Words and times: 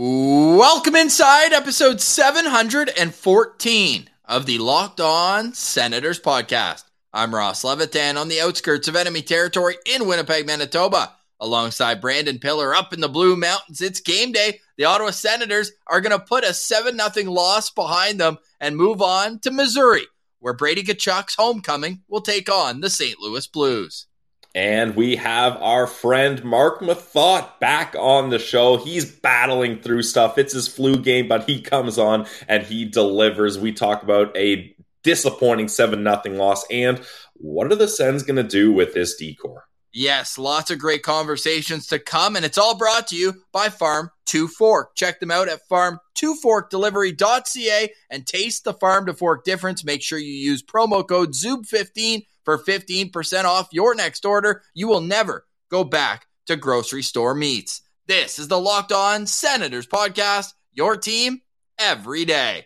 Welcome 0.00 0.94
inside 0.94 1.52
episode 1.52 2.00
714 2.00 4.10
of 4.26 4.46
the 4.46 4.58
Locked 4.58 5.00
On 5.00 5.52
Senators 5.52 6.20
podcast. 6.20 6.84
I'm 7.12 7.34
Ross 7.34 7.64
Levitan 7.64 8.16
on 8.16 8.28
the 8.28 8.40
outskirts 8.40 8.86
of 8.86 8.94
enemy 8.94 9.22
territory 9.22 9.74
in 9.92 10.06
Winnipeg, 10.06 10.46
Manitoba. 10.46 11.16
Alongside 11.40 12.00
Brandon 12.00 12.38
Pillar 12.38 12.76
up 12.76 12.92
in 12.92 13.00
the 13.00 13.08
Blue 13.08 13.34
Mountains, 13.34 13.80
it's 13.80 13.98
game 13.98 14.30
day. 14.30 14.60
The 14.76 14.84
Ottawa 14.84 15.10
Senators 15.10 15.72
are 15.88 16.00
going 16.00 16.16
to 16.16 16.24
put 16.24 16.44
a 16.44 16.54
7 16.54 16.96
0 16.96 17.32
loss 17.32 17.70
behind 17.70 18.20
them 18.20 18.38
and 18.60 18.76
move 18.76 19.02
on 19.02 19.40
to 19.40 19.50
Missouri, 19.50 20.06
where 20.38 20.54
Brady 20.54 20.84
Tkachuk's 20.84 21.34
homecoming 21.34 22.02
will 22.06 22.20
take 22.20 22.48
on 22.48 22.82
the 22.82 22.90
St. 22.90 23.18
Louis 23.18 23.48
Blues. 23.48 24.06
And 24.54 24.96
we 24.96 25.16
have 25.16 25.56
our 25.62 25.86
friend 25.86 26.42
Mark 26.42 26.80
Methot 26.80 27.60
back 27.60 27.94
on 27.98 28.30
the 28.30 28.38
show. 28.38 28.76
He's 28.76 29.04
battling 29.04 29.80
through 29.80 30.02
stuff. 30.02 30.38
It's 30.38 30.54
his 30.54 30.66
flu 30.66 30.96
game, 30.96 31.28
but 31.28 31.48
he 31.48 31.60
comes 31.60 31.98
on 31.98 32.26
and 32.48 32.64
he 32.64 32.84
delivers. 32.84 33.58
We 33.58 33.72
talk 33.72 34.02
about 34.02 34.36
a 34.36 34.74
disappointing 35.04 35.68
7 35.68 36.02
0 36.02 36.36
loss 36.36 36.66
and 36.70 37.00
what 37.38 37.72
are 37.72 37.76
the 37.76 37.88
Sens 37.88 38.24
going 38.24 38.36
to 38.36 38.42
do 38.42 38.70
with 38.72 38.92
this 38.94 39.16
decor? 39.16 39.64
Yes, 39.92 40.38
lots 40.38 40.70
of 40.70 40.78
great 40.78 41.02
conversations 41.02 41.86
to 41.86 41.98
come, 41.98 42.36
and 42.36 42.44
it's 42.44 42.58
all 42.58 42.76
brought 42.76 43.06
to 43.08 43.16
you 43.16 43.42
by 43.52 43.70
Farm 43.70 44.10
to 44.26 44.46
Fork. 44.46 44.94
Check 44.94 45.18
them 45.18 45.30
out 45.30 45.48
at 45.48 45.66
farm2forkdelivery.ca 45.68 47.90
and 48.10 48.26
taste 48.26 48.64
the 48.64 48.74
farm 48.74 49.06
to 49.06 49.14
fork 49.14 49.44
difference. 49.44 49.82
Make 49.84 50.02
sure 50.02 50.18
you 50.18 50.34
use 50.34 50.62
promo 50.62 51.08
code 51.08 51.32
ZUB15 51.32 52.26
for 52.48 52.56
15% 52.56 53.44
off 53.44 53.68
your 53.72 53.94
next 53.94 54.24
order. 54.24 54.62
You 54.72 54.88
will 54.88 55.02
never 55.02 55.46
go 55.70 55.84
back 55.84 56.24
to 56.46 56.56
grocery 56.56 57.02
store 57.02 57.34
meats. 57.34 57.82
This 58.06 58.38
is 58.38 58.48
the 58.48 58.58
Locked 58.58 58.90
On 58.90 59.26
Senators 59.26 59.86
podcast, 59.86 60.54
your 60.72 60.96
team 60.96 61.42
every 61.78 62.24
day. 62.24 62.64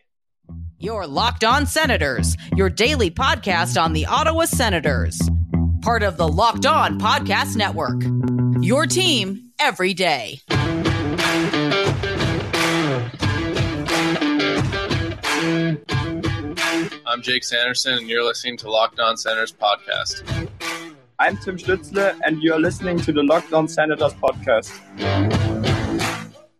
Your 0.79 1.05
Locked 1.09 1.43
On 1.43 1.67
Senators, 1.67 2.37
your 2.55 2.71
daily 2.71 3.11
podcast 3.11 3.81
on 3.81 3.93
the 3.93 4.07
Ottawa 4.07 4.45
Senators. 4.45 5.21
Part 5.81 6.05
of 6.05 6.17
the 6.17 6.29
Locked 6.29 6.67
On 6.67 7.01
Podcast 7.01 7.57
Network. 7.57 8.01
Your 8.63 8.87
team 8.87 9.51
every 9.59 9.95
day. 9.95 10.39
I'm 17.05 17.21
Jake 17.21 17.43
Sanderson, 17.43 17.95
and 17.95 18.09
you're 18.09 18.23
listening 18.23 18.57
to 18.59 18.71
Locked 18.71 19.01
On 19.01 19.17
Senators 19.17 19.53
podcast. 19.53 20.23
I'm 21.19 21.37
Tim 21.39 21.57
Stützle, 21.57 22.19
and 22.25 22.41
you're 22.41 22.61
listening 22.61 22.99
to 23.01 23.13
the 23.13 23.25
Locked 23.25 23.53
On 23.53 23.67
Senators 23.67 24.15
podcast. 24.15 24.71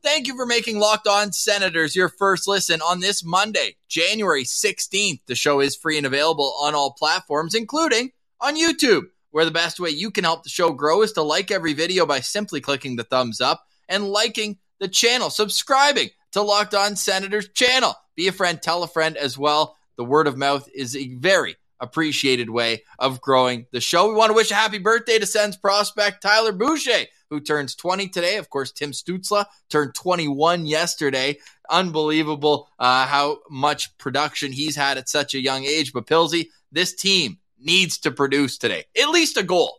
Thank 0.03 0.27
you 0.27 0.35
for 0.35 0.45
making 0.45 0.81
Locked 0.81 1.07
On 1.07 1.33
Senators 1.33 1.95
your 1.95 2.09
first 2.09 2.49
listen 2.49 2.81
on 2.83 2.99
this 2.99 3.25
Monday, 3.25 3.77
January 3.89 4.43
16th. 4.43 5.21
The 5.27 5.37
show 5.37 5.61
is 5.61 5.77
free 5.77 5.97
and 5.97 6.07
available 6.07 6.55
on 6.61 6.75
all 6.75 6.93
platforms, 6.93 7.55
including 7.55 8.11
on 8.41 8.57
YouTube, 8.57 9.05
where 9.31 9.45
the 9.45 9.53
best 9.53 9.79
way 9.79 9.91
you 9.91 10.11
can 10.11 10.25
help 10.25 10.43
the 10.43 10.51
show 10.51 10.73
grow 10.73 11.03
is 11.03 11.13
to 11.13 11.23
like 11.23 11.53
every 11.53 11.73
video 11.73 12.05
by 12.05 12.19
simply 12.19 12.61
clicking 12.61 12.97
the 12.97 13.05
thumbs 13.05 13.41
up 13.41 13.65
and 13.89 14.09
liking 14.09 14.59
the 14.81 14.89
channel, 14.89 15.31
subscribing 15.31 16.11
to 16.33 16.43
Locked 16.43 16.75
On 16.75 16.97
Senators 16.97 17.49
channel. 17.51 17.95
Be 18.17 18.27
a 18.27 18.33
friend, 18.33 18.61
tell 18.61 18.83
a 18.83 18.89
friend 18.89 19.17
as 19.17 19.39
well. 19.39 19.77
The 19.97 20.05
word 20.05 20.27
of 20.27 20.37
mouth 20.37 20.69
is 20.75 20.97
a 20.97 21.15
very 21.15 21.57
appreciated 21.83 22.49
way 22.49 22.85
of 22.99 23.21
growing 23.21 23.67
the 23.73 23.81
show. 23.81 24.09
We 24.09 24.15
want 24.15 24.31
to 24.31 24.35
wish 24.35 24.51
a 24.51 24.55
happy 24.55 24.79
birthday 24.79 25.19
to 25.19 25.27
Sens 25.27 25.57
prospect 25.57 26.23
Tyler 26.23 26.53
Boucher, 26.53 27.07
who 27.29 27.41
turns 27.41 27.75
20 27.75 28.09
today. 28.09 28.37
Of 28.37 28.49
course, 28.49 28.73
Tim 28.73 28.93
Stützle 28.93 29.45
turned 29.69 29.95
21 29.95 30.65
yesterday. 30.65 31.39
Unbelievable 31.69 32.69
uh, 32.79 33.07
how 33.07 33.39
much 33.51 33.97
production 33.99 34.53
he's 34.53 34.77
had 34.77 34.97
at 34.97 35.09
such 35.09 35.35
a 35.35 35.43
young 35.43 35.65
age. 35.65 35.93
But 35.93 36.07
Pilsy, 36.07 36.49
this 36.71 36.95
team 36.95 37.39
needs 37.59 37.99
to 37.99 38.11
produce 38.11 38.59
today, 38.59 38.85
at 39.01 39.11
least 39.11 39.37
a 39.37 39.43
goal. 39.43 39.79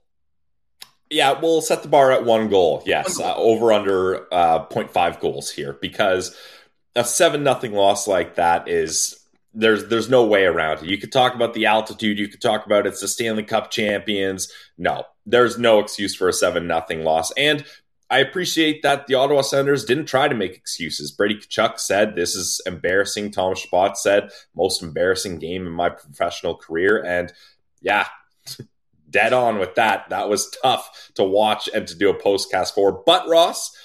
Yeah, 1.10 1.40
we'll 1.40 1.62
set 1.62 1.84
the 1.84 1.90
bar 1.90 2.12
at 2.12 2.26
one 2.26 2.50
goal. 2.50 2.82
Yes, 2.86 3.20
one 3.20 3.28
goal. 3.28 3.36
Uh, 3.36 3.38
over 3.38 3.74
under 3.74 4.34
uh, 4.34 4.66
0.5 4.66 5.20
goals 5.20 5.52
here 5.52 5.74
because 5.74 6.36
a 6.96 7.04
seven 7.04 7.44
nothing 7.44 7.74
loss 7.74 8.08
like 8.08 8.36
that 8.36 8.68
is 8.68 9.23
there's 9.54 9.88
there's 9.88 10.10
no 10.10 10.26
way 10.26 10.46
around 10.46 10.80
it. 10.80 10.90
You 10.90 10.98
could 10.98 11.12
talk 11.12 11.36
about 11.36 11.54
the 11.54 11.66
altitude, 11.66 12.18
you 12.18 12.28
could 12.28 12.42
talk 12.42 12.66
about 12.66 12.88
it's 12.88 13.02
the 13.02 13.08
Stanley 13.08 13.44
Cup 13.44 13.72
champions. 13.72 14.52
No, 14.78 15.04
there's 15.26 15.58
no 15.58 15.80
excuse 15.80 16.16
for 16.16 16.28
a 16.28 16.34
seven 16.34 16.68
nothing 16.68 17.04
loss. 17.04 17.32
And 17.38 17.64
I 18.10 18.20
appreciate 18.20 18.84
that 18.84 19.08
the 19.08 19.16
Ottawa 19.16 19.42
Senators 19.42 19.86
didn't 19.86 20.06
try 20.06 20.28
to 20.28 20.36
make 20.36 20.56
excuses. 20.56 21.12
Brady 21.12 21.36
Tkachuk 21.36 21.80
said 21.80 22.16
this 22.16 22.36
is 22.36 22.62
embarrassing. 22.66 23.32
Thomas 23.32 23.60
Chabot 23.60 23.98
said 23.98 24.30
most 24.56 24.84
embarrassing 24.84 25.40
game 25.40 25.66
in 25.66 25.74
my 25.74 25.90
professional 25.90 26.56
career. 26.56 27.04
And 27.04 27.34
yeah, 27.82 28.08
dead 29.10 29.34
on 29.34 29.58
with 29.58 29.76
that. 29.76 30.10
That 30.10 30.30
was 30.30 30.56
tough 30.62 31.12
to 31.16 31.24
watch 31.24 31.70
and 31.74 31.88
to 31.88 31.96
do 31.96 32.10
a 32.10 32.14
postcast 32.14 32.74
for. 32.74 33.04
But 33.04 33.28
Ross, 33.28 33.76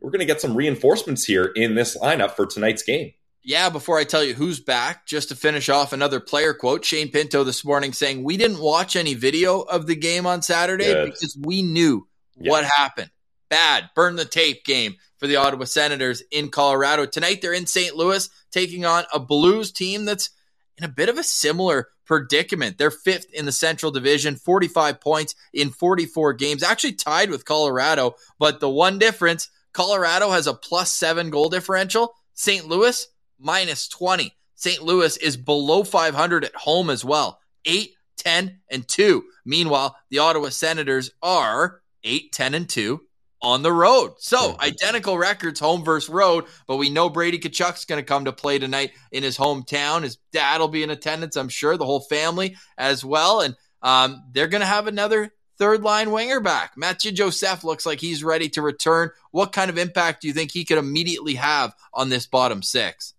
we're 0.00 0.10
going 0.10 0.20
to 0.20 0.26
get 0.26 0.40
some 0.40 0.56
reinforcements 0.56 1.24
here 1.24 1.52
in 1.54 1.74
this 1.74 1.96
lineup 1.98 2.32
for 2.32 2.46
tonight's 2.46 2.82
game. 2.82 3.12
Yeah, 3.42 3.70
before 3.70 3.98
I 3.98 4.04
tell 4.04 4.24
you 4.24 4.34
who's 4.34 4.60
back, 4.60 5.06
just 5.06 5.28
to 5.28 5.36
finish 5.36 5.68
off 5.68 5.92
another 5.92 6.20
player 6.20 6.52
quote, 6.52 6.84
Shane 6.84 7.10
Pinto 7.10 7.44
this 7.44 7.64
morning 7.64 7.92
saying, 7.92 8.22
We 8.22 8.36
didn't 8.36 8.60
watch 8.60 8.96
any 8.96 9.14
video 9.14 9.60
of 9.60 9.86
the 9.86 9.96
game 9.96 10.26
on 10.26 10.42
Saturday 10.42 10.92
Good. 10.92 11.06
because 11.06 11.38
we 11.40 11.62
knew 11.62 12.06
yeah. 12.36 12.50
what 12.50 12.64
happened. 12.64 13.10
Bad, 13.48 13.90
burn 13.94 14.16
the 14.16 14.26
tape 14.26 14.64
game 14.64 14.96
for 15.16 15.26
the 15.26 15.36
Ottawa 15.36 15.64
Senators 15.64 16.22
in 16.30 16.50
Colorado. 16.50 17.06
Tonight 17.06 17.40
they're 17.40 17.54
in 17.54 17.66
St. 17.66 17.96
Louis 17.96 18.28
taking 18.50 18.84
on 18.84 19.04
a 19.12 19.18
Blues 19.18 19.72
team 19.72 20.04
that's 20.04 20.30
in 20.76 20.84
a 20.84 20.88
bit 20.88 21.08
of 21.08 21.18
a 21.18 21.24
similar 21.24 21.88
predicament. 22.04 22.78
They're 22.78 22.90
fifth 22.90 23.32
in 23.32 23.46
the 23.46 23.52
Central 23.52 23.92
Division, 23.92 24.36
45 24.36 25.00
points 25.00 25.34
in 25.52 25.70
44 25.70 26.34
games, 26.34 26.62
actually 26.62 26.92
tied 26.92 27.30
with 27.30 27.44
Colorado. 27.44 28.14
But 28.38 28.60
the 28.60 28.70
one 28.70 28.98
difference 28.98 29.48
Colorado 29.72 30.30
has 30.30 30.46
a 30.46 30.54
plus 30.54 30.92
seven 30.92 31.30
goal 31.30 31.48
differential. 31.48 32.14
St. 32.34 32.66
Louis, 32.66 33.06
minus 33.38 33.88
20. 33.88 34.34
St. 34.54 34.82
Louis 34.82 35.16
is 35.18 35.36
below 35.36 35.84
500 35.84 36.44
at 36.44 36.54
home 36.54 36.90
as 36.90 37.04
well. 37.04 37.40
8, 37.64 37.94
10, 38.16 38.60
and 38.70 38.86
2. 38.88 39.24
Meanwhile, 39.44 39.96
the 40.10 40.18
Ottawa 40.18 40.48
Senators 40.48 41.10
are 41.22 41.82
8, 42.04 42.32
10, 42.32 42.54
and 42.54 42.68
2 42.68 43.00
on 43.40 43.62
the 43.62 43.72
road. 43.72 44.14
So 44.18 44.56
identical 44.60 45.16
records, 45.16 45.60
home 45.60 45.84
versus 45.84 46.10
road. 46.10 46.44
But 46.66 46.76
we 46.76 46.90
know 46.90 47.08
Brady 47.08 47.38
Tkachuk's 47.38 47.84
going 47.84 48.00
to 48.00 48.06
come 48.06 48.24
to 48.24 48.32
play 48.32 48.58
tonight 48.58 48.92
in 49.12 49.22
his 49.22 49.38
hometown. 49.38 50.02
His 50.02 50.18
dad 50.32 50.60
will 50.60 50.68
be 50.68 50.82
in 50.82 50.90
attendance, 50.90 51.36
I'm 51.36 51.48
sure, 51.48 51.76
the 51.76 51.86
whole 51.86 52.00
family 52.00 52.56
as 52.76 53.04
well. 53.04 53.40
And 53.40 53.54
um, 53.82 54.24
they're 54.32 54.48
going 54.48 54.60
to 54.60 54.66
have 54.66 54.86
another 54.86 55.32
third 55.58 55.82
line 55.82 56.10
winger 56.10 56.40
back. 56.40 56.72
Mathieu 56.76 57.12
Joseph 57.12 57.64
looks 57.64 57.86
like 57.86 58.00
he's 58.00 58.24
ready 58.24 58.48
to 58.50 58.62
return. 58.62 59.10
What 59.30 59.52
kind 59.52 59.70
of 59.70 59.78
impact 59.78 60.22
do 60.22 60.28
you 60.28 60.34
think 60.34 60.52
he 60.52 60.64
could 60.64 60.78
immediately 60.78 61.34
have 61.34 61.74
on 61.92 62.08
this 62.08 62.26
bottom 62.26 62.62
six? 62.62 63.14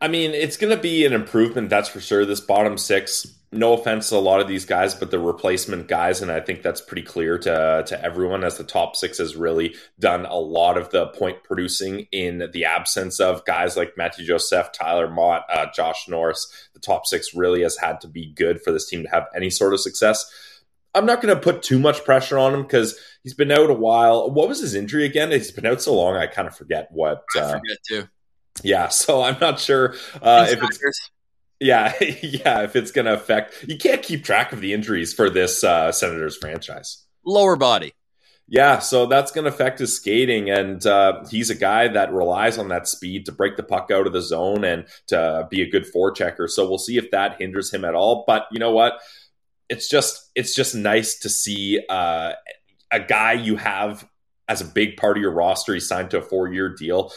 I 0.00 0.08
mean, 0.08 0.32
it's 0.32 0.56
going 0.56 0.74
to 0.74 0.80
be 0.80 1.06
an 1.06 1.12
improvement, 1.12 1.70
that's 1.70 1.88
for 1.88 2.00
sure. 2.00 2.24
This 2.24 2.40
bottom 2.40 2.76
six, 2.76 3.26
no 3.52 3.72
offense 3.72 4.08
to 4.10 4.16
a 4.16 4.18
lot 4.18 4.40
of 4.40 4.48
these 4.48 4.64
guys, 4.64 4.94
but 4.94 5.10
the 5.10 5.18
replacement 5.18 5.88
guys, 5.88 6.22
and 6.22 6.30
I 6.30 6.40
think 6.40 6.62
that's 6.62 6.80
pretty 6.80 7.02
clear 7.02 7.38
to 7.38 7.84
to 7.86 8.04
everyone 8.04 8.44
as 8.44 8.58
the 8.58 8.64
top 8.64 8.96
six 8.96 9.18
has 9.18 9.36
really 9.36 9.74
done 9.98 10.26
a 10.26 10.36
lot 10.36 10.76
of 10.76 10.90
the 10.90 11.08
point 11.08 11.42
producing 11.42 12.06
in 12.12 12.48
the 12.52 12.64
absence 12.64 13.20
of 13.20 13.44
guys 13.44 13.76
like 13.76 13.96
Mathieu 13.96 14.26
Joseph, 14.26 14.72
Tyler 14.72 15.10
Motte, 15.10 15.44
uh, 15.52 15.66
Josh 15.74 16.08
Norris. 16.08 16.68
The 16.74 16.80
top 16.80 17.06
six 17.06 17.34
really 17.34 17.62
has 17.62 17.76
had 17.76 18.00
to 18.02 18.08
be 18.08 18.32
good 18.32 18.62
for 18.62 18.70
this 18.72 18.88
team 18.88 19.02
to 19.02 19.10
have 19.10 19.26
any 19.34 19.50
sort 19.50 19.74
of 19.74 19.80
success. 19.80 20.30
I'm 20.94 21.06
not 21.06 21.22
going 21.22 21.34
to 21.34 21.40
put 21.40 21.62
too 21.62 21.78
much 21.78 22.04
pressure 22.04 22.36
on 22.36 22.52
him 22.52 22.62
because 22.62 22.98
he's 23.22 23.34
been 23.34 23.52
out 23.52 23.70
a 23.70 23.74
while. 23.74 24.30
What 24.30 24.48
was 24.48 24.60
his 24.60 24.74
injury 24.74 25.04
again? 25.04 25.30
He's 25.30 25.52
been 25.52 25.66
out 25.66 25.80
so 25.80 25.94
long, 25.94 26.16
I 26.16 26.26
kind 26.26 26.48
of 26.48 26.56
forget 26.56 26.88
what. 26.90 27.24
Uh, 27.36 27.40
I 27.40 27.52
forget 27.52 27.78
too. 27.86 28.08
Yeah, 28.62 28.88
so 28.88 29.22
I'm 29.22 29.38
not 29.40 29.60
sure 29.60 29.94
uh, 30.20 30.46
if 30.48 30.62
it's. 30.62 31.10
Yeah, 31.58 31.92
yeah, 32.22 32.62
if 32.62 32.76
it's 32.76 32.90
going 32.90 33.04
to 33.06 33.14
affect. 33.14 33.64
You 33.68 33.76
can't 33.76 34.02
keep 34.02 34.24
track 34.24 34.52
of 34.52 34.60
the 34.60 34.72
injuries 34.72 35.12
for 35.12 35.28
this 35.30 35.62
uh, 35.62 35.92
Senators 35.92 36.36
franchise. 36.36 37.04
Lower 37.24 37.56
body. 37.56 37.92
Yeah, 38.48 38.80
so 38.80 39.06
that's 39.06 39.30
going 39.30 39.44
to 39.44 39.50
affect 39.50 39.78
his 39.78 39.94
skating, 39.94 40.50
and 40.50 40.84
uh, 40.84 41.24
he's 41.30 41.50
a 41.50 41.54
guy 41.54 41.86
that 41.86 42.12
relies 42.12 42.58
on 42.58 42.68
that 42.68 42.88
speed 42.88 43.26
to 43.26 43.32
break 43.32 43.56
the 43.56 43.62
puck 43.62 43.90
out 43.92 44.08
of 44.08 44.12
the 44.12 44.22
zone 44.22 44.64
and 44.64 44.86
to 45.06 45.46
be 45.50 45.62
a 45.62 45.70
good 45.70 45.86
forechecker. 45.94 46.48
So 46.48 46.68
we'll 46.68 46.78
see 46.78 46.96
if 46.96 47.12
that 47.12 47.40
hinders 47.40 47.72
him 47.72 47.84
at 47.84 47.94
all. 47.94 48.24
But 48.26 48.46
you 48.50 48.58
know 48.58 48.72
what? 48.72 49.00
it's 49.70 49.88
just 49.88 50.30
it's 50.34 50.54
just 50.54 50.74
nice 50.74 51.20
to 51.20 51.30
see 51.30 51.80
uh, 51.88 52.32
a 52.90 53.00
guy 53.00 53.32
you 53.32 53.56
have 53.56 54.06
as 54.48 54.60
a 54.60 54.64
big 54.64 54.96
part 54.96 55.16
of 55.16 55.22
your 55.22 55.30
roster. 55.30 55.72
He 55.72 55.80
signed 55.80 56.10
to 56.10 56.18
a 56.18 56.22
four 56.22 56.52
year 56.52 56.68
deal. 56.68 57.12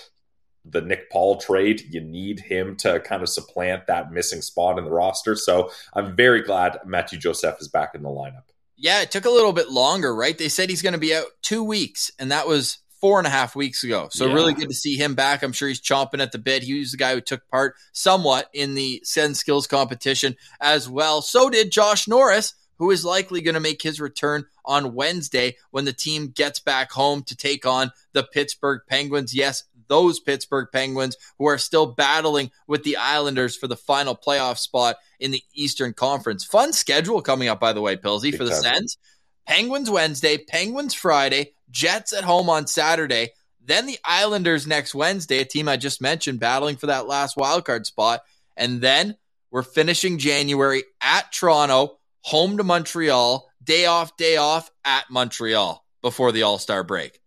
The 0.65 0.81
Nick 0.81 1.09
Paul 1.09 1.37
trade, 1.37 1.81
you 1.89 2.01
need 2.01 2.39
him 2.39 2.75
to 2.77 2.99
kind 3.01 3.21
of 3.21 3.29
supplant 3.29 3.87
that 3.87 4.11
missing 4.11 4.41
spot 4.41 4.77
in 4.77 4.85
the 4.85 4.91
roster. 4.91 5.35
So 5.35 5.71
I'm 5.93 6.15
very 6.15 6.41
glad 6.41 6.79
Mathieu 6.85 7.19
Joseph 7.19 7.57
is 7.59 7.67
back 7.67 7.95
in 7.95 8.01
the 8.01 8.09
lineup. 8.09 8.43
Yeah, 8.75 9.01
it 9.01 9.11
took 9.11 9.25
a 9.25 9.29
little 9.29 9.53
bit 9.53 9.69
longer, 9.69 10.13
right? 10.15 10.37
They 10.37 10.49
said 10.49 10.69
he's 10.69 10.81
going 10.81 10.93
to 10.93 10.99
be 10.99 11.13
out 11.13 11.27
two 11.41 11.63
weeks, 11.63 12.11
and 12.17 12.31
that 12.31 12.47
was 12.47 12.79
four 13.03 13.17
and 13.17 13.27
a 13.27 13.29
half 13.29 13.53
weeks 13.53 13.83
ago. 13.83 14.07
So 14.11 14.27
yeah. 14.27 14.33
really 14.33 14.53
good 14.53 14.69
to 14.69 14.73
see 14.73 14.95
him 14.95 15.13
back. 15.13 15.43
I'm 15.43 15.51
sure 15.51 15.67
he's 15.67 15.81
chomping 15.81 16.21
at 16.21 16.31
the 16.31 16.37
bit. 16.37 16.63
He 16.63 16.79
was 16.79 16.91
the 16.91 16.97
guy 16.97 17.13
who 17.13 17.19
took 17.19 17.45
part 17.49 17.75
somewhat 17.91 18.49
in 18.53 18.75
the 18.75 19.01
Send 19.03 19.35
Skills 19.35 19.67
competition 19.67 20.37
as 20.61 20.87
well. 20.87 21.21
So 21.21 21.49
did 21.49 21.69
Josh 21.69 22.07
Norris, 22.07 22.53
who 22.77 22.91
is 22.91 23.03
likely 23.03 23.41
going 23.41 23.55
to 23.55 23.59
make 23.59 23.81
his 23.81 23.99
return 23.99 24.45
on 24.65 24.93
Wednesday 24.93 25.57
when 25.71 25.85
the 25.85 25.93
team 25.93 26.29
gets 26.29 26.59
back 26.59 26.91
home 26.91 27.23
to 27.23 27.35
take 27.35 27.65
on 27.65 27.91
the 28.13 28.23
Pittsburgh 28.23 28.81
Penguins. 28.87 29.33
Yes, 29.35 29.63
those 29.87 30.19
Pittsburgh 30.19 30.67
Penguins 30.71 31.17
who 31.37 31.45
are 31.47 31.57
still 31.57 31.85
battling 31.85 32.51
with 32.67 32.83
the 32.83 32.97
Islanders 32.97 33.55
for 33.55 33.67
the 33.67 33.75
final 33.75 34.15
playoff 34.15 34.57
spot 34.57 34.97
in 35.19 35.31
the 35.31 35.43
Eastern 35.53 35.93
Conference. 35.93 36.43
Fun 36.43 36.73
schedule 36.73 37.21
coming 37.21 37.47
up, 37.47 37.59
by 37.59 37.73
the 37.73 37.81
way, 37.81 37.95
Pilsy, 37.95 38.35
for 38.35 38.43
the 38.43 38.55
Sens. 38.55 38.97
Penguins 39.45 39.89
Wednesday, 39.89 40.37
Penguins 40.37 40.93
Friday, 40.93 41.53
Jets 41.69 42.13
at 42.13 42.23
home 42.23 42.49
on 42.49 42.67
Saturday, 42.67 43.29
then 43.65 43.85
the 43.85 43.99
Islanders 44.03 44.67
next 44.67 44.93
Wednesday, 44.93 45.39
a 45.39 45.45
team 45.45 45.69
I 45.69 45.77
just 45.77 46.01
mentioned 46.01 46.39
battling 46.39 46.75
for 46.75 46.87
that 46.87 47.07
last 47.07 47.37
wildcard 47.37 47.85
spot. 47.85 48.21
And 48.57 48.81
then 48.81 49.15
we're 49.51 49.63
finishing 49.63 50.17
January 50.17 50.83
at 51.01 51.31
Toronto, 51.31 51.99
home 52.21 52.57
to 52.57 52.63
Montreal, 52.63 53.49
day 53.63 53.85
off, 53.85 54.17
day 54.17 54.37
off 54.37 54.69
at 54.83 55.05
Montreal 55.09 55.83
before 56.01 56.31
the 56.31 56.43
All 56.43 56.57
Star 56.57 56.83
break. 56.83 57.19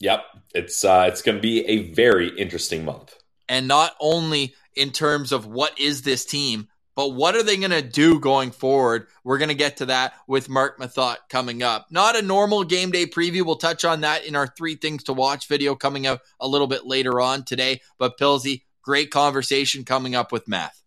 Yep, 0.00 0.24
it's 0.54 0.84
uh, 0.84 1.06
it's 1.08 1.22
going 1.22 1.36
to 1.36 1.42
be 1.42 1.66
a 1.66 1.92
very 1.92 2.28
interesting 2.28 2.84
month. 2.84 3.14
And 3.48 3.68
not 3.68 3.94
only 4.00 4.54
in 4.74 4.90
terms 4.90 5.32
of 5.32 5.46
what 5.46 5.78
is 5.78 6.02
this 6.02 6.24
team, 6.24 6.68
but 6.96 7.10
what 7.10 7.36
are 7.36 7.42
they 7.42 7.58
going 7.58 7.70
to 7.70 7.82
do 7.82 8.18
going 8.18 8.50
forward? 8.50 9.06
We're 9.22 9.38
going 9.38 9.50
to 9.50 9.54
get 9.54 9.78
to 9.78 9.86
that 9.86 10.14
with 10.26 10.48
Mark 10.48 10.80
Methot 10.80 11.16
coming 11.28 11.62
up. 11.62 11.86
Not 11.90 12.16
a 12.16 12.22
normal 12.22 12.64
game 12.64 12.90
day 12.90 13.06
preview. 13.06 13.44
We'll 13.44 13.56
touch 13.56 13.84
on 13.84 14.00
that 14.00 14.24
in 14.24 14.34
our 14.34 14.46
three 14.46 14.76
things 14.76 15.04
to 15.04 15.12
watch 15.12 15.46
video 15.46 15.74
coming 15.74 16.06
out 16.06 16.20
a 16.40 16.48
little 16.48 16.66
bit 16.66 16.86
later 16.86 17.20
on 17.20 17.44
today. 17.44 17.82
But 17.98 18.18
Pilsy, 18.18 18.62
great 18.82 19.10
conversation 19.10 19.84
coming 19.84 20.14
up 20.14 20.32
with 20.32 20.48
Math. 20.48 20.82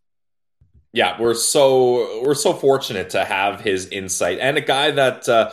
Yeah, 0.92 1.22
we're 1.22 1.36
so 1.36 2.24
we're 2.24 2.34
so 2.34 2.54
fortunate 2.54 3.12
to 3.12 3.24
have 3.24 3.62
his 3.62 3.86
insight 3.88 4.40
and 4.40 4.58
a 4.58 4.62
guy 4.62 4.90
that 4.90 5.30
uh, 5.30 5.52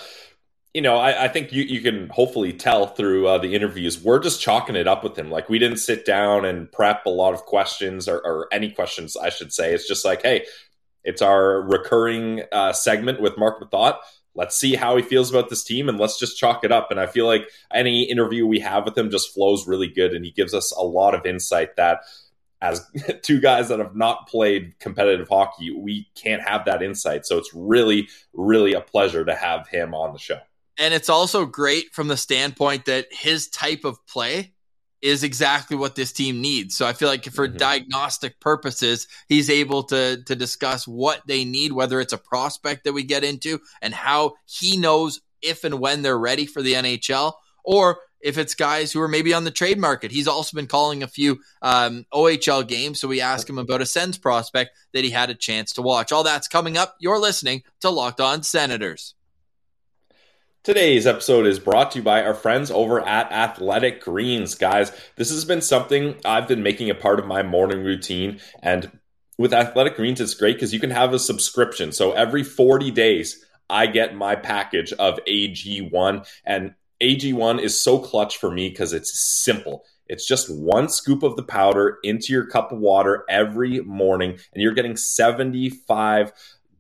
you 0.76 0.82
know, 0.82 0.99
I, 0.99 1.25
I, 1.25 1.28
think 1.28 1.55
you, 1.55 1.62
you 1.62 1.81
can 1.81 2.11
hopefully 2.11 2.52
tell 2.52 2.87
through 2.87 3.26
uh, 3.28 3.38
the 3.38 3.55
interviews, 3.55 3.99
we're 4.05 4.19
just 4.19 4.43
chalking 4.43 4.76
it 4.76 4.87
up 4.87 5.02
with 5.02 5.19
him. 5.19 5.31
Like, 5.31 5.49
we 5.49 5.58
didn't 5.58 5.78
sit 5.78 6.05
down 6.05 6.44
and 6.44 6.70
prep 6.70 7.06
a 7.06 7.08
lot 7.08 7.32
of 7.32 7.46
questions 7.46 8.06
or, 8.06 8.19
or 8.19 8.46
any 8.52 8.70
questions, 8.70 9.17
I 9.17 9.31
should 9.31 9.55
say. 9.55 9.73
It's 9.73 9.88
just 9.88 10.05
like, 10.05 10.20
hey, 10.20 10.44
it's 11.02 11.23
our 11.23 11.62
recurring 11.62 12.43
uh, 12.52 12.75
segment 12.75 13.23
with 13.23 13.38
Mark 13.38 13.58
Methot. 13.58 13.96
Let's 14.34 14.55
see 14.55 14.75
how 14.75 14.99
he 14.99 15.02
feels 15.02 15.31
about 15.31 15.49
this 15.49 15.64
team 15.64 15.88
and 15.88 15.99
let's 15.99 16.19
just 16.19 16.37
chalk 16.37 16.62
it 16.62 16.70
up. 16.70 16.90
And 16.90 17.00
I 17.00 17.06
feel 17.06 17.25
like 17.25 17.49
any 17.73 18.02
interview 18.02 18.46
we 18.46 18.61
have 18.61 18.84
with 18.84 18.99
him 18.99 19.11
just 19.11 19.32
flows 19.32 19.67
really 19.67 19.88
good 19.88 20.12
and 20.12 20.26
he 20.26 20.31
gives 20.31 20.52
us 20.52 20.73
a 20.73 20.84
lot 20.84 21.14
of 21.14 21.25
insight 21.25 21.76
that 21.76 22.00
as 22.61 22.87
two 23.23 23.40
guys 23.40 23.69
that 23.70 23.78
have 23.78 23.96
not 23.96 24.28
played 24.28 24.78
competitive 24.78 25.28
hockey, 25.31 25.70
we 25.70 26.06
can't 26.14 26.43
have 26.43 26.67
that 26.67 26.82
insight. 26.82 27.25
So 27.25 27.38
it's 27.38 27.55
really, 27.55 28.11
really 28.34 28.75
a 28.75 28.82
pleasure 28.82 29.25
to 29.25 29.34
have 29.34 29.69
him 29.69 29.94
on 29.94 30.12
the 30.12 30.19
show. 30.19 30.40
And 30.78 30.93
it's 30.93 31.08
also 31.08 31.46
great 31.46 31.94
from 31.94 32.08
the 32.08 32.17
standpoint 32.17 32.84
that 32.84 33.06
his 33.11 33.49
type 33.49 33.84
of 33.84 34.05
play 34.06 34.52
is 35.02 35.23
exactly 35.23 35.76
what 35.76 35.94
this 35.94 36.12
team 36.12 36.40
needs. 36.40 36.76
So 36.76 36.87
I 36.87 36.93
feel 36.93 37.08
like 37.08 37.25
for 37.25 37.46
mm-hmm. 37.46 37.56
diagnostic 37.56 38.40
purposes, 38.40 39.06
he's 39.28 39.50
able 39.50 39.84
to 39.84 40.23
to 40.25 40.34
discuss 40.34 40.87
what 40.87 41.23
they 41.26 41.44
need, 41.44 41.73
whether 41.73 42.00
it's 42.00 42.12
a 42.12 42.19
prospect 42.19 42.84
that 42.84 42.93
we 42.93 43.05
get 43.05 43.25
into 43.25 43.61
and 43.81 43.94
how 43.94 44.34
he 44.46 44.76
knows 44.76 45.20
if 45.43 45.64
and 45.64 45.78
when 45.78 46.02
they're 46.02 46.19
ready 46.19 46.46
for 46.46 46.62
the 46.62 46.75
NHL, 46.75 47.34
or 47.62 47.99
if 48.20 48.38
it's 48.38 48.55
guys 48.55 48.90
who 48.90 49.00
are 49.00 49.08
maybe 49.08 49.34
on 49.34 49.44
the 49.44 49.50
trade 49.50 49.78
market. 49.78 50.11
He's 50.11 50.26
also 50.26 50.56
been 50.56 50.67
calling 50.67 51.02
a 51.02 51.08
few 51.08 51.40
um, 51.62 52.06
OHL 52.12 52.67
games, 52.67 52.99
so 52.99 53.06
we 53.06 53.20
ask 53.20 53.49
him 53.49 53.58
about 53.58 53.82
a 53.82 53.87
Sens 53.87 54.19
prospect 54.19 54.70
that 54.93 55.05
he 55.05 55.11
had 55.11 55.31
a 55.31 55.34
chance 55.34 55.75
to 55.75 55.82
watch. 55.82 56.11
All 56.11 56.25
that's 56.25 56.49
coming 56.49 56.76
up. 56.76 56.96
You're 56.99 57.20
listening 57.20 57.62
to 57.81 57.90
Locked 57.90 58.20
On 58.20 58.43
Senators. 58.43 59.14
Today's 60.66 61.06
episode 61.06 61.46
is 61.46 61.60
brought 61.60 61.92
to 61.92 61.98
you 61.98 62.02
by 62.02 62.24
our 62.24 62.34
friends 62.34 62.72
over 62.72 63.00
at 63.00 63.30
Athletic 63.30 64.02
Greens. 64.02 64.56
Guys, 64.56 64.90
this 65.14 65.30
has 65.30 65.44
been 65.44 65.60
something 65.60 66.16
I've 66.24 66.48
been 66.48 66.64
making 66.64 66.90
a 66.90 66.94
part 66.96 67.20
of 67.20 67.24
my 67.24 67.44
morning 67.44 67.84
routine. 67.84 68.40
And 68.64 68.98
with 69.38 69.54
Athletic 69.54 69.94
Greens, 69.94 70.20
it's 70.20 70.34
great 70.34 70.56
because 70.56 70.74
you 70.74 70.80
can 70.80 70.90
have 70.90 71.14
a 71.14 71.20
subscription. 71.20 71.92
So 71.92 72.10
every 72.10 72.42
40 72.42 72.90
days, 72.90 73.44
I 73.70 73.86
get 73.86 74.16
my 74.16 74.34
package 74.34 74.92
of 74.94 75.20
AG1. 75.28 76.26
And 76.44 76.74
AG1 77.00 77.60
is 77.60 77.80
so 77.80 78.00
clutch 78.00 78.36
for 78.36 78.50
me 78.50 78.68
because 78.68 78.92
it's 78.92 79.16
simple. 79.44 79.84
It's 80.08 80.26
just 80.26 80.52
one 80.52 80.88
scoop 80.88 81.22
of 81.22 81.36
the 81.36 81.44
powder 81.44 81.98
into 82.02 82.32
your 82.32 82.48
cup 82.48 82.72
of 82.72 82.80
water 82.80 83.24
every 83.28 83.82
morning, 83.82 84.32
and 84.32 84.60
you're 84.60 84.74
getting 84.74 84.96
75 84.96 86.32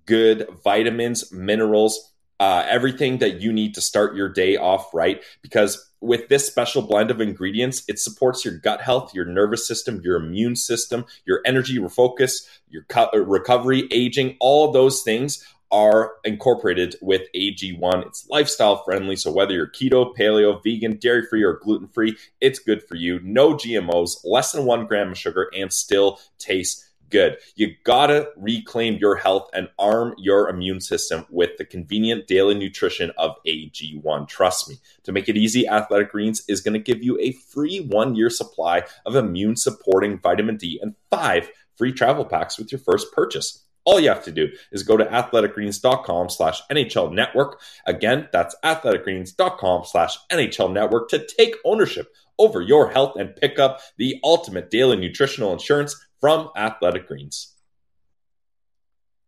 good 0.06 0.48
vitamins, 0.64 1.30
minerals, 1.30 2.14
uh, 2.38 2.64
everything 2.68 3.18
that 3.18 3.40
you 3.40 3.52
need 3.52 3.74
to 3.74 3.80
start 3.80 4.16
your 4.16 4.28
day 4.28 4.56
off 4.56 4.92
right. 4.92 5.22
Because 5.42 5.90
with 6.00 6.28
this 6.28 6.46
special 6.46 6.82
blend 6.82 7.10
of 7.10 7.20
ingredients, 7.20 7.82
it 7.88 7.98
supports 7.98 8.44
your 8.44 8.58
gut 8.58 8.80
health, 8.80 9.14
your 9.14 9.24
nervous 9.24 9.66
system, 9.66 10.00
your 10.04 10.16
immune 10.16 10.56
system, 10.56 11.04
your 11.24 11.40
energy 11.44 11.74
your 11.74 11.88
focus, 11.88 12.48
your 12.68 12.84
co- 12.88 13.10
uh, 13.12 13.18
recovery, 13.18 13.88
aging, 13.90 14.36
all 14.40 14.72
those 14.72 15.02
things 15.02 15.44
are 15.72 16.12
incorporated 16.24 16.94
with 17.02 17.22
AG1. 17.34 18.06
It's 18.06 18.28
lifestyle 18.28 18.82
friendly, 18.84 19.16
so 19.16 19.32
whether 19.32 19.52
you're 19.52 19.66
keto, 19.66 20.16
paleo, 20.16 20.62
vegan, 20.62 20.96
dairy 20.96 21.26
free, 21.26 21.42
or 21.42 21.54
gluten 21.54 21.88
free, 21.88 22.16
it's 22.40 22.60
good 22.60 22.82
for 22.84 22.94
you. 22.94 23.18
No 23.20 23.54
GMOs, 23.54 24.18
less 24.24 24.52
than 24.52 24.64
one 24.64 24.86
gram 24.86 25.10
of 25.10 25.18
sugar, 25.18 25.50
and 25.56 25.72
still 25.72 26.20
tastes 26.38 26.85
good. 27.10 27.38
You 27.54 27.74
gotta 27.84 28.30
reclaim 28.36 28.96
your 28.96 29.16
health 29.16 29.48
and 29.52 29.68
arm 29.78 30.14
your 30.18 30.48
immune 30.48 30.80
system 30.80 31.26
with 31.30 31.56
the 31.58 31.64
convenient 31.64 32.26
daily 32.26 32.54
nutrition 32.54 33.12
of 33.18 33.36
AG1. 33.46 34.28
Trust 34.28 34.68
me. 34.68 34.76
To 35.04 35.12
make 35.12 35.28
it 35.28 35.36
easy, 35.36 35.68
Athletic 35.68 36.10
Greens 36.10 36.42
is 36.48 36.62
to 36.74 36.80
give 36.80 37.02
you 37.02 37.18
a 37.20 37.32
free 37.32 37.78
one 37.80 38.14
year 38.14 38.30
supply 38.30 38.84
of 39.04 39.16
immune 39.16 39.56
supporting 39.56 40.18
vitamin 40.18 40.56
D 40.56 40.78
and 40.82 40.94
five 41.10 41.50
free 41.76 41.92
travel 41.92 42.24
packs 42.24 42.58
with 42.58 42.72
your 42.72 42.80
first 42.80 43.12
purchase. 43.12 43.65
All 43.86 44.00
you 44.00 44.08
have 44.08 44.24
to 44.24 44.32
do 44.32 44.48
is 44.72 44.82
go 44.82 44.96
to 44.96 45.04
athleticgreens.com 45.04 46.28
slash 46.28 46.60
NHL 46.70 47.12
network. 47.12 47.60
Again, 47.86 48.28
that's 48.32 48.56
athleticgreens.com 48.64 49.84
slash 49.86 50.18
NHL 50.30 50.72
network 50.72 51.08
to 51.10 51.24
take 51.24 51.54
ownership 51.64 52.12
over 52.38 52.60
your 52.60 52.90
health 52.90 53.16
and 53.16 53.34
pick 53.36 53.58
up 53.58 53.80
the 53.96 54.20
ultimate 54.22 54.70
daily 54.70 54.96
nutritional 54.96 55.52
insurance 55.52 55.96
from 56.20 56.50
Athletic 56.56 57.06
Greens. 57.06 57.54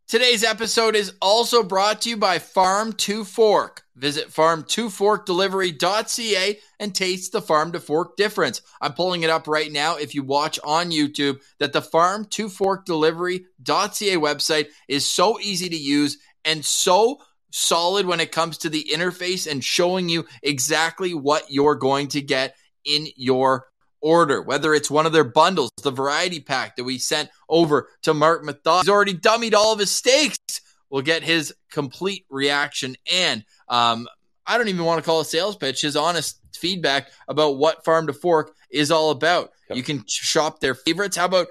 Today's 0.09 0.43
episode 0.43 0.97
is 0.97 1.13
also 1.23 1.63
brought 1.63 2.01
to 2.03 2.11
you 2.11 2.17
by 2.17 2.39
Farm 2.39 2.95
to 2.95 3.25
Fork. 3.25 3.85
Visit 3.99 4.31
farm2forkdelivery.ca 4.31 6.59
and 6.79 6.95
taste 6.95 7.33
the 7.33 7.43
farm 7.43 7.73
to 7.73 7.81
fork 7.81 8.17
difference. 8.17 8.63
I'm 8.81 8.93
pulling 8.93 9.25
it 9.25 9.31
up 9.31 9.49
right 9.49 9.73
now 9.73 9.97
if 9.97 10.15
you 10.15 10.23
watch 10.23 10.61
on 10.63 10.93
YouTube 10.93 11.41
that 11.59 11.73
the 11.73 11.83
farm2forkdelivery.ca 11.83 14.17
website 14.17 14.69
is 14.87 15.05
so 15.05 15.41
easy 15.41 15.69
to 15.69 15.77
use 15.77 16.19
and 16.45 16.65
so 16.65 17.21
solid 17.51 18.07
when 18.07 18.21
it 18.21 18.31
comes 18.31 18.59
to 18.59 18.69
the 18.69 18.89
interface 18.93 19.51
and 19.51 19.65
showing 19.65 20.09
you 20.09 20.25
exactly 20.45 21.15
what 21.15 21.51
you're 21.51 21.75
going 21.75 22.07
to 22.09 22.21
get 22.21 22.55
in 22.85 23.09
your 23.17 23.67
order, 24.01 24.41
whether 24.43 24.75
it's 24.75 24.91
one 24.91 25.07
of 25.07 25.13
their 25.13 25.25
bundles, 25.25 25.73
the 25.83 25.91
variety 25.91 26.39
pack 26.39 26.77
that 26.77 26.85
we 26.85 26.99
sent 26.99 27.31
over 27.49 27.89
to 28.03 28.15
Mark 28.15 28.45
Methot. 28.45 28.83
He's 28.83 28.89
already 28.89 29.15
dummied 29.15 29.55
all 29.55 29.73
of 29.73 29.81
his 29.81 29.91
steaks. 29.91 30.37
We'll 30.91 31.03
get 31.03 31.23
his 31.23 31.55
complete 31.71 32.25
reaction. 32.31 32.97
And 33.13 33.45
um, 33.69 34.09
I 34.47 34.57
don't 34.57 34.69
even 34.69 34.85
want 34.85 35.03
to 35.03 35.07
call 35.07 35.21
a 35.21 35.25
sales 35.25 35.57
pitch, 35.57 35.83
his 35.83 35.97
honest 35.97 36.41
feedback 36.55 37.11
about 37.29 37.59
what 37.59 37.85
Farm 37.85 38.07
to 38.07 38.13
Fork 38.13 38.55
is 38.71 38.91
all 38.91 39.11
about. 39.11 39.51
Yep. 39.69 39.77
You 39.77 39.83
can 39.83 40.05
shop 40.07 40.61
their 40.61 40.75
favorites. 40.75 41.17
How 41.17 41.27
about 41.27 41.49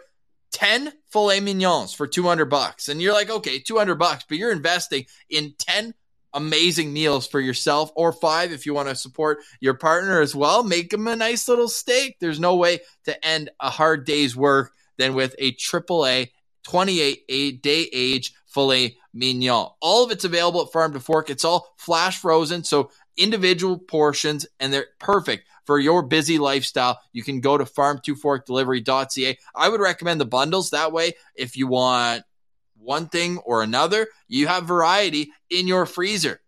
10 0.51 0.91
filet 1.11 1.39
mignons 1.39 1.93
for 1.93 2.07
200 2.07 2.45
bucks? 2.45 2.89
And 2.89 3.01
you're 3.01 3.13
like, 3.13 3.29
okay, 3.29 3.59
200 3.59 3.95
bucks, 3.95 4.25
but 4.27 4.37
you're 4.37 4.51
investing 4.51 5.05
in 5.29 5.53
10 5.59 5.93
amazing 6.33 6.93
meals 6.93 7.27
for 7.27 7.39
yourself 7.39 7.91
or 7.95 8.11
five 8.11 8.51
if 8.51 8.65
you 8.65 8.73
want 8.73 8.89
to 8.89 8.95
support 8.95 9.39
your 9.59 9.73
partner 9.73 10.21
as 10.21 10.35
well. 10.35 10.63
Make 10.63 10.89
them 10.89 11.07
a 11.07 11.15
nice 11.15 11.47
little 11.47 11.67
steak. 11.67 12.17
There's 12.19 12.39
no 12.39 12.55
way 12.55 12.79
to 13.05 13.25
end 13.25 13.49
a 13.59 13.69
hard 13.69 14.05
day's 14.05 14.35
work 14.35 14.71
than 14.97 15.13
with 15.13 15.35
a 15.39 15.53
AAA 15.53 16.31
28 16.63 17.61
day 17.61 17.89
age 17.93 18.33
filet 18.45 18.97
mignon. 19.17 19.69
All 19.81 20.03
of 20.03 20.11
it's 20.11 20.25
available 20.25 20.61
at 20.61 20.71
Farm 20.71 20.93
to 20.93 20.99
Fork. 20.99 21.29
It's 21.29 21.45
all 21.45 21.73
flash 21.77 22.19
frozen, 22.19 22.63
so 22.63 22.91
individual 23.17 23.77
portions, 23.77 24.45
and 24.59 24.71
they're 24.71 24.87
perfect 24.99 25.47
for 25.65 25.79
your 25.79 26.03
busy 26.03 26.37
lifestyle. 26.37 26.99
You 27.11 27.23
can 27.23 27.41
go 27.41 27.57
to 27.57 27.65
farm2forkdelivery.ca. 27.65 29.37
I 29.55 29.69
would 29.69 29.81
recommend 29.81 30.21
the 30.21 30.25
bundles. 30.25 30.69
That 30.69 30.93
way, 30.93 31.13
if 31.35 31.57
you 31.57 31.67
want 31.67 32.23
one 32.79 33.07
thing 33.07 33.37
or 33.39 33.63
another, 33.63 34.07
you 34.27 34.47
have 34.47 34.65
variety 34.65 35.31
in 35.49 35.67
your 35.67 35.85
freezer. 35.85 36.39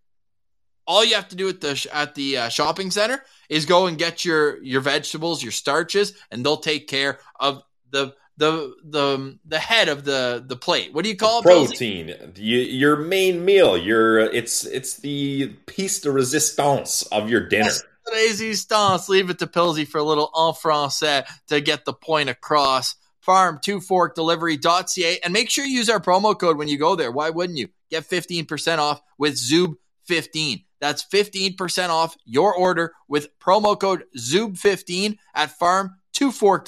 All 0.87 1.03
you 1.03 1.15
have 1.15 1.29
to 1.29 1.35
do 1.35 1.49
at 1.49 1.61
the 1.61 1.87
at 1.93 2.15
the 2.15 2.37
uh, 2.37 2.49
shopping 2.49 2.89
center 2.89 3.23
is 3.47 3.65
go 3.65 3.85
and 3.87 3.97
get 3.97 4.25
your 4.25 4.61
your 4.63 4.81
vegetables, 4.81 5.43
your 5.43 5.51
starches, 5.51 6.13
and 6.31 6.43
they'll 6.43 6.57
take 6.57 6.87
care 6.87 7.19
of 7.39 7.61
the 7.91 8.15
the 8.39 8.73
the 8.83 9.37
the 9.45 9.59
head 9.59 9.89
of 9.89 10.05
the 10.05 10.43
the 10.45 10.55
plate. 10.55 10.93
What 10.93 11.03
do 11.03 11.09
you 11.09 11.17
call 11.17 11.39
it? 11.39 11.43
Protein. 11.43 12.33
You, 12.35 12.59
your 12.59 12.95
main 12.95 13.43
meal. 13.45 13.77
Your 13.77 14.19
it's 14.19 14.65
it's 14.65 14.97
the 14.97 15.49
piece 15.67 15.99
de 15.99 16.11
resistance 16.11 17.03
of 17.03 17.29
your 17.29 17.47
dinner. 17.47 17.71
Resistance. 18.11 19.09
Leave 19.09 19.29
it 19.29 19.39
to 19.39 19.47
Pilsy 19.47 19.85
for 19.85 19.99
a 19.99 20.03
little 20.03 20.31
en 20.35 20.53
français 20.53 21.27
to 21.47 21.61
get 21.61 21.85
the 21.85 21.93
point 21.93 22.29
across. 22.29 22.95
Farm 23.19 23.59
two 23.61 23.81
fork 23.81 24.15
delivery.ca 24.15 25.19
and 25.23 25.33
make 25.33 25.49
sure 25.49 25.65
you 25.65 25.77
use 25.77 25.89
our 25.89 25.99
promo 25.99 26.37
code 26.39 26.57
when 26.57 26.69
you 26.69 26.79
go 26.79 26.95
there. 26.95 27.11
Why 27.11 27.29
wouldn't 27.29 27.59
you? 27.59 27.67
Get 27.91 28.09
15% 28.09 28.77
off 28.77 29.01
with 29.17 29.35
Zub 29.35 29.73
15. 30.05 30.63
That's 30.79 31.03
15% 31.03 31.89
off 31.89 32.15
your 32.23 32.55
order 32.55 32.93
with 33.07 33.37
promo 33.39 33.77
code 33.77 34.05
ZUB15 34.17 35.17
at 35.35 35.51
farm 35.51 35.95
two 36.13 36.31
fork 36.31 36.65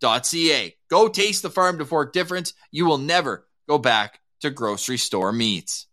delivery.ca. 0.00 0.76
Go 0.90 1.08
taste 1.08 1.42
the 1.42 1.50
farm 1.50 1.78
to 1.78 1.84
fork 1.84 2.12
difference. 2.12 2.52
You 2.70 2.86
will 2.86 2.98
never 2.98 3.46
go 3.68 3.78
back 3.78 4.20
to 4.40 4.50
grocery 4.50 4.98
store 4.98 5.32
meats. 5.32 5.86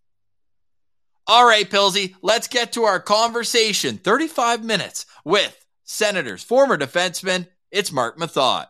All 1.25 1.45
right, 1.45 1.69
Pilsy, 1.69 2.15
let's 2.21 2.47
get 2.47 2.73
to 2.73 2.83
our 2.83 2.99
conversation. 2.99 3.97
35 3.97 4.63
minutes 4.63 5.05
with 5.23 5.65
Senators 5.85 6.43
former 6.43 6.77
defenseman. 6.77 7.47
It's 7.71 7.91
Mark 7.91 8.17
Methot. 8.17 8.67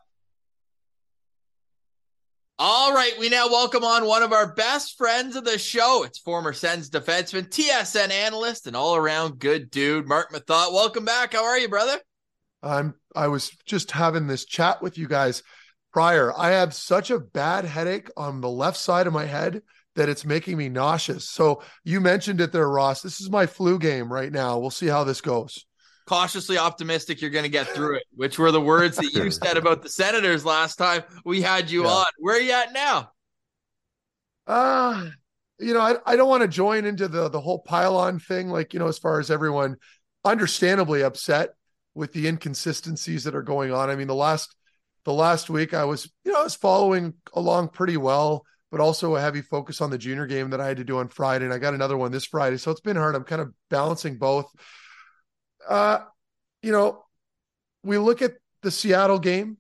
All 2.60 2.94
right, 2.94 3.14
we 3.20 3.30
now 3.30 3.48
welcome 3.48 3.84
on 3.84 4.06
one 4.06 4.22
of 4.22 4.32
our 4.32 4.54
best 4.54 4.96
friends 4.98 5.36
of 5.36 5.44
the 5.44 5.58
show. 5.58 6.04
It's 6.06 6.20
former 6.20 6.54
Sens 6.54 6.90
defenseman, 6.90 7.50
TSN 7.50 8.12
analyst, 8.12 8.68
and 8.68 8.76
all 8.76 8.96
around 8.96 9.40
good 9.40 9.72
dude, 9.72 10.08
Mark 10.08 10.32
Methot. 10.32 10.72
Welcome 10.72 11.04
back. 11.04 11.34
How 11.34 11.44
are 11.44 11.58
you, 11.58 11.68
brother? 11.68 11.98
I'm. 12.62 12.94
I 13.16 13.28
was 13.28 13.52
just 13.66 13.92
having 13.92 14.28
this 14.28 14.46
chat 14.46 14.82
with 14.82 14.98
you 14.98 15.08
guys 15.08 15.44
prior. 15.92 16.34
I 16.38 16.52
have 16.52 16.74
such 16.74 17.12
a 17.12 17.20
bad 17.20 17.66
headache 17.66 18.10
on 18.18 18.42
the 18.42 18.50
left 18.50 18.78
side 18.78 19.08
of 19.08 19.14
my 19.14 19.26
head 19.26 19.62
that 19.96 20.10
it's 20.10 20.26
making 20.26 20.58
me 20.58 20.70
nauseous. 20.70 21.30
So 21.30 21.62
you 21.84 22.02
mentioned 22.02 22.42
it 22.42 22.52
there, 22.52 22.70
Ross. 22.70 23.02
This 23.02 23.22
is 23.22 23.30
my 23.30 23.46
flu 23.46 23.78
game 23.78 24.12
right 24.12 24.32
now. 24.32 24.58
We'll 24.58 24.72
see 24.72 24.88
how 24.88 25.04
this 25.04 25.22
goes 25.22 25.66
cautiously 26.06 26.58
optimistic 26.58 27.22
you're 27.22 27.30
going 27.30 27.44
to 27.44 27.50
get 27.50 27.68
through 27.68 27.96
it, 27.96 28.04
which 28.16 28.38
were 28.38 28.52
the 28.52 28.62
words 28.62 28.98
that 28.98 29.14
you 29.14 29.32
said 29.32 29.58
about 29.58 29.82
the 29.82 29.90
Senators 29.90 30.46
last 30.46 30.76
time 30.76 31.04
we 31.26 31.42
had 31.42 31.70
you 31.70 31.84
yeah. 31.84 31.90
on. 31.90 32.06
Where 32.20 32.38
are 32.38 32.42
you 32.42 32.52
at 32.52 32.74
now? 32.74 33.12
Uh, 34.46 35.10
you 35.60 35.74
know, 35.74 35.80
I, 35.80 35.96
I 36.06 36.16
don't 36.16 36.30
want 36.30 36.42
to 36.42 36.48
join 36.48 36.86
into 36.86 37.08
the 37.08 37.30
the 37.30 37.40
whole 37.40 37.60
pylon 37.60 38.20
thing, 38.20 38.50
like, 38.50 38.74
you 38.74 38.80
know, 38.80 38.88
as 38.88 38.98
far 38.98 39.20
as 39.20 39.32
everyone 39.32 39.78
understandably 40.26 41.04
upset 41.04 41.52
with 41.96 42.14
the 42.14 42.28
inconsistencies 42.28 43.24
that 43.24 43.36
are 43.36 43.44
going 43.44 43.72
on. 43.72 43.90
I 43.90 43.96
mean, 43.96 44.08
the 44.08 44.16
last 44.16 44.56
the 45.06 45.14
last 45.14 45.50
week 45.50 45.74
I 45.74 45.84
was, 45.84 46.10
you 46.24 46.32
know, 46.32 46.40
I 46.40 46.44
was 46.44 46.56
following 46.56 47.14
along 47.34 47.70
pretty 47.70 47.98
well, 47.98 48.46
but 48.72 48.80
also 48.80 49.16
a 49.16 49.22
heavy 49.22 49.42
focus 49.42 49.82
on 49.82 49.90
the 49.90 49.98
junior 49.98 50.26
game 50.26 50.50
that 50.52 50.62
I 50.62 50.68
had 50.68 50.78
to 50.78 50.86
do 50.86 51.00
on 51.00 51.10
Friday. 51.10 51.46
And 51.46 51.54
I 51.54 51.58
got 51.58 51.74
another 51.74 51.98
one 51.98 52.12
this 52.12 52.26
Friday. 52.26 52.58
So 52.58 52.72
it's 52.72 52.80
been 52.80 52.96
hard. 52.96 53.16
I'm 53.16 53.26
kind 53.26 53.42
of 53.42 53.54
balancing 53.70 54.18
both 54.18 54.48
uh, 55.68 56.00
you 56.62 56.72
know, 56.72 57.04
we 57.84 57.98
look 57.98 58.22
at 58.22 58.34
the 58.62 58.72
Seattle 58.72 59.20
game. 59.20 59.58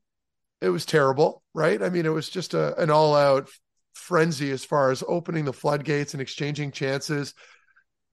It 0.62 0.70
was 0.70 0.86
terrible, 0.86 1.44
right? 1.54 1.82
I 1.82 1.90
mean, 1.90 2.06
it 2.06 2.14
was 2.14 2.30
just 2.30 2.54
a, 2.54 2.80
an 2.82 2.90
all 2.90 3.16
out 3.16 3.50
frenzy 3.94 4.52
as 4.52 4.64
far 4.64 4.92
as 4.92 5.04
opening 5.08 5.46
the 5.46 5.54
floodgates 5.54 6.14
and 6.14 6.22
exchanging 6.22 6.72
chances. 6.72 7.34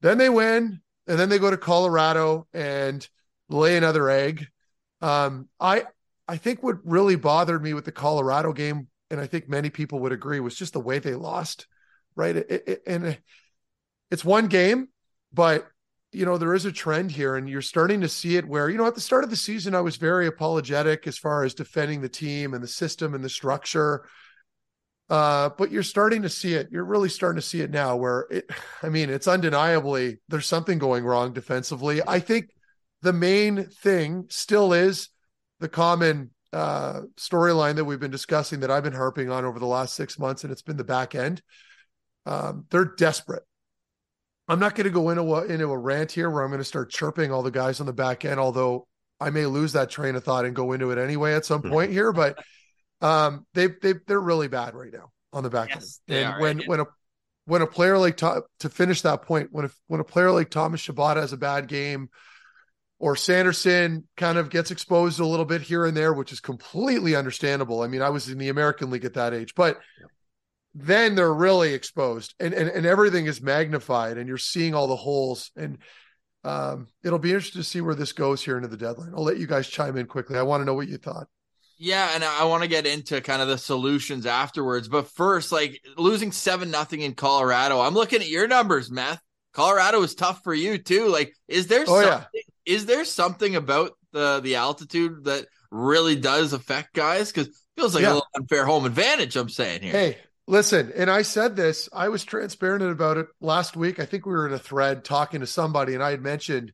Then 0.00 0.18
they 0.18 0.28
win, 0.28 0.80
and 1.06 1.18
then 1.18 1.28
they 1.28 1.38
go 1.38 1.50
to 1.50 1.56
Colorado 1.56 2.46
and 2.52 3.06
lay 3.50 3.76
another 3.76 4.08
egg. 4.08 4.46
Um, 5.00 5.48
I 5.58 5.84
I 6.26 6.36
think 6.36 6.62
what 6.62 6.76
really 6.84 7.16
bothered 7.16 7.62
me 7.62 7.74
with 7.74 7.84
the 7.84 7.92
Colorado 7.92 8.52
game, 8.52 8.88
and 9.10 9.20
I 9.20 9.26
think 9.26 9.48
many 9.48 9.70
people 9.70 10.00
would 10.00 10.12
agree, 10.12 10.40
was 10.40 10.54
just 10.54 10.72
the 10.72 10.80
way 10.80 10.98
they 10.98 11.14
lost. 11.14 11.66
Right, 12.16 12.36
it, 12.36 12.50
it, 12.66 12.82
and 12.86 13.18
it's 14.10 14.24
one 14.24 14.48
game, 14.48 14.88
but 15.32 15.66
you 16.12 16.24
know, 16.24 16.38
there 16.38 16.54
is 16.54 16.64
a 16.64 16.72
trend 16.72 17.12
here, 17.12 17.36
and 17.36 17.48
you're 17.48 17.62
starting 17.62 18.00
to 18.00 18.08
see 18.08 18.36
it 18.36 18.46
where, 18.46 18.68
you 18.68 18.76
know, 18.76 18.86
at 18.86 18.96
the 18.96 19.00
start 19.00 19.22
of 19.22 19.30
the 19.30 19.36
season, 19.36 19.76
I 19.76 19.80
was 19.80 19.96
very 19.96 20.26
apologetic 20.26 21.06
as 21.06 21.16
far 21.16 21.44
as 21.44 21.54
defending 21.54 22.00
the 22.00 22.08
team 22.08 22.52
and 22.52 22.62
the 22.62 22.68
system 22.68 23.14
and 23.14 23.22
the 23.22 23.28
structure. 23.28 24.04
Uh, 25.08 25.50
but 25.56 25.70
you're 25.70 25.82
starting 25.82 26.22
to 26.22 26.28
see 26.28 26.54
it. 26.54 26.68
You're 26.70 26.84
really 26.84 27.08
starting 27.08 27.40
to 27.40 27.46
see 27.46 27.60
it 27.60 27.70
now 27.70 27.96
where 27.96 28.26
it, 28.30 28.50
I 28.82 28.88
mean, 28.88 29.10
it's 29.10 29.28
undeniably 29.28 30.18
there's 30.28 30.46
something 30.46 30.78
going 30.78 31.04
wrong 31.04 31.32
defensively. 31.32 32.00
I 32.06 32.20
think 32.20 32.50
the 33.02 33.12
main 33.12 33.64
thing 33.64 34.26
still 34.28 34.72
is 34.72 35.08
the 35.58 35.68
common 35.68 36.30
uh, 36.52 37.02
storyline 37.16 37.76
that 37.76 37.84
we've 37.84 38.00
been 38.00 38.10
discussing 38.10 38.60
that 38.60 38.70
I've 38.70 38.82
been 38.82 38.92
harping 38.92 39.30
on 39.30 39.44
over 39.44 39.58
the 39.58 39.66
last 39.66 39.94
six 39.94 40.18
months, 40.18 40.44
and 40.44 40.52
it's 40.52 40.62
been 40.62 40.76
the 40.76 40.84
back 40.84 41.14
end. 41.14 41.42
Um, 42.26 42.66
they're 42.70 42.84
desperate. 42.84 43.42
I'm 44.48 44.58
not 44.58 44.74
going 44.74 44.84
to 44.84 44.90
go 44.90 45.10
into 45.10 45.22
a, 45.22 45.44
into 45.44 45.70
a 45.70 45.78
rant 45.78 46.10
here 46.10 46.28
where 46.28 46.42
I'm 46.42 46.50
going 46.50 46.58
to 46.58 46.64
start 46.64 46.90
chirping 46.90 47.30
all 47.32 47.42
the 47.42 47.52
guys 47.52 47.78
on 47.80 47.86
the 47.86 47.92
back 47.92 48.24
end, 48.24 48.40
although 48.40 48.88
I 49.20 49.30
may 49.30 49.46
lose 49.46 49.74
that 49.74 49.90
train 49.90 50.16
of 50.16 50.24
thought 50.24 50.44
and 50.44 50.56
go 50.56 50.72
into 50.72 50.90
it 50.90 50.98
anyway 50.98 51.34
at 51.34 51.44
some 51.44 51.62
hmm. 51.62 51.70
point 51.70 51.92
here. 51.92 52.12
But 52.12 52.38
um, 53.00 53.46
they 53.54 53.68
they 53.68 53.94
they're 54.06 54.20
really 54.20 54.48
bad 54.48 54.74
right 54.74 54.92
now 54.92 55.12
on 55.32 55.44
the 55.44 55.50
back 55.50 55.68
yes, 55.70 56.00
end. 56.08 56.18
And 56.18 56.40
when 56.40 56.58
when 56.66 56.80
a 56.80 56.86
when 57.44 57.62
a 57.62 57.66
player 57.66 57.96
like 57.98 58.16
to, 58.18 58.42
to 58.60 58.68
finish 58.68 59.02
that 59.02 59.22
point, 59.22 59.48
when 59.52 59.66
a, 59.66 59.70
when 59.86 60.00
a 60.00 60.04
player 60.04 60.30
like 60.30 60.50
Thomas 60.50 60.80
Chabot 60.80 61.16
has 61.16 61.32
a 61.32 61.36
bad 61.36 61.68
game, 61.68 62.08
or 63.00 63.16
Sanderson 63.16 64.06
kind 64.16 64.38
of 64.38 64.50
gets 64.50 64.70
exposed 64.70 65.18
a 65.18 65.26
little 65.26 65.46
bit 65.46 65.62
here 65.62 65.86
and 65.86 65.96
there, 65.96 66.12
which 66.12 66.32
is 66.32 66.38
completely 66.38 67.16
understandable. 67.16 67.82
I 67.82 67.88
mean, 67.88 68.02
I 68.02 68.10
was 68.10 68.28
in 68.28 68.38
the 68.38 68.50
American 68.50 68.90
League 68.90 69.06
at 69.06 69.14
that 69.14 69.32
age, 69.32 69.54
but 69.56 69.80
then 70.74 71.16
they're 71.16 71.34
really 71.34 71.74
exposed 71.74 72.34
and, 72.38 72.54
and 72.54 72.68
and 72.68 72.86
everything 72.86 73.26
is 73.26 73.42
magnified 73.42 74.18
and 74.18 74.28
you're 74.28 74.38
seeing 74.38 74.72
all 74.72 74.86
the 74.86 74.94
holes 74.94 75.50
and 75.56 75.78
um, 76.44 76.86
it'll 77.02 77.18
be 77.18 77.32
interesting 77.32 77.60
to 77.60 77.66
see 77.66 77.80
where 77.80 77.96
this 77.96 78.12
goes 78.12 78.42
here 78.42 78.56
into 78.56 78.68
the 78.68 78.76
deadline. 78.76 79.12
I'll 79.16 79.24
let 79.24 79.38
you 79.38 79.46
guys 79.46 79.66
chime 79.66 79.96
in 79.96 80.06
quickly. 80.06 80.38
I 80.38 80.42
want 80.42 80.60
to 80.60 80.64
know 80.64 80.74
what 80.74 80.88
you 80.88 80.96
thought. 80.96 81.26
Yeah, 81.76 82.10
and 82.14 82.22
I 82.22 82.44
want 82.44 82.62
to 82.62 82.68
get 82.68 82.86
into 82.86 83.20
kind 83.20 83.42
of 83.42 83.48
the 83.48 83.58
solutions 83.58 84.26
afterwards. 84.26 84.88
But 84.88 85.08
first, 85.08 85.50
like 85.50 85.80
losing 85.96 86.30
seven 86.30 86.70
nothing 86.70 87.00
in 87.00 87.14
Colorado, 87.14 87.80
I'm 87.80 87.94
looking 87.94 88.20
at 88.20 88.28
your 88.28 88.46
numbers, 88.46 88.90
Meth. 88.90 89.20
Colorado 89.52 90.02
is 90.02 90.14
tough 90.14 90.42
for 90.44 90.54
you 90.54 90.78
too. 90.78 91.08
Like, 91.08 91.34
is 91.48 91.66
there 91.66 91.84
oh, 91.88 92.00
yeah. 92.00 92.24
Is 92.70 92.86
there 92.86 93.04
something 93.04 93.56
about 93.56 93.92
the 94.12 94.40
the 94.40 94.56
altitude 94.56 95.24
that 95.24 95.46
really 95.70 96.16
does 96.16 96.52
affect 96.52 96.94
guys? 96.94 97.32
Because 97.32 97.48
feels 97.76 97.94
like 97.94 98.02
yeah. 98.02 98.12
a 98.12 98.14
little 98.14 98.28
unfair 98.36 98.64
home 98.64 98.84
advantage. 98.84 99.36
I'm 99.36 99.48
saying 99.48 99.82
here. 99.82 99.92
Hey, 99.92 100.16
Listen, 100.46 100.92
and 100.96 101.08
I 101.08 101.22
said 101.22 101.54
this, 101.54 101.88
I 101.92 102.08
was 102.08 102.24
transparent 102.24 102.82
about 102.82 103.18
it 103.18 103.28
last 103.40 103.76
week. 103.76 104.00
I 104.00 104.04
think 104.04 104.26
we 104.26 104.32
were 104.32 104.48
in 104.48 104.52
a 104.52 104.58
thread 104.58 105.04
talking 105.04 105.40
to 105.40 105.46
somebody, 105.46 105.94
and 105.94 106.02
I 106.02 106.10
had 106.10 106.22
mentioned 106.22 106.72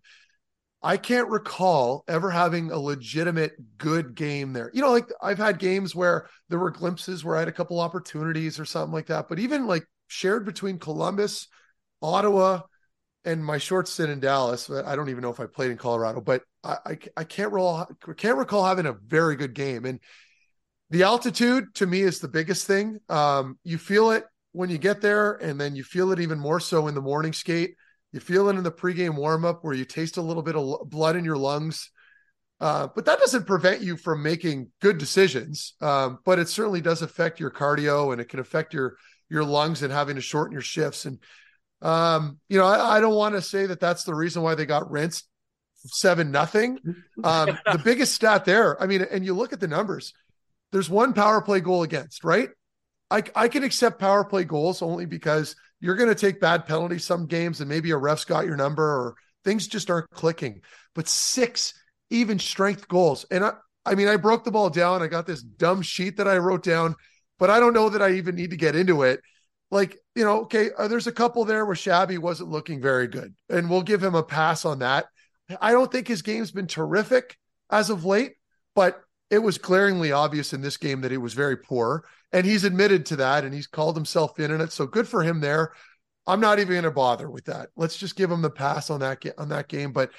I 0.82 0.96
can't 0.96 1.28
recall 1.28 2.02
ever 2.08 2.30
having 2.30 2.70
a 2.70 2.78
legitimate 2.78 3.52
good 3.76 4.14
game 4.14 4.54
there. 4.54 4.70
You 4.72 4.80
know, 4.80 4.92
like 4.92 5.10
I've 5.20 5.36
had 5.36 5.58
games 5.58 5.94
where 5.94 6.26
there 6.48 6.58
were 6.58 6.70
glimpses 6.70 7.22
where 7.22 7.36
I 7.36 7.40
had 7.40 7.48
a 7.48 7.52
couple 7.52 7.78
opportunities 7.78 8.58
or 8.58 8.64
something 8.64 8.94
like 8.94 9.08
that, 9.08 9.28
but 9.28 9.38
even 9.38 9.66
like 9.66 9.84
shared 10.06 10.46
between 10.46 10.78
Columbus, 10.78 11.46
Ottawa, 12.00 12.60
and 13.26 13.44
my 13.44 13.58
short 13.58 13.88
stint 13.88 14.10
in 14.10 14.20
Dallas. 14.20 14.70
I 14.70 14.94
don't 14.94 15.10
even 15.10 15.20
know 15.20 15.30
if 15.30 15.40
I 15.40 15.46
played 15.46 15.72
in 15.72 15.76
Colorado, 15.76 16.20
but 16.20 16.42
I, 16.62 16.76
I, 16.86 16.98
I 17.18 17.24
can't 17.24 17.52
recall 17.52 17.86
can't 18.16 18.38
recall 18.38 18.64
having 18.64 18.86
a 18.86 18.92
very 18.92 19.36
good 19.36 19.52
game. 19.52 19.84
And 19.84 20.00
the 20.90 21.02
altitude 21.02 21.74
to 21.74 21.86
me 21.86 22.00
is 22.00 22.20
the 22.20 22.28
biggest 22.28 22.66
thing. 22.66 23.00
Um, 23.08 23.58
you 23.64 23.76
feel 23.76 24.12
it 24.12 24.24
when 24.52 24.70
you 24.70 24.78
get 24.78 25.00
there, 25.00 25.32
and 25.32 25.60
then 25.60 25.74
you 25.74 25.82
feel 25.82 26.12
it 26.12 26.20
even 26.20 26.38
more 26.38 26.60
so 26.60 26.86
in 26.86 26.94
the 26.94 27.02
morning 27.02 27.32
skate. 27.32 27.74
You 28.12 28.20
feel 28.20 28.48
it 28.48 28.56
in 28.56 28.62
the 28.62 28.70
pregame 28.70 29.18
warmup 29.18 29.58
where 29.62 29.74
you 29.74 29.84
taste 29.84 30.16
a 30.16 30.22
little 30.22 30.42
bit 30.42 30.56
of 30.56 30.88
blood 30.88 31.16
in 31.16 31.24
your 31.24 31.36
lungs. 31.36 31.90
Uh, 32.60 32.88
but 32.94 33.04
that 33.04 33.18
doesn't 33.18 33.46
prevent 33.46 33.82
you 33.82 33.96
from 33.96 34.22
making 34.22 34.70
good 34.80 34.96
decisions. 34.96 35.74
Um, 35.82 36.20
but 36.24 36.38
it 36.38 36.48
certainly 36.48 36.80
does 36.80 37.02
affect 37.02 37.40
your 37.40 37.50
cardio 37.50 38.12
and 38.12 38.20
it 38.20 38.28
can 38.28 38.40
affect 38.40 38.72
your 38.72 38.96
your 39.28 39.44
lungs 39.44 39.82
and 39.82 39.92
having 39.92 40.14
to 40.14 40.22
shorten 40.22 40.52
your 40.52 40.62
shifts. 40.62 41.04
And 41.04 41.18
um, 41.82 42.38
you 42.48 42.58
know, 42.58 42.66
I, 42.66 42.96
I 42.96 43.00
don't 43.00 43.14
want 43.14 43.34
to 43.34 43.42
say 43.42 43.66
that 43.66 43.80
that's 43.80 44.04
the 44.04 44.14
reason 44.14 44.42
why 44.42 44.54
they 44.54 44.66
got 44.66 44.90
rinsed 44.90 45.28
seven 45.74 46.30
nothing. 46.30 46.78
Um, 47.22 47.58
the 47.72 47.80
biggest 47.82 48.14
stat 48.14 48.44
there, 48.44 48.80
I 48.82 48.86
mean, 48.86 49.06
and 49.10 49.24
you 49.24 49.34
look 49.34 49.52
at 49.52 49.60
the 49.60 49.68
numbers 49.68 50.12
there's 50.72 50.90
one 50.90 51.12
power 51.12 51.40
play 51.40 51.60
goal 51.60 51.82
against, 51.82 52.24
right? 52.24 52.50
I, 53.10 53.22
I 53.34 53.48
can 53.48 53.62
accept 53.62 54.00
power 54.00 54.24
play 54.24 54.44
goals 54.44 54.82
only 54.82 55.06
because 55.06 55.54
you're 55.80 55.96
going 55.96 56.08
to 56.08 56.14
take 56.14 56.40
bad 56.40 56.66
penalties 56.66 57.04
some 57.04 57.26
games 57.26 57.60
and 57.60 57.68
maybe 57.68 57.92
a 57.92 57.96
ref's 57.96 58.24
got 58.24 58.46
your 58.46 58.56
number 58.56 58.82
or 58.82 59.14
things 59.44 59.68
just 59.68 59.90
aren't 59.90 60.10
clicking. 60.10 60.62
But 60.94 61.08
six 61.08 61.72
even 62.10 62.38
strength 62.38 62.88
goals. 62.88 63.24
And 63.30 63.44
I, 63.44 63.52
I 63.84 63.94
mean, 63.94 64.08
I 64.08 64.16
broke 64.16 64.44
the 64.44 64.50
ball 64.50 64.70
down. 64.70 65.02
I 65.02 65.06
got 65.06 65.26
this 65.26 65.42
dumb 65.42 65.82
sheet 65.82 66.16
that 66.16 66.26
I 66.28 66.38
wrote 66.38 66.64
down, 66.64 66.96
but 67.38 67.50
I 67.50 67.60
don't 67.60 67.74
know 67.74 67.88
that 67.88 68.02
I 68.02 68.12
even 68.12 68.34
need 68.34 68.50
to 68.50 68.56
get 68.56 68.74
into 68.74 69.02
it. 69.02 69.20
Like 69.70 69.98
you 70.14 70.24
know, 70.24 70.42
okay, 70.42 70.70
uh, 70.76 70.88
there's 70.88 71.06
a 71.06 71.12
couple 71.12 71.44
there 71.44 71.66
where 71.66 71.76
Shabby 71.76 72.18
wasn't 72.18 72.50
looking 72.50 72.80
very 72.80 73.08
good, 73.08 73.34
and 73.48 73.68
we'll 73.68 73.82
give 73.82 74.02
him 74.02 74.14
a 74.14 74.22
pass 74.22 74.64
on 74.64 74.80
that. 74.80 75.06
I 75.60 75.72
don't 75.72 75.90
think 75.90 76.08
his 76.08 76.22
game's 76.22 76.50
been 76.50 76.66
terrific 76.66 77.36
as 77.70 77.90
of 77.90 78.04
late, 78.04 78.34
but 78.74 79.00
it 79.30 79.38
was 79.38 79.58
glaringly 79.58 80.12
obvious 80.12 80.52
in 80.52 80.60
this 80.60 80.76
game 80.76 81.00
that 81.00 81.10
he 81.10 81.18
was 81.18 81.34
very 81.34 81.56
poor, 81.56 82.04
and 82.32 82.46
he's 82.46 82.64
admitted 82.64 83.06
to 83.06 83.16
that, 83.16 83.44
and 83.44 83.52
he's 83.52 83.66
called 83.66 83.96
himself 83.96 84.38
in 84.38 84.60
it. 84.60 84.72
So 84.72 84.86
good 84.86 85.08
for 85.08 85.22
him 85.22 85.40
there. 85.40 85.72
I'm 86.26 86.40
not 86.40 86.58
even 86.58 86.72
going 86.72 86.84
to 86.84 86.90
bother 86.90 87.30
with 87.30 87.44
that. 87.44 87.68
Let's 87.76 87.96
just 87.96 88.16
give 88.16 88.30
him 88.30 88.42
the 88.42 88.50
pass 88.50 88.90
on 88.90 89.00
that 89.00 89.22
on 89.38 89.48
that 89.50 89.68
game. 89.68 89.92
But 89.92 90.10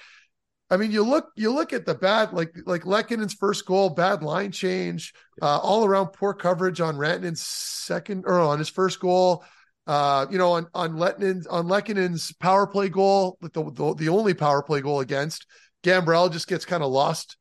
I 0.70 0.78
mean, 0.78 0.92
you 0.92 1.04
look 1.04 1.32
you 1.36 1.54
look 1.54 1.72
at 1.72 1.86
the 1.86 1.96
bad 1.96 2.34
like 2.34 2.54
like 2.66 2.84
Lehkonen's 2.84 3.34
first 3.34 3.66
goal, 3.66 3.90
bad 3.90 4.22
line 4.22 4.52
change, 4.52 5.14
uh, 5.42 5.60
all 5.60 5.86
around 5.86 6.08
poor 6.08 6.34
coverage 6.34 6.82
on 6.82 6.98
Rantanen's 6.98 7.42
second 7.42 8.26
or 8.28 8.40
on 8.40 8.60
his 8.60 8.70
first 8.70 9.00
goal. 9.00 9.46
Uh, 9.86 10.26
you 10.30 10.38
know, 10.38 10.52
on 10.54 10.68
on 10.74 10.98
Lehkonen's 10.98 11.48
on 11.48 11.68
Lehkonen's 11.68 12.34
power 12.34 12.68
play 12.68 12.90
goal, 12.90 13.38
the, 13.42 13.50
the 13.50 13.96
the 13.96 14.10
only 14.10 14.34
power 14.34 14.62
play 14.62 14.82
goal 14.82 15.00
against 15.00 15.46
Gambrell 15.84 16.32
just 16.32 16.50
gets 16.50 16.66
kind 16.66 16.84
of 16.84 16.92
lost 16.92 17.38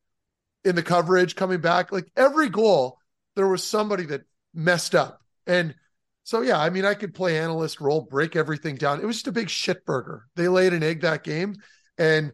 in 0.64 0.76
the 0.76 0.82
coverage 0.82 1.34
coming 1.34 1.60
back. 1.60 1.90
Like 1.90 2.06
every 2.16 2.48
goal, 2.48 2.98
there 3.34 3.48
was 3.48 3.64
somebody 3.64 4.04
that 4.06 4.22
messed 4.54 4.94
up, 4.94 5.20
and 5.48 5.74
so 6.22 6.42
yeah, 6.42 6.60
I 6.60 6.70
mean, 6.70 6.84
I 6.84 6.94
could 6.94 7.12
play 7.12 7.40
analyst 7.40 7.80
role, 7.80 8.02
break 8.02 8.36
everything 8.36 8.76
down. 8.76 9.00
It 9.00 9.06
was 9.06 9.16
just 9.16 9.26
a 9.26 9.32
big 9.32 9.50
shit 9.50 9.84
burger. 9.84 10.26
They 10.36 10.46
laid 10.46 10.72
an 10.72 10.84
egg 10.84 11.00
that 11.00 11.24
game, 11.24 11.56
and 11.98 12.30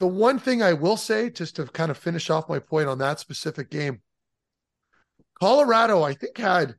the 0.00 0.06
one 0.06 0.38
thing 0.38 0.62
I 0.62 0.72
will 0.72 0.96
say, 0.96 1.30
just 1.30 1.56
to 1.56 1.66
kind 1.66 1.90
of 1.90 1.98
finish 1.98 2.30
off 2.30 2.48
my 2.48 2.58
point 2.58 2.88
on 2.88 2.98
that 2.98 3.20
specific 3.20 3.70
game, 3.70 4.00
Colorado, 5.38 6.02
I 6.02 6.14
think 6.14 6.38
had 6.38 6.74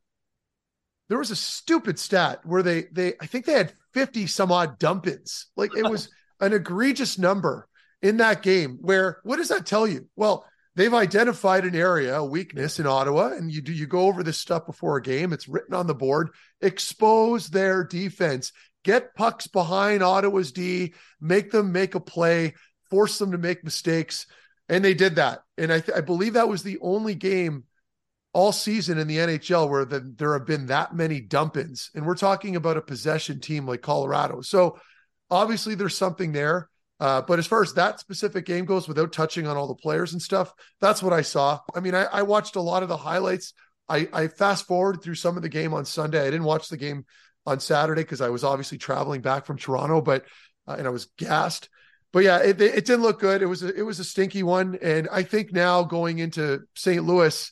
there 1.07 1.19
was 1.19 1.31
a 1.31 1.35
stupid 1.35 1.99
stat 1.99 2.39
where 2.43 2.63
they 2.63 2.85
they 2.91 3.13
I 3.21 3.27
think 3.27 3.45
they 3.45 3.53
had 3.53 3.73
50 3.93 4.27
some 4.27 4.51
odd 4.51 4.79
dump 4.79 5.07
ins. 5.07 5.47
Like 5.55 5.75
it 5.77 5.87
was 5.87 6.09
an 6.39 6.53
egregious 6.53 7.17
number 7.17 7.67
in 8.01 8.17
that 8.17 8.41
game 8.41 8.79
where 8.81 9.19
what 9.23 9.37
does 9.37 9.49
that 9.49 9.65
tell 9.65 9.87
you? 9.87 10.07
Well, 10.15 10.45
they've 10.75 10.93
identified 10.93 11.65
an 11.65 11.75
area, 11.75 12.17
a 12.17 12.25
weakness 12.25 12.79
in 12.79 12.87
Ottawa, 12.87 13.33
and 13.33 13.51
you 13.51 13.61
do 13.61 13.71
you 13.73 13.85
go 13.85 14.01
over 14.01 14.23
this 14.23 14.39
stuff 14.39 14.65
before 14.65 14.97
a 14.97 15.01
game, 15.01 15.31
it's 15.31 15.47
written 15.47 15.75
on 15.75 15.85
the 15.85 15.93
board, 15.93 16.29
expose 16.61 17.49
their 17.49 17.83
defense, 17.83 18.51
get 18.83 19.13
pucks 19.15 19.47
behind 19.47 20.01
Ottawa's 20.01 20.51
D, 20.51 20.93
make 21.19 21.51
them 21.51 21.71
make 21.71 21.93
a 21.93 21.99
play 21.99 22.53
force 22.91 23.17
them 23.17 23.31
to 23.31 23.37
make 23.37 23.63
mistakes. 23.63 24.27
And 24.69 24.85
they 24.85 24.93
did 24.93 25.15
that. 25.15 25.39
And 25.57 25.73
I, 25.73 25.79
th- 25.79 25.97
I 25.97 26.01
believe 26.01 26.33
that 26.33 26.47
was 26.47 26.61
the 26.61 26.77
only 26.81 27.15
game 27.15 27.63
all 28.33 28.51
season 28.51 28.97
in 28.97 29.07
the 29.07 29.17
NHL 29.17 29.69
where 29.69 29.85
the, 29.85 29.99
there 29.99 30.33
have 30.33 30.45
been 30.45 30.67
that 30.67 30.95
many 30.95 31.19
dump 31.19 31.57
ins. 31.57 31.89
And 31.95 32.05
we're 32.05 32.15
talking 32.15 32.55
about 32.55 32.77
a 32.77 32.81
possession 32.81 33.39
team 33.39 33.65
like 33.65 33.81
Colorado. 33.81 34.41
So 34.41 34.79
obviously 35.29 35.75
there's 35.75 35.97
something 35.97 36.31
there. 36.31 36.69
Uh, 36.99 37.21
but 37.21 37.39
as 37.39 37.47
far 37.47 37.63
as 37.63 37.73
that 37.73 37.99
specific 37.99 38.45
game 38.45 38.63
goes, 38.63 38.87
without 38.87 39.11
touching 39.11 39.47
on 39.47 39.57
all 39.57 39.67
the 39.67 39.73
players 39.73 40.13
and 40.13 40.21
stuff, 40.21 40.53
that's 40.79 41.01
what 41.01 41.13
I 41.13 41.21
saw. 41.21 41.59
I 41.73 41.79
mean, 41.79 41.95
I, 41.95 42.03
I 42.03 42.21
watched 42.21 42.55
a 42.55 42.61
lot 42.61 42.83
of 42.83 42.89
the 42.89 42.97
highlights. 42.97 43.53
I, 43.89 44.07
I 44.13 44.27
fast 44.27 44.67
forwarded 44.67 45.01
through 45.01 45.15
some 45.15 45.35
of 45.35 45.41
the 45.41 45.49
game 45.49 45.73
on 45.73 45.83
Sunday. 45.83 46.21
I 46.21 46.29
didn't 46.29 46.43
watch 46.43 46.69
the 46.69 46.77
game 46.77 47.05
on 47.45 47.59
Saturday 47.59 48.03
because 48.03 48.21
I 48.21 48.29
was 48.29 48.43
obviously 48.43 48.77
traveling 48.77 49.21
back 49.21 49.45
from 49.45 49.57
Toronto, 49.57 49.99
but 50.01 50.25
uh, 50.67 50.75
and 50.77 50.85
I 50.85 50.91
was 50.91 51.07
gassed 51.17 51.69
but 52.13 52.23
yeah, 52.23 52.39
it, 52.39 52.61
it 52.61 52.85
didn't 52.85 53.01
look 53.03 53.19
good. 53.19 53.41
It 53.41 53.45
was 53.45 53.63
a, 53.63 53.73
it 53.73 53.83
was 53.83 53.99
a 53.99 54.03
stinky 54.03 54.43
one, 54.43 54.77
and 54.81 55.07
I 55.11 55.23
think 55.23 55.53
now 55.53 55.83
going 55.83 56.19
into 56.19 56.61
St. 56.75 57.03
Louis, 57.03 57.51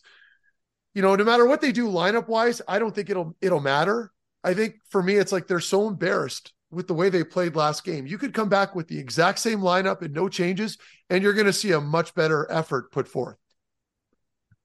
you 0.93 1.01
know, 1.01 1.15
no 1.15 1.23
matter 1.23 1.45
what 1.45 1.61
they 1.61 1.71
do 1.71 1.87
lineup 1.87 2.27
wise, 2.27 2.61
I 2.67 2.79
don't 2.79 2.93
think 2.93 3.09
it'll 3.09 3.35
it'll 3.41 3.61
matter. 3.61 4.11
I 4.43 4.53
think 4.53 4.75
for 4.89 5.01
me, 5.01 5.15
it's 5.15 5.31
like 5.31 5.47
they're 5.47 5.59
so 5.59 5.87
embarrassed 5.87 6.53
with 6.71 6.87
the 6.87 6.93
way 6.93 7.09
they 7.09 7.23
played 7.23 7.55
last 7.55 7.83
game. 7.83 8.05
You 8.05 8.17
could 8.17 8.33
come 8.33 8.49
back 8.49 8.75
with 8.75 8.87
the 8.87 8.99
exact 8.99 9.39
same 9.39 9.59
lineup 9.59 10.01
and 10.01 10.13
no 10.13 10.29
changes, 10.29 10.77
and 11.09 11.23
you're 11.23 11.33
going 11.33 11.45
to 11.45 11.53
see 11.53 11.71
a 11.71 11.81
much 11.81 12.13
better 12.13 12.49
effort 12.51 12.91
put 12.91 13.07
forth. 13.07 13.37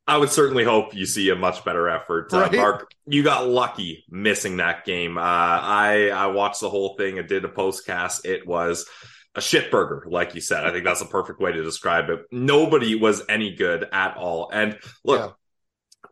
I 0.06 0.18
would 0.18 0.28
certainly 0.28 0.64
hope 0.64 0.94
you 0.94 1.06
see 1.06 1.30
a 1.30 1.36
much 1.36 1.64
better 1.64 1.88
effort. 1.88 2.32
Uh, 2.32 2.40
right? 2.40 2.54
Uh, 2.54 2.56
Mark, 2.56 2.90
you 3.07 3.22
got 3.22 3.48
lucky 3.48 4.04
missing 4.11 4.59
that 4.59 4.85
game. 4.85 5.16
Uh, 5.16 5.22
I 5.22 6.11
I 6.14 6.26
watched 6.26 6.61
the 6.61 6.68
whole 6.68 6.94
thing 6.96 7.18
and 7.18 7.28
did 7.28 7.44
a 7.44 7.48
postcast. 7.48 8.26
It 8.26 8.46
was 8.46 8.87
a 9.35 9.40
shit 9.40 9.70
burger, 9.70 10.05
like 10.09 10.35
you 10.35 10.40
said. 10.40 10.64
I 10.64 10.70
think 10.70 10.85
that's 10.85 11.01
a 11.01 11.07
perfect 11.07 11.40
way 11.40 11.53
to 11.53 11.62
describe 11.62 12.09
it. 12.11 12.20
Nobody 12.31 12.94
was 12.94 13.23
any 13.29 13.55
good 13.55 13.88
at 13.92 14.16
all. 14.16 14.51
And 14.53 14.79
look, 15.05 15.20
yeah. 15.20 15.31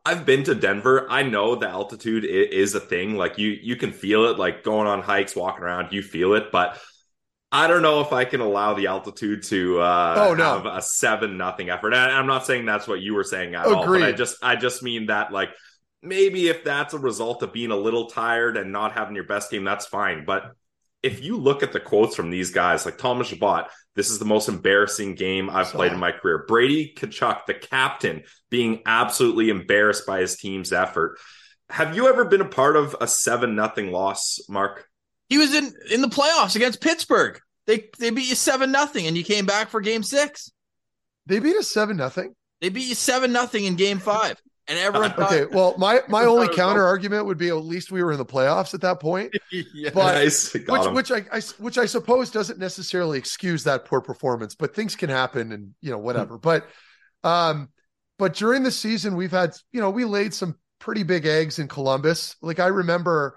I've 0.04 0.26
been 0.26 0.42
to 0.44 0.54
Denver. 0.54 1.06
I 1.08 1.22
know 1.22 1.54
the 1.54 1.68
altitude 1.68 2.24
is 2.24 2.74
a 2.74 2.80
thing. 2.80 3.16
Like 3.16 3.38
you, 3.38 3.50
you 3.50 3.76
can 3.76 3.92
feel 3.92 4.24
it. 4.24 4.38
Like 4.38 4.64
going 4.64 4.88
on 4.88 5.02
hikes, 5.02 5.36
walking 5.36 5.62
around, 5.62 5.92
you 5.92 6.02
feel 6.02 6.34
it. 6.34 6.50
But 6.50 6.80
I 7.52 7.68
don't 7.68 7.82
know 7.82 8.00
if 8.00 8.12
I 8.12 8.24
can 8.24 8.40
allow 8.40 8.74
the 8.74 8.88
altitude 8.88 9.44
to 9.44 9.80
uh, 9.80 10.26
oh, 10.30 10.34
no. 10.34 10.56
have 10.56 10.66
a 10.66 10.82
seven 10.82 11.36
nothing 11.36 11.70
effort. 11.70 11.94
And 11.94 12.12
I'm 12.12 12.26
not 12.26 12.46
saying 12.46 12.66
that's 12.66 12.88
what 12.88 13.00
you 13.00 13.14
were 13.14 13.24
saying 13.24 13.54
at 13.54 13.66
Agreed. 13.66 13.76
all. 13.76 13.86
But 13.86 14.02
I 14.02 14.12
just, 14.12 14.36
I 14.42 14.56
just 14.56 14.82
mean 14.82 15.06
that 15.06 15.32
like 15.32 15.50
maybe 16.02 16.48
if 16.48 16.64
that's 16.64 16.94
a 16.94 16.98
result 16.98 17.42
of 17.42 17.52
being 17.52 17.70
a 17.70 17.76
little 17.76 18.06
tired 18.06 18.56
and 18.56 18.72
not 18.72 18.92
having 18.92 19.14
your 19.14 19.24
best 19.24 19.50
game, 19.50 19.64
that's 19.64 19.86
fine. 19.86 20.24
But 20.24 20.52
if 21.02 21.22
you 21.22 21.36
look 21.36 21.62
at 21.62 21.72
the 21.72 21.80
quotes 21.80 22.14
from 22.14 22.30
these 22.30 22.50
guys, 22.50 22.84
like 22.84 22.98
Thomas 22.98 23.28
Chabot, 23.28 23.68
this 23.96 24.10
is 24.10 24.18
the 24.18 24.24
most 24.24 24.48
embarrassing 24.48 25.14
game 25.14 25.50
I've 25.50 25.66
so, 25.66 25.76
played 25.76 25.92
in 25.92 25.98
my 25.98 26.12
career. 26.12 26.44
Brady 26.46 26.94
Tkachuk, 26.96 27.46
the 27.46 27.54
captain, 27.54 28.22
being 28.50 28.82
absolutely 28.86 29.50
embarrassed 29.50 30.06
by 30.06 30.20
his 30.20 30.36
team's 30.36 30.72
effort. 30.72 31.18
Have 31.68 31.96
you 31.96 32.08
ever 32.08 32.24
been 32.24 32.40
a 32.40 32.48
part 32.48 32.76
of 32.76 32.94
a 33.00 33.06
seven 33.06 33.54
nothing 33.54 33.90
loss, 33.90 34.40
Mark? 34.48 34.86
He 35.28 35.38
was 35.38 35.54
in 35.54 35.72
in 35.90 36.02
the 36.02 36.08
playoffs 36.08 36.56
against 36.56 36.80
Pittsburgh. 36.80 37.40
They 37.66 37.88
they 37.98 38.10
beat 38.10 38.28
you 38.28 38.34
seven 38.34 38.70
nothing, 38.70 39.06
and 39.06 39.16
you 39.16 39.24
came 39.24 39.46
back 39.46 39.70
for 39.70 39.80
Game 39.80 40.02
Six. 40.02 40.52
They 41.26 41.38
beat 41.38 41.56
us 41.56 41.68
seven 41.68 41.96
nothing. 41.96 42.34
They 42.60 42.68
beat 42.68 42.88
you 42.88 42.94
seven 42.94 43.32
nothing 43.32 43.64
in 43.64 43.76
Game 43.76 43.98
Five. 43.98 44.40
And 44.72 44.80
everyone 44.80 45.10
thought, 45.16 45.32
okay. 45.32 45.44
Well, 45.44 45.74
my 45.76 46.00
my 46.08 46.24
only 46.24 46.48
counter 46.48 46.82
argument 46.82 47.26
would 47.26 47.36
be 47.36 47.48
at 47.48 47.56
least 47.56 47.92
we 47.92 48.02
were 48.02 48.10
in 48.10 48.16
the 48.16 48.24
playoffs 48.24 48.72
at 48.72 48.80
that 48.80 49.00
point. 49.00 49.36
yeah, 49.50 49.90
but 49.92 50.14
nice. 50.14 50.54
which 50.54 50.66
him. 50.66 50.94
which 50.94 51.12
I, 51.12 51.26
I, 51.30 51.40
which 51.58 51.76
I 51.76 51.84
suppose 51.84 52.30
doesn't 52.30 52.58
necessarily 52.58 53.18
excuse 53.18 53.64
that 53.64 53.84
poor 53.84 54.00
performance, 54.00 54.54
but 54.54 54.74
things 54.74 54.96
can 54.96 55.10
happen 55.10 55.52
and 55.52 55.74
you 55.82 55.90
know 55.90 55.98
whatever. 55.98 56.38
but 56.38 56.66
um, 57.22 57.68
but 58.18 58.32
during 58.32 58.62
the 58.62 58.70
season 58.70 59.14
we've 59.14 59.30
had 59.30 59.54
you 59.72 59.80
know 59.82 59.90
we 59.90 60.06
laid 60.06 60.32
some 60.32 60.56
pretty 60.78 61.02
big 61.02 61.26
eggs 61.26 61.58
in 61.58 61.68
Columbus. 61.68 62.34
Like 62.40 62.58
I 62.58 62.68
remember, 62.68 63.36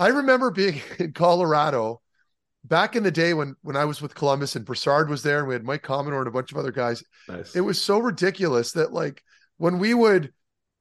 I 0.00 0.08
remember 0.08 0.50
being 0.50 0.82
in 0.98 1.12
Colorado 1.12 2.00
back 2.64 2.96
in 2.96 3.04
the 3.04 3.12
day 3.12 3.34
when 3.34 3.54
when 3.62 3.76
I 3.76 3.84
was 3.84 4.02
with 4.02 4.16
Columbus 4.16 4.56
and 4.56 4.64
Brassard 4.64 5.08
was 5.08 5.22
there 5.22 5.38
and 5.38 5.46
we 5.46 5.54
had 5.54 5.62
Mike 5.62 5.82
Commodore 5.82 6.18
and 6.20 6.28
a 6.28 6.32
bunch 6.32 6.50
of 6.50 6.58
other 6.58 6.72
guys. 6.72 7.04
Nice. 7.28 7.54
It 7.54 7.60
was 7.60 7.80
so 7.80 8.00
ridiculous 8.00 8.72
that 8.72 8.92
like 8.92 9.22
when 9.58 9.78
we 9.78 9.94
would 9.94 10.32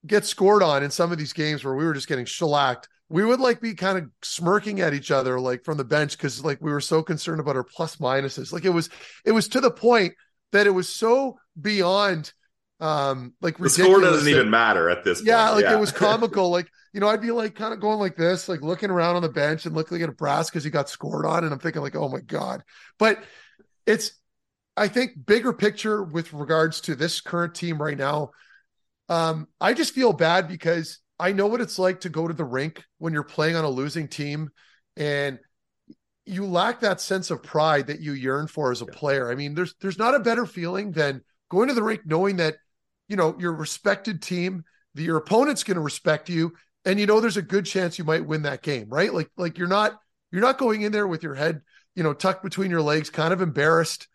get 0.06 0.26
scored 0.26 0.64
on 0.64 0.84
in 0.84 0.92
some 0.92 1.12
of 1.12 1.18
these 1.18 1.34
games 1.34 1.64
where 1.64 1.76
we 1.76 1.86
were 1.86 1.94
just 1.94 2.08
getting 2.08 2.26
shellacked, 2.26 2.90
we 3.10 3.24
would 3.24 3.40
like 3.40 3.62
be 3.62 3.74
kind 3.74 3.98
of 3.98 4.10
smirking 4.22 4.82
at 4.82 4.94
each 4.94 5.12
other 5.12 5.40
like 5.40 5.64
from 5.64 5.78
the 5.78 5.84
bench 5.84 6.18
because 6.18 6.44
like 6.44 6.60
we 6.62 6.72
were 6.72 6.82
so 6.82 7.04
concerned 7.04 7.40
about 7.40 7.56
our 7.56 7.64
plus 7.64 7.98
minuses. 7.98 8.52
Like 8.52 8.66
it 8.66 8.70
was 8.70 8.90
it 9.26 9.32
was 9.32 9.48
to 9.50 9.62
the 9.62 9.72
point 9.72 10.14
that 10.52 10.68
it 10.68 10.72
was 10.72 10.90
so 10.90 11.38
beyond 11.60 12.34
um 12.80 13.34
like 13.40 13.58
the 13.58 13.70
score 13.70 14.02
doesn't 14.02 14.28
even 14.28 14.50
matter 14.50 14.90
at 14.90 15.04
this 15.04 15.20
point. 15.20 15.28
yeah, 15.28 15.46
point. 15.46 15.56
like 15.58 15.66
yeah. 15.66 15.78
it 15.78 15.80
was 15.80 15.92
comical. 15.94 16.50
like, 16.50 16.68
you 16.92 17.00
know, 17.00 17.08
I'd 17.08 17.22
be 17.22 17.32
like 17.32 17.56
kind 17.56 17.74
of 17.74 17.80
going 17.80 18.00
like 18.00 18.16
this, 18.16 18.50
like 18.50 18.62
looking 18.62 18.90
around 18.90 19.16
on 19.16 19.22
the 19.22 19.30
bench 19.30 19.66
and 19.66 19.76
looking 19.76 20.02
at 20.02 20.10
a 20.10 20.14
brass 20.14 20.50
because 20.50 20.64
he 20.64 20.70
got 20.70 20.90
scored 20.90 21.26
on, 21.26 21.44
and 21.44 21.54
I'm 21.54 21.60
thinking, 21.60 21.82
like, 21.82 21.96
oh 21.96 22.10
my 22.10 22.20
God. 22.20 22.64
But 22.98 23.24
it's 23.86 24.12
I 24.76 24.88
think 24.88 25.12
bigger 25.24 25.54
picture 25.54 26.04
with 26.04 26.34
regards 26.34 26.82
to 26.82 26.96
this 26.96 27.22
current 27.22 27.54
team 27.54 27.82
right 27.82 27.98
now 27.98 28.32
um, 29.10 29.48
I 29.60 29.74
just 29.74 29.94
feel 29.94 30.14
bad 30.14 30.48
because 30.48 31.00
I 31.20 31.32
know 31.32 31.48
what 31.48 31.62
it's 31.62 31.80
like 31.80 32.02
to 32.02 32.10
go 32.10 32.28
to 32.28 32.34
the 32.34 32.44
rink 32.44 32.84
when 32.98 33.14
you're 33.14 33.24
playing 33.24 33.56
on 33.56 33.66
a 33.66 33.70
losing 33.70 34.08
team 34.08 34.50
and 34.98 35.40
you 36.26 36.46
lack 36.46 36.80
that 36.80 37.02
sense 37.02 37.32
of 37.32 37.44
pride 37.44 37.88
that 37.88 38.00
you 38.00 38.14
yearn 38.14 38.48
for 38.48 38.72
as 38.72 38.82
a 38.82 38.86
player. 38.86 39.32
I 39.32 39.36
mean, 39.36 39.54
there's 39.56 39.76
there's 39.82 39.98
not 39.98 40.16
a 40.16 40.20
better 40.20 40.46
feeling 40.46 40.92
than 40.92 41.22
going 41.50 41.68
to 41.68 41.74
the 41.74 41.84
rink 41.84 42.02
knowing 42.06 42.38
that 42.38 42.56
you 43.08 43.18
know 43.18 43.36
your 43.38 43.54
respected 43.54 44.22
team, 44.22 44.64
that 44.96 45.04
your 45.04 45.18
opponent's 45.18 45.64
going 45.64 45.76
to 45.76 45.82
respect 45.82 46.30
you, 46.30 46.54
and 46.86 47.00
you 47.00 47.06
know 47.06 47.20
there's 47.20 47.38
a 47.38 47.42
good 47.42 47.66
chance 47.66 47.98
you 47.98 48.06
might 48.06 48.26
win 48.26 48.44
that 48.44 48.62
game, 48.62 48.88
right? 48.90 49.14
Like 49.14 49.30
like 49.38 49.58
you're 49.58 49.68
not 49.68 49.98
you're 50.32 50.42
not 50.42 50.58
going 50.58 50.82
in 50.82 50.92
there 50.92 51.08
with 51.08 51.24
your 51.24 51.36
head 51.36 51.62
you 51.96 52.04
know 52.04 52.14
tucked 52.14 52.44
between 52.44 52.72
your 52.72 52.82
legs, 52.82 53.10
kind 53.10 53.34
of 53.34 53.42
embarrassed 53.42 54.08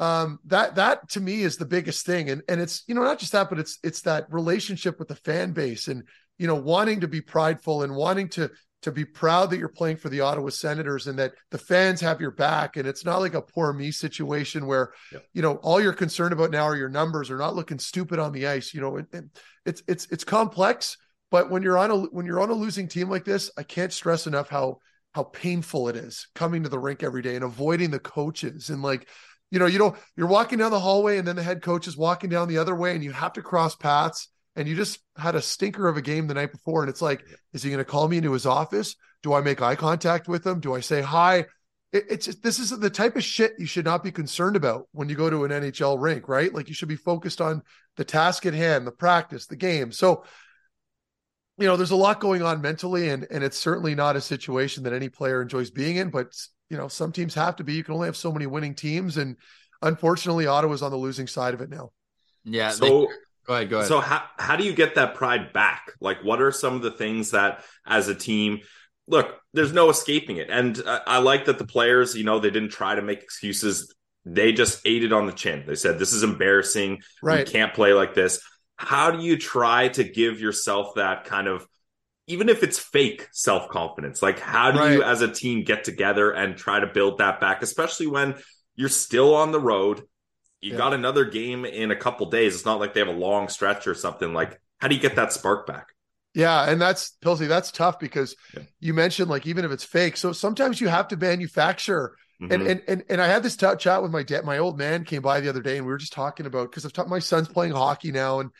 um, 0.00 0.38
that 0.46 0.76
that 0.76 1.10
to 1.10 1.20
me 1.20 1.42
is 1.42 1.56
the 1.56 1.66
biggest 1.66 2.06
thing. 2.06 2.30
And 2.30 2.42
and 2.48 2.60
it's 2.60 2.82
you 2.88 2.94
know 2.94 3.04
not 3.04 3.18
just 3.18 3.32
that 3.32 3.50
but 3.50 3.58
it's 3.58 3.78
it's 3.84 4.00
that 4.02 4.26
relationship 4.30 4.98
with 4.98 5.08
the 5.08 5.14
fan 5.14 5.52
base 5.52 5.88
and 5.88 6.04
you 6.38 6.46
know 6.46 6.54
wanting 6.54 7.00
to 7.00 7.08
be 7.08 7.20
prideful 7.20 7.82
and 7.82 7.94
wanting 7.94 8.30
to 8.30 8.50
to 8.82 8.90
be 8.90 9.04
proud 9.04 9.50
that 9.50 9.58
you're 9.58 9.68
playing 9.68 9.98
for 9.98 10.08
the 10.08 10.22
Ottawa 10.22 10.48
Senators 10.48 11.06
and 11.06 11.18
that 11.18 11.34
the 11.50 11.58
fans 11.58 12.00
have 12.00 12.18
your 12.18 12.30
back. 12.30 12.78
And 12.78 12.88
it's 12.88 13.04
not 13.04 13.20
like 13.20 13.34
a 13.34 13.42
poor 13.42 13.74
me 13.74 13.90
situation 13.90 14.66
where 14.66 14.94
yep. 15.12 15.26
you 15.34 15.42
know 15.42 15.56
all 15.56 15.82
you're 15.82 15.92
concerned 15.92 16.32
about 16.32 16.50
now 16.50 16.64
are 16.64 16.76
your 16.76 16.88
numbers 16.88 17.30
are 17.30 17.38
not 17.38 17.54
looking 17.54 17.78
stupid 17.78 18.18
on 18.18 18.32
the 18.32 18.46
ice 18.46 18.72
you 18.72 18.80
know 18.80 18.96
it, 18.96 19.06
it, 19.12 19.24
it's 19.66 19.82
it's 19.86 20.06
it's 20.10 20.24
complex. 20.24 20.96
But 21.30 21.50
when 21.50 21.62
you're 21.62 21.78
on 21.78 21.90
a 21.90 21.98
when 21.98 22.24
you're 22.24 22.40
on 22.40 22.50
a 22.50 22.54
losing 22.54 22.88
team 22.88 23.10
like 23.10 23.26
this, 23.26 23.50
I 23.58 23.64
can't 23.64 23.92
stress 23.92 24.26
enough 24.26 24.48
how 24.48 24.78
how 25.14 25.24
painful 25.24 25.88
it 25.88 25.96
is 25.96 26.28
coming 26.34 26.62
to 26.62 26.68
the 26.68 26.78
rink 26.78 27.02
every 27.02 27.22
day 27.22 27.34
and 27.34 27.44
avoiding 27.44 27.90
the 27.90 27.98
coaches. 27.98 28.70
And 28.70 28.80
like 28.80 29.08
you 29.50 29.58
know 29.58 29.66
you 29.66 29.78
know 29.78 29.96
you're 30.16 30.26
walking 30.26 30.58
down 30.58 30.70
the 30.70 30.80
hallway 30.80 31.18
and 31.18 31.26
then 31.26 31.36
the 31.36 31.42
head 31.42 31.62
coach 31.62 31.88
is 31.88 31.96
walking 31.96 32.30
down 32.30 32.48
the 32.48 32.58
other 32.58 32.74
way 32.74 32.94
and 32.94 33.04
you 33.04 33.12
have 33.12 33.32
to 33.34 33.42
cross 33.42 33.76
paths 33.76 34.28
and 34.56 34.68
you 34.68 34.76
just 34.76 34.98
had 35.16 35.34
a 35.34 35.42
stinker 35.42 35.88
of 35.88 35.96
a 35.96 36.02
game 36.02 36.26
the 36.26 36.34
night 36.34 36.52
before. 36.52 36.82
And 36.82 36.90
it's 36.90 37.02
like 37.02 37.24
is 37.52 37.62
he 37.62 37.70
going 37.70 37.78
to 37.78 37.84
call 37.84 38.08
me 38.08 38.18
into 38.18 38.32
his 38.32 38.46
office? 38.46 38.96
Do 39.22 39.32
i 39.32 39.40
make 39.40 39.62
eye 39.62 39.76
contact 39.76 40.28
with 40.28 40.46
him? 40.46 40.60
Do 40.60 40.74
i 40.74 40.80
say 40.80 41.02
hi? 41.02 41.46
It, 41.92 42.04
it's 42.08 42.26
just, 42.26 42.42
this 42.42 42.58
is 42.58 42.70
the 42.70 42.90
type 42.90 43.16
of 43.16 43.24
shit 43.24 43.54
you 43.58 43.66
should 43.66 43.84
not 43.84 44.04
be 44.04 44.12
concerned 44.12 44.56
about 44.56 44.88
when 44.92 45.08
you 45.08 45.16
go 45.16 45.30
to 45.30 45.44
an 45.44 45.50
nhl 45.50 46.00
rink 46.00 46.28
right? 46.28 46.52
Like 46.52 46.68
you 46.68 46.74
should 46.74 46.88
be 46.88 46.96
focused 46.96 47.40
on 47.40 47.62
the 47.96 48.04
task 48.04 48.46
at 48.46 48.54
hand 48.54 48.86
the 48.86 48.92
practice 48.92 49.46
the 49.46 49.56
game. 49.56 49.92
So 49.92 50.24
you 51.60 51.66
know, 51.66 51.76
there's 51.76 51.90
a 51.90 51.96
lot 51.96 52.20
going 52.20 52.42
on 52.42 52.62
mentally, 52.62 53.10
and 53.10 53.26
and 53.30 53.44
it's 53.44 53.58
certainly 53.58 53.94
not 53.94 54.16
a 54.16 54.20
situation 54.20 54.84
that 54.84 54.94
any 54.94 55.10
player 55.10 55.42
enjoys 55.42 55.70
being 55.70 55.96
in. 55.96 56.08
But 56.08 56.34
you 56.70 56.76
know, 56.76 56.88
some 56.88 57.12
teams 57.12 57.34
have 57.34 57.56
to 57.56 57.64
be. 57.64 57.74
You 57.74 57.84
can 57.84 57.94
only 57.94 58.06
have 58.06 58.16
so 58.16 58.32
many 58.32 58.46
winning 58.46 58.74
teams, 58.74 59.16
and 59.16 59.36
unfortunately, 59.82 60.46
Ottawa's 60.46 60.82
on 60.82 60.90
the 60.90 60.96
losing 60.96 61.26
side 61.26 61.52
of 61.52 61.60
it 61.60 61.68
now. 61.68 61.90
Yeah. 62.44 62.70
So 62.70 62.84
they, 62.84 62.90
go 63.46 63.54
ahead. 63.54 63.70
Go 63.70 63.76
ahead. 63.78 63.88
So 63.88 64.00
how 64.00 64.22
how 64.38 64.56
do 64.56 64.64
you 64.64 64.72
get 64.72 64.94
that 64.94 65.14
pride 65.14 65.52
back? 65.52 65.92
Like, 66.00 66.24
what 66.24 66.40
are 66.40 66.52
some 66.52 66.74
of 66.74 66.82
the 66.82 66.92
things 66.92 67.32
that 67.32 67.64
as 67.86 68.08
a 68.08 68.14
team? 68.14 68.60
Look, 69.08 69.36
there's 69.52 69.72
no 69.72 69.90
escaping 69.90 70.36
it, 70.36 70.48
and 70.50 70.80
uh, 70.80 71.00
I 71.06 71.18
like 71.18 71.46
that 71.46 71.58
the 71.58 71.66
players, 71.66 72.14
you 72.14 72.24
know, 72.24 72.38
they 72.38 72.50
didn't 72.50 72.70
try 72.70 72.94
to 72.94 73.02
make 73.02 73.22
excuses. 73.22 73.92
They 74.24 74.52
just 74.52 74.80
ate 74.84 75.02
it 75.02 75.12
on 75.12 75.26
the 75.26 75.32
chin. 75.32 75.64
They 75.66 75.74
said, 75.74 75.98
"This 75.98 76.12
is 76.12 76.22
embarrassing. 76.22 77.02
Right. 77.20 77.44
We 77.44 77.52
can't 77.52 77.74
play 77.74 77.92
like 77.92 78.14
this." 78.14 78.40
how 78.80 79.10
do 79.10 79.22
you 79.22 79.36
try 79.36 79.88
to 79.88 80.02
give 80.02 80.40
yourself 80.40 80.94
that 80.96 81.26
kind 81.26 81.46
of 81.46 81.66
even 82.30 82.48
if 82.48 82.62
it's 82.62 82.78
fake 82.78 83.28
self-confidence 83.32 84.22
like 84.22 84.38
how 84.38 84.70
do 84.70 84.78
right. 84.78 84.92
you 84.92 85.02
as 85.02 85.20
a 85.20 85.30
team 85.30 85.64
get 85.64 85.84
together 85.84 86.30
and 86.30 86.56
try 86.56 86.80
to 86.80 86.86
build 86.86 87.18
that 87.18 87.40
back 87.40 87.62
especially 87.62 88.06
when 88.06 88.34
you're 88.76 88.88
still 88.88 89.34
on 89.34 89.52
the 89.52 89.60
road 89.60 90.02
you 90.60 90.72
yeah. 90.72 90.78
got 90.78 90.94
another 90.94 91.24
game 91.24 91.64
in 91.64 91.90
a 91.90 91.96
couple 91.96 92.30
days 92.30 92.54
it's 92.54 92.64
not 92.64 92.80
like 92.80 92.94
they 92.94 93.00
have 93.00 93.08
a 93.08 93.12
long 93.12 93.48
stretch 93.48 93.86
or 93.86 93.94
something 93.94 94.32
like 94.32 94.60
how 94.78 94.88
do 94.88 94.94
you 94.94 95.00
get 95.00 95.16
that 95.16 95.32
spark 95.32 95.66
back 95.66 95.88
yeah, 96.34 96.70
and 96.70 96.80
that's 96.80 97.16
Pilsy, 97.24 97.48
that's 97.48 97.72
tough 97.72 97.98
because 97.98 98.36
yeah. 98.54 98.62
you 98.78 98.94
mentioned 98.94 99.28
like 99.28 99.46
even 99.46 99.64
if 99.64 99.72
it's 99.72 99.84
fake. 99.84 100.16
So 100.16 100.32
sometimes 100.32 100.80
you 100.80 100.88
have 100.88 101.08
to 101.08 101.16
manufacture. 101.16 102.16
Mm-hmm. 102.40 102.52
And, 102.52 102.66
and 102.66 102.82
and 102.88 103.04
and 103.10 103.20
I 103.20 103.26
had 103.26 103.42
this 103.42 103.56
t- 103.56 103.66
chat 103.78 104.02
with 104.02 104.12
my 104.12 104.22
dad. 104.22 104.44
My 104.44 104.58
old 104.58 104.78
man 104.78 105.04
came 105.04 105.22
by 105.22 105.40
the 105.40 105.48
other 105.48 105.60
day, 105.60 105.76
and 105.76 105.84
we 105.84 105.92
were 105.92 105.98
just 105.98 106.12
talking 106.12 106.46
about 106.46 106.70
because 106.70 106.86
I've 106.86 106.92
taught 106.92 107.08
my 107.08 107.18
son's 107.18 107.48
playing 107.48 107.72
hockey 107.72 108.12
now, 108.12 108.40
and 108.40 108.50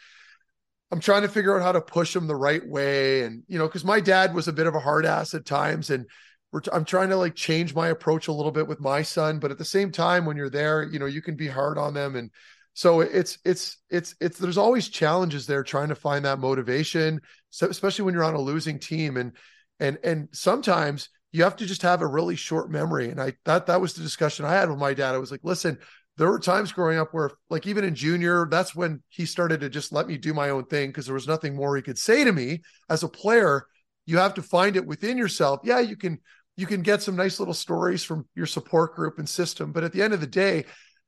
I'm 0.93 1.01
trying 1.01 1.23
to 1.23 1.29
figure 1.29 1.57
out 1.57 1.63
how 1.63 1.73
to 1.73 1.81
push 1.81 2.15
him 2.15 2.27
the 2.27 2.37
right 2.37 2.67
way. 2.67 3.23
And 3.23 3.43
you 3.47 3.59
know, 3.59 3.67
because 3.67 3.85
my 3.85 4.01
dad 4.01 4.35
was 4.35 4.49
a 4.49 4.53
bit 4.53 4.67
of 4.67 4.75
a 4.75 4.81
hard 4.81 5.07
ass 5.07 5.35
at 5.35 5.47
times, 5.47 5.91
and 5.91 6.07
we're 6.53 6.61
t- 6.61 6.71
I'm 6.73 6.85
trying 6.85 7.11
to 7.11 7.17
like 7.17 7.35
change 7.35 7.75
my 7.75 7.89
approach 7.89 8.29
a 8.29 8.33
little 8.33 8.53
bit 8.53 8.67
with 8.67 8.81
my 8.81 9.03
son. 9.03 9.39
But 9.39 9.51
at 9.51 9.59
the 9.59 9.65
same 9.65 9.93
time, 9.93 10.25
when 10.25 10.37
you're 10.37 10.51
there, 10.51 10.83
you 10.83 10.99
know, 10.99 11.07
you 11.07 11.23
can 11.23 11.37
be 11.37 11.49
hard 11.49 11.79
on 11.79 11.95
them 11.95 12.17
and 12.17 12.31
so 12.75 13.01
it's 13.01 13.39
it's 13.45 13.79
it's 13.91 14.15
it's 14.21 14.39
there's 14.39 14.59
always 14.59 14.89
challenges 14.89 15.47
there 15.47 15.63
trying 15.63 15.89
to 15.89 15.95
find 15.95 16.25
that 16.25 16.39
motivation 16.39 17.21
so 17.51 17.69
especially 17.69 18.05
when 18.05 18.15
you're 18.15 18.25
on 18.25 18.35
a 18.35 18.41
losing 18.41 18.79
team 18.79 19.17
and 19.17 19.33
and 19.81 19.99
and 20.05 20.29
sometimes 20.33 21.09
you 21.33 21.43
have 21.43 21.57
to 21.57 21.67
just 21.67 21.83
have 21.83 22.01
a 22.01 22.07
really 22.07 22.37
short 22.37 22.71
memory 22.71 23.11
and 23.11 23.21
i 23.21 23.33
that 23.45 23.67
that 23.67 23.81
was 23.81 23.95
the 23.95 24.03
discussion 24.03 24.45
i 24.45 24.53
had 24.53 24.71
with 24.71 24.79
my 24.79 24.95
dad 24.95 25.15
i 25.15 25.19
was 25.19 25.31
like 25.31 25.41
listen 25.43 25.79
there 26.21 26.31
were 26.31 26.39
times 26.39 26.71
growing 26.71 26.99
up 26.99 27.09
where 27.13 27.31
like 27.49 27.67
even 27.67 27.83
in 27.83 27.95
junior 27.95 28.47
that's 28.51 28.75
when 28.75 29.03
he 29.09 29.25
started 29.25 29.61
to 29.61 29.71
just 29.71 29.91
let 29.91 30.07
me 30.07 30.19
do 30.19 30.35
my 30.35 30.51
own 30.51 30.65
thing 30.67 30.91
because 30.91 31.07
there 31.07 31.15
was 31.15 31.27
nothing 31.27 31.57
more 31.57 31.75
he 31.75 31.83
could 31.83 31.99
say 31.99 32.25
to 32.25 32.33
me 32.33 32.61
as 32.91 33.03
a 33.03 33.09
player 33.09 33.67
you 34.05 34.19
have 34.19 34.35
to 34.35 34.43
find 34.43 34.77
it 34.77 34.87
within 34.87 35.17
yourself 35.17 35.61
yeah 35.65 35.81
you 35.81 35.97
can 35.97 36.19
you 36.57 36.67
can 36.67 36.83
get 36.83 37.03
some 37.03 37.17
nice 37.17 37.41
little 37.41 37.55
stories 37.55 38.05
from 38.05 38.29
your 38.35 38.47
support 38.47 38.95
group 38.95 39.19
and 39.19 39.29
system 39.29 39.73
but 39.73 39.83
at 39.83 39.93
the 39.93 40.03
end 40.03 40.13
of 40.13 40.21
the 40.21 40.27
day 40.27 40.65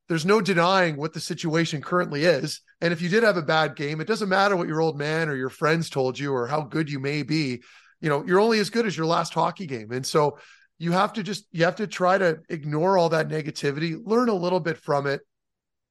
there's 0.08 0.26
no 0.26 0.40
denying 0.40 0.96
what 0.96 1.12
the 1.12 1.20
situation 1.20 1.80
currently 1.80 2.24
is. 2.24 2.60
And 2.80 2.92
if 2.92 3.00
you 3.00 3.08
did 3.08 3.22
have 3.22 3.36
a 3.36 3.42
bad 3.42 3.76
game, 3.76 4.00
it 4.00 4.06
doesn't 4.06 4.28
matter 4.28 4.56
what 4.56 4.68
your 4.68 4.80
old 4.80 4.98
man 4.98 5.28
or 5.28 5.36
your 5.36 5.48
friends 5.48 5.88
told 5.88 6.18
you 6.18 6.34
or 6.34 6.46
how 6.46 6.62
good 6.62 6.90
you 6.90 6.98
may 6.98 7.22
be. 7.22 7.62
You 8.00 8.08
know, 8.08 8.24
you're 8.26 8.40
only 8.40 8.58
as 8.58 8.70
good 8.70 8.84
as 8.84 8.96
your 8.96 9.06
last 9.06 9.32
hockey 9.32 9.66
game. 9.66 9.92
And 9.92 10.04
so 10.04 10.38
you 10.82 10.90
have 10.90 11.12
to 11.12 11.22
just 11.22 11.46
you 11.52 11.64
have 11.64 11.76
to 11.76 11.86
try 11.86 12.18
to 12.18 12.40
ignore 12.48 12.98
all 12.98 13.10
that 13.10 13.28
negativity, 13.28 13.96
learn 14.04 14.28
a 14.28 14.34
little 14.34 14.58
bit 14.58 14.76
from 14.76 15.06
it, 15.06 15.20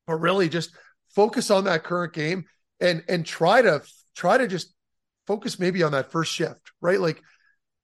but 0.06 0.16
really 0.16 0.50
just 0.50 0.72
focus 1.16 1.50
on 1.50 1.64
that 1.64 1.86
current 1.86 2.12
game 2.12 2.44
and 2.82 3.02
and 3.08 3.26
try 3.26 3.62
to 3.62 3.82
try 4.16 4.38
to 4.38 4.50
just 4.50 4.74
focus 5.28 5.58
maybe 5.60 5.82
on 5.82 5.94
that 5.94 6.12
first 6.12 6.34
shift, 6.34 6.74
right? 6.82 7.00
Like 7.00 7.24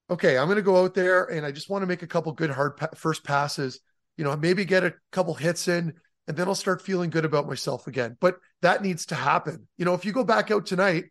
okay, 0.09 0.37
I'm 0.37 0.47
going 0.47 0.57
to 0.57 0.61
go 0.61 0.83
out 0.83 0.93
there 0.93 1.25
and 1.25 1.45
I 1.45 1.51
just 1.51 1.69
want 1.69 1.81
to 1.81 1.87
make 1.87 2.01
a 2.01 2.07
couple 2.07 2.31
good 2.33 2.49
hard 2.49 2.75
pa- 2.75 2.89
first 2.95 3.23
passes, 3.23 3.79
you 4.17 4.25
know, 4.25 4.35
maybe 4.35 4.65
get 4.65 4.83
a 4.83 4.93
couple 5.13 5.33
hits 5.33 5.69
in 5.69 5.93
and 6.27 6.35
then 6.35 6.47
I'll 6.47 6.55
start 6.55 6.81
feeling 6.81 7.09
good 7.09 7.25
about 7.25 7.47
myself 7.47 7.87
again. 7.87 8.17
But 8.19 8.37
that 8.61 8.81
needs 8.81 9.05
to 9.07 9.15
happen. 9.15 9.67
You 9.77 9.85
know, 9.85 9.93
if 9.93 10.03
you 10.03 10.11
go 10.11 10.25
back 10.25 10.51
out 10.51 10.65
tonight 10.65 11.05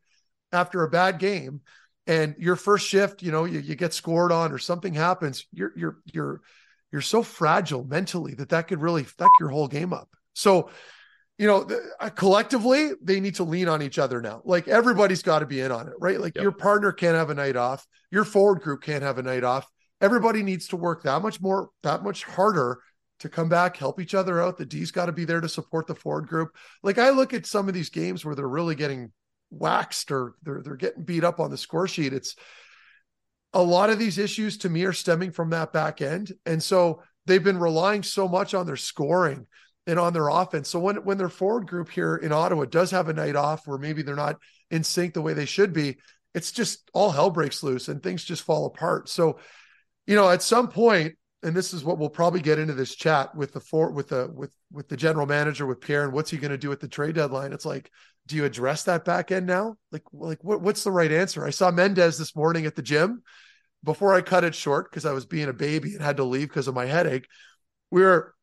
after 0.53 0.83
a 0.83 0.91
bad 0.91 1.19
game 1.19 1.63
and 2.07 2.35
your 2.39 2.57
first 2.57 2.87
shift, 2.87 3.23
you 3.23 3.33
know, 3.33 3.45
you, 3.45 3.61
you 3.61 3.75
get 3.75 3.93
scored 3.93 4.33
on 4.33 4.53
or 4.53 4.59
something 4.59 4.95
happens, 4.95 5.47
you're 5.53 5.73
you're 5.77 5.99
you're 6.13 6.41
you're 6.93 7.01
so 7.03 7.23
fragile 7.23 7.85
mentally 7.85 8.35
that 8.35 8.51
that 8.51 8.69
could 8.69 8.81
really 8.81 9.05
fuck 9.05 9.31
your 9.41 9.49
whole 9.49 9.69
game 9.69 9.93
up. 9.93 10.09
So, 10.35 10.71
you 11.37 11.47
know, 11.47 11.69
uh, 12.01 12.11
collectively 12.11 12.93
they 13.03 13.21
need 13.21 13.35
to 13.37 13.45
lean 13.45 13.69
on 13.69 13.83
each 13.83 13.99
other 13.99 14.21
now. 14.21 14.43
Like 14.45 14.69
everybody's 14.69 15.23
got 15.23 15.41
to 15.41 15.47
be 15.47 15.61
in 15.61 15.73
on 15.73 15.89
it, 15.89 15.95
right? 16.01 16.21
Like 16.21 16.37
yep. 16.37 16.43
your 16.43 16.53
partner 16.53 16.93
can't 16.93 17.17
have 17.17 17.31
a 17.31 17.35
night 17.35 17.57
off, 17.57 17.87
your 18.11 18.25
forward 18.25 18.61
group 18.61 18.83
can't 18.83 19.03
have 19.03 19.19
a 19.19 19.23
night 19.23 19.45
off. 19.45 19.67
Everybody 20.01 20.43
needs 20.43 20.69
to 20.69 20.77
work 20.77 21.03
that 21.03 21.23
much 21.23 21.41
more, 21.41 21.71
that 21.83 22.03
much 22.03 22.25
harder 22.25 22.79
to 23.21 23.29
come 23.29 23.49
back, 23.49 23.77
help 23.77 23.99
each 23.99 24.15
other 24.15 24.43
out. 24.43 24.59
The 24.59 24.67
D's 24.67 24.91
got 24.91 25.07
to 25.07 25.13
be 25.13 25.25
there 25.25 25.41
to 25.41 25.49
support 25.49 25.87
the 25.87 25.95
forward 25.95 26.29
group. 26.29 26.55
Like 26.83 26.99
I 26.99 27.11
look 27.11 27.33
at 27.33 27.47
some 27.47 27.67
of 27.67 27.75
these 27.75 27.89
games 27.89 28.25
where 28.25 28.35
they're 28.35 28.47
really 28.47 28.75
getting 28.75 29.13
waxed 29.59 30.11
or 30.11 30.35
they're 30.43 30.63
they're 30.63 30.77
getting 30.77 31.05
beat 31.05 31.25
up 31.25 31.41
on 31.41 31.51
the 31.51 31.57
score 31.57 31.89
sheet. 31.89 32.13
It's 32.13 32.37
a 33.53 33.63
lot 33.63 33.91
of 33.91 33.99
these 33.99 34.19
issues 34.19 34.59
to 34.59 34.69
me 34.69 34.85
are 34.85 34.93
stemming 34.93 35.33
from 35.33 35.51
that 35.51 35.73
back 35.73 36.03
end. 36.03 36.33
And 36.45 36.63
so 36.63 37.03
they've 37.27 37.43
been 37.43 37.59
relying 37.59 38.03
so 38.03 38.29
much 38.29 38.55
on 38.55 38.67
their 38.67 38.77
scoring 38.77 39.47
and 39.87 39.99
on 39.99 40.13
their 40.13 40.29
offense. 40.29 40.69
So 40.69 40.79
when 40.79 40.97
when 41.05 41.19
their 41.19 41.29
forward 41.29 41.67
group 41.67 41.91
here 41.91 42.17
in 42.17 42.33
Ottawa 42.33 42.65
does 42.65 42.91
have 42.91 43.09
a 43.09 43.15
night 43.15 43.37
off 43.37 43.67
where 43.67 43.79
maybe 43.79 44.03
they're 44.03 44.15
not 44.15 44.37
in 44.71 44.85
sync 44.85 45.15
the 45.15 45.23
way 45.23 45.33
they 45.33 45.47
should 45.47 45.73
be, 45.73 45.97
it's 46.35 46.53
just 46.53 46.91
all 46.93 47.11
hell 47.11 47.31
breaks 47.31 47.63
loose 47.63 47.89
and 47.89 48.03
things 48.03 48.25
just 48.25 48.43
fall 48.43 48.67
apart. 48.67 49.09
So, 49.09 49.39
you 50.07 50.17
know, 50.17 50.29
at 50.29 50.43
some 50.43 50.69
point 50.69 51.15
and 51.43 51.55
this 51.55 51.73
is 51.73 51.85
what 51.85 51.99
we'll 51.99 52.09
probably 52.09 52.41
get 52.41 52.59
into 52.59 52.75
this 52.75 52.95
chat 52.95 53.35
with 53.35 53.53
the 53.53 53.61
for 53.61 53.93
with 53.93 54.09
the 54.09 54.29
with 54.35 54.53
with 54.73 54.89
the 54.89 54.97
general 54.97 55.27
manager 55.27 55.65
with 55.65 55.81
Pierre 55.81 56.05
and 56.05 56.13
what's 56.13 56.31
he 56.31 56.39
going 56.39 56.51
to 56.51 56.59
do 56.59 56.73
at 56.73 56.81
the 56.81 56.89
trade 56.89 57.15
deadline. 57.15 57.53
It's 57.53 57.65
like, 57.65 57.91
do 58.27 58.37
you 58.37 58.45
address 58.45 58.85
that 58.85 59.05
back 59.05 59.31
end 59.31 59.47
now? 59.47 59.77
Like, 59.93 60.03
like 60.13 60.43
what, 60.43 60.61
what's 60.61 60.85
the 60.85 60.91
right 60.91 61.11
answer? 61.11 61.45
I 61.45 61.51
saw 61.51 61.71
Mendes 61.71 62.19
this 62.19 62.35
morning 62.35 62.67
at 62.67 62.75
the 62.75 62.83
gym 62.83 63.23
before 63.85 64.15
I 64.15 64.21
cut 64.21 64.45
it 64.45 64.55
short 64.55 64.91
because 64.91 65.07
I 65.07 65.13
was 65.13 65.27
being 65.27 65.49
a 65.49 65.53
baby 65.53 65.95
and 65.95 66.03
had 66.03 66.17
to 66.19 66.25
leave 66.25 66.49
because 66.49 66.69
of 66.69 66.75
my 66.75 66.87
headache. 66.87 67.27
We 67.91 68.03
were, 68.03 68.35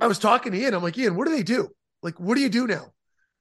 I 0.00 0.06
was 0.06 0.18
talking 0.18 0.52
to 0.52 0.58
Ian. 0.58 0.74
I'm 0.74 0.82
like, 0.82 0.96
Ian, 0.96 1.16
what 1.16 1.26
do 1.26 1.34
they 1.34 1.42
do? 1.42 1.68
Like, 2.02 2.18
what 2.20 2.36
do 2.36 2.40
you 2.40 2.48
do 2.48 2.66
now? 2.66 2.92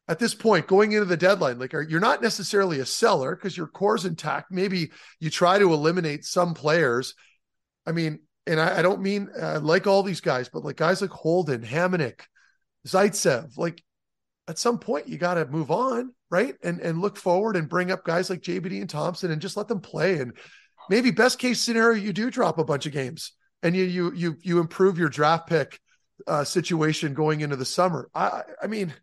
At 0.08 0.20
this 0.20 0.36
point, 0.36 0.68
going 0.68 0.92
into 0.92 1.06
the 1.06 1.16
deadline, 1.16 1.60
like 1.60 1.74
are, 1.74 1.82
you're 1.82 2.02
not 2.02 2.22
necessarily 2.22 2.80
a 2.80 2.86
seller 2.86 3.36
because 3.36 3.56
your 3.56 3.68
core's 3.68 4.04
intact. 4.04 4.52
Maybe 4.52 4.92
you 5.20 5.30
try 5.30 5.58
to 5.60 5.72
eliminate 5.72 6.26
some 6.26 6.54
players. 6.54 7.14
I 7.86 7.94
mean, 7.94 8.20
and 8.46 8.60
I, 8.60 8.80
I 8.80 8.82
don't 8.82 9.02
mean 9.02 9.30
uh, 9.40 9.62
like 9.62 9.88
all 9.88 10.04
these 10.04 10.20
guys, 10.20 10.50
but 10.50 10.66
like 10.66 10.76
guys 10.76 11.02
like 11.02 11.12
Holden, 11.12 11.62
Hamonic, 11.62 12.22
Zaitsev, 12.86 13.58
like 13.58 13.82
at 14.48 14.60
some 14.60 14.78
point 14.78 15.08
you 15.08 15.18
got 15.18 15.36
to 15.36 15.46
move 15.46 15.72
on, 15.72 16.14
right? 16.30 16.56
And 16.64 16.80
and 16.80 17.02
look 17.02 17.18
forward 17.18 17.56
and 17.56 17.70
bring 17.70 17.92
up 17.92 18.04
guys 18.04 18.30
like 18.30 18.42
JBD 18.42 18.82
and 18.82 18.90
Thomson 18.90 19.32
and 19.32 19.42
just 19.42 19.58
let 19.58 19.68
them 19.68 19.80
play. 19.82 20.20
And 20.20 20.34
maybe 20.90 21.12
best 21.12 21.40
case 21.40 21.62
scenario, 21.62 22.02
you 22.02 22.14
do 22.14 22.30
drop 22.30 22.58
a 22.58 22.64
bunch 22.64 22.86
of 22.86 22.94
games 22.94 23.34
and 23.62 23.76
you 23.76 23.86
you 23.86 24.14
you 24.14 24.38
you 24.42 24.60
improve 24.60 24.98
your 24.98 25.10
draft 25.10 25.48
pick 25.48 25.80
uh, 26.28 26.44
situation 26.44 27.14
going 27.14 27.42
into 27.42 27.56
the 27.56 27.66
summer. 27.66 28.10
I 28.14 28.44
I 28.62 28.68
mean, 28.68 28.94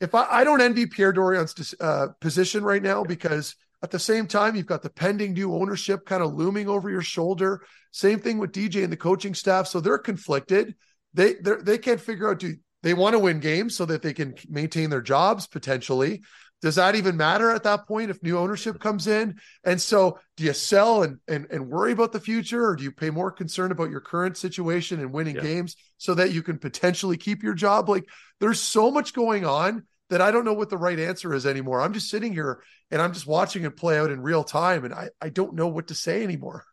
if 0.00 0.14
I, 0.14 0.26
I 0.30 0.44
don't 0.44 0.60
envy 0.60 0.86
Pierre 0.86 1.12
Dorion's 1.12 1.74
uh, 1.80 2.08
position 2.20 2.64
right 2.64 2.82
now 2.82 3.04
because 3.04 3.56
at 3.82 3.90
the 3.90 3.98
same 3.98 4.26
time, 4.26 4.56
you've 4.56 4.66
got 4.66 4.82
the 4.82 4.90
pending 4.90 5.32
new 5.32 5.54
ownership 5.54 6.04
kind 6.04 6.22
of 6.22 6.34
looming 6.34 6.68
over 6.68 6.90
your 6.90 7.02
shoulder. 7.02 7.62
Same 7.92 8.20
thing 8.20 8.38
with 8.38 8.52
DJ 8.52 8.84
and 8.84 8.92
the 8.92 8.96
coaching 8.96 9.34
staff. 9.34 9.66
So 9.66 9.80
they're 9.80 9.98
conflicted. 9.98 10.74
They 11.14 11.34
they 11.34 11.78
can't 11.78 12.00
figure 12.00 12.30
out 12.30 12.38
do 12.38 12.54
they 12.82 12.94
want 12.94 13.14
to 13.14 13.18
win 13.18 13.40
games 13.40 13.76
so 13.76 13.84
that 13.86 14.02
they 14.02 14.12
can 14.12 14.34
maintain 14.48 14.90
their 14.90 15.02
jobs 15.02 15.46
potentially. 15.46 16.22
Does 16.62 16.74
that 16.74 16.94
even 16.94 17.16
matter 17.16 17.50
at 17.50 17.62
that 17.62 17.86
point 17.86 18.10
if 18.10 18.22
new 18.22 18.36
ownership 18.36 18.80
comes 18.80 19.06
in? 19.06 19.40
And 19.64 19.80
so 19.80 20.18
do 20.36 20.44
you 20.44 20.52
sell 20.52 21.02
and 21.02 21.18
and, 21.26 21.46
and 21.50 21.68
worry 21.68 21.92
about 21.92 22.12
the 22.12 22.20
future 22.20 22.66
or 22.66 22.76
do 22.76 22.84
you 22.84 22.92
pay 22.92 23.10
more 23.10 23.30
concern 23.30 23.72
about 23.72 23.90
your 23.90 24.00
current 24.00 24.36
situation 24.36 25.00
and 25.00 25.12
winning 25.12 25.36
yeah. 25.36 25.42
games 25.42 25.76
so 25.96 26.14
that 26.14 26.32
you 26.32 26.42
can 26.42 26.58
potentially 26.58 27.16
keep 27.16 27.42
your 27.42 27.54
job? 27.54 27.88
Like 27.88 28.04
there's 28.40 28.60
so 28.60 28.90
much 28.90 29.14
going 29.14 29.46
on 29.46 29.86
that 30.10 30.20
I 30.20 30.30
don't 30.30 30.44
know 30.44 30.52
what 30.52 30.68
the 30.68 30.76
right 30.76 30.98
answer 30.98 31.32
is 31.32 31.46
anymore. 31.46 31.80
I'm 31.80 31.94
just 31.94 32.10
sitting 32.10 32.32
here 32.32 32.62
and 32.90 33.00
I'm 33.00 33.14
just 33.14 33.26
watching 33.26 33.64
it 33.64 33.76
play 33.76 33.98
out 33.98 34.10
in 34.10 34.20
real 34.20 34.44
time 34.44 34.84
and 34.84 34.92
I, 34.92 35.10
I 35.20 35.30
don't 35.30 35.54
know 35.54 35.68
what 35.68 35.88
to 35.88 35.94
say 35.94 36.22
anymore. 36.22 36.66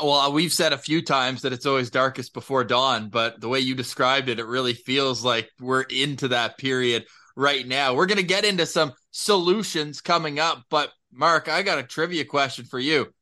Well, 0.00 0.12
uh, 0.12 0.30
we've 0.30 0.52
said 0.52 0.72
a 0.72 0.78
few 0.78 1.02
times 1.02 1.42
that 1.42 1.52
it's 1.52 1.66
always 1.66 1.90
darkest 1.90 2.34
before 2.34 2.64
dawn, 2.64 3.08
but 3.08 3.40
the 3.40 3.48
way 3.48 3.60
you 3.60 3.74
described 3.74 4.28
it, 4.28 4.38
it 4.38 4.46
really 4.46 4.74
feels 4.74 5.24
like 5.24 5.50
we're 5.60 5.82
into 5.82 6.28
that 6.28 6.58
period 6.58 7.04
right 7.36 7.66
now. 7.66 7.94
We're 7.94 8.06
going 8.06 8.18
to 8.18 8.24
get 8.24 8.44
into 8.44 8.66
some 8.66 8.92
solutions 9.10 10.00
coming 10.00 10.38
up, 10.38 10.64
but 10.70 10.90
Mark, 11.12 11.48
I 11.48 11.62
got 11.62 11.78
a 11.78 11.82
trivia 11.82 12.24
question 12.24 12.64
for 12.64 12.78
you. 12.78 13.12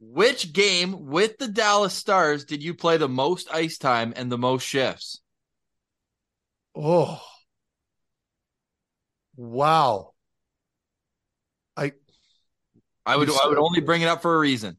Which 0.00 0.52
game 0.52 1.06
with 1.06 1.36
the 1.38 1.48
Dallas 1.48 1.92
Stars 1.92 2.44
did 2.44 2.62
you 2.62 2.74
play 2.74 2.96
the 2.96 3.08
most 3.08 3.52
ice 3.52 3.76
time 3.76 4.12
and 4.16 4.32
the 4.32 4.38
most 4.38 4.64
shifts? 4.66 5.20
Oh, 6.74 7.20
wow. 9.36 10.12
I 11.76 11.92
I 13.04 13.16
would 13.16 13.28
I 13.28 13.48
would 13.48 13.58
only 13.58 13.80
bring 13.80 14.02
it 14.02 14.08
up 14.08 14.22
for 14.22 14.34
a 14.34 14.38
reason. 14.38 14.76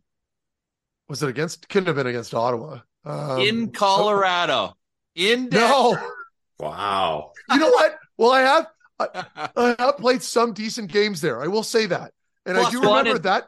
Was 1.11 1.21
it 1.21 1.27
against? 1.27 1.67
Couldn't 1.67 1.87
have 1.87 1.97
been 1.97 2.07
against 2.07 2.33
Ottawa. 2.33 2.79
Um, 3.03 3.41
in 3.41 3.71
Colorado. 3.71 4.77
In 5.13 5.49
Denver. 5.49 5.99
no. 5.99 6.11
Wow. 6.57 7.31
You 7.49 7.57
know 7.57 7.69
what? 7.69 7.97
Well, 8.17 8.31
I 8.31 8.39
have 8.39 8.67
I, 8.97 9.25
I, 9.57 9.75
have 9.77 9.97
played 9.97 10.23
some 10.23 10.53
decent 10.53 10.89
games 10.89 11.19
there. 11.19 11.43
I 11.43 11.47
will 11.47 11.63
say 11.63 11.85
that, 11.87 12.13
and 12.45 12.55
Plus 12.55 12.67
I 12.67 12.71
do 12.71 12.79
remember 12.79 13.19
that. 13.19 13.47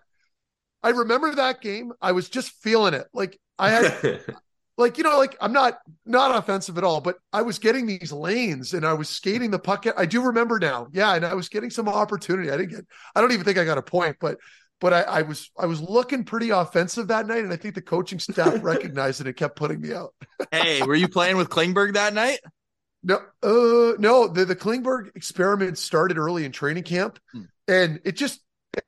I 0.84 0.90
remember 0.90 1.36
that 1.36 1.62
game. 1.62 1.94
I 2.02 2.12
was 2.12 2.28
just 2.28 2.52
feeling 2.52 2.94
it. 2.94 3.08
Like 3.14 3.40
I 3.58 3.70
had, 3.70 4.20
like 4.78 4.98
you 4.98 5.06
know, 5.06 5.18
like 5.18 5.38
I'm 5.40 5.54
not 5.54 5.78
not 6.06 6.36
offensive 6.36 6.78
at 6.78 6.84
all, 6.84 7.00
but 7.00 7.16
I 7.32 7.44
was 7.44 7.60
getting 7.60 7.86
these 7.86 8.12
lanes 8.12 8.74
and 8.74 8.86
I 8.86 8.92
was 8.92 9.08
skating 9.08 9.52
the 9.52 9.60
puck. 9.60 9.86
I 9.96 10.06
do 10.06 10.22
remember 10.24 10.60
now. 10.60 10.88
Yeah, 10.92 11.16
and 11.16 11.26
I 11.26 11.34
was 11.34 11.48
getting 11.48 11.70
some 11.70 11.88
opportunity. 11.88 12.52
I 12.52 12.58
didn't 12.58 12.72
get. 12.72 12.86
I 13.16 13.22
don't 13.22 13.32
even 13.32 13.46
think 13.46 13.58
I 13.58 13.64
got 13.64 13.78
a 13.78 13.84
point, 13.84 14.18
but 14.20 14.38
but 14.84 14.92
I, 14.92 15.02
I, 15.04 15.22
was 15.22 15.50
I 15.58 15.66
was 15.66 15.80
looking 15.80 16.26
pretty 16.26 16.50
offensive 16.50 17.08
that 17.08 17.26
night, 17.26 17.46
and 17.46 17.54
I 17.54 17.56
think 17.56 17.74
the 17.74 17.82
coaching 17.82 18.20
staff 18.20 18.60
recognized 18.62 19.22
it 19.22 19.28
and 19.28 19.36
kept 19.36 19.56
putting 19.56 19.80
me 19.80 19.94
out. 19.94 20.14
hey, 20.52 20.82
were 20.84 20.94
you 20.94 21.08
playing 21.10 21.38
with 21.38 21.48
Klingberg 21.48 21.94
that 21.94 22.14
night? 22.14 22.40
No, 23.02 23.16
uh, 23.42 23.94
no. 23.98 24.28
The 24.28 24.44
the 24.44 24.58
Klingberg 24.58 25.16
experiment 25.16 25.78
started 25.78 26.18
early 26.18 26.44
in 26.44 26.52
training 26.52 26.84
camp, 26.84 27.18
hmm. 27.32 27.44
and 27.66 28.02
it 28.04 28.18
just 28.18 28.42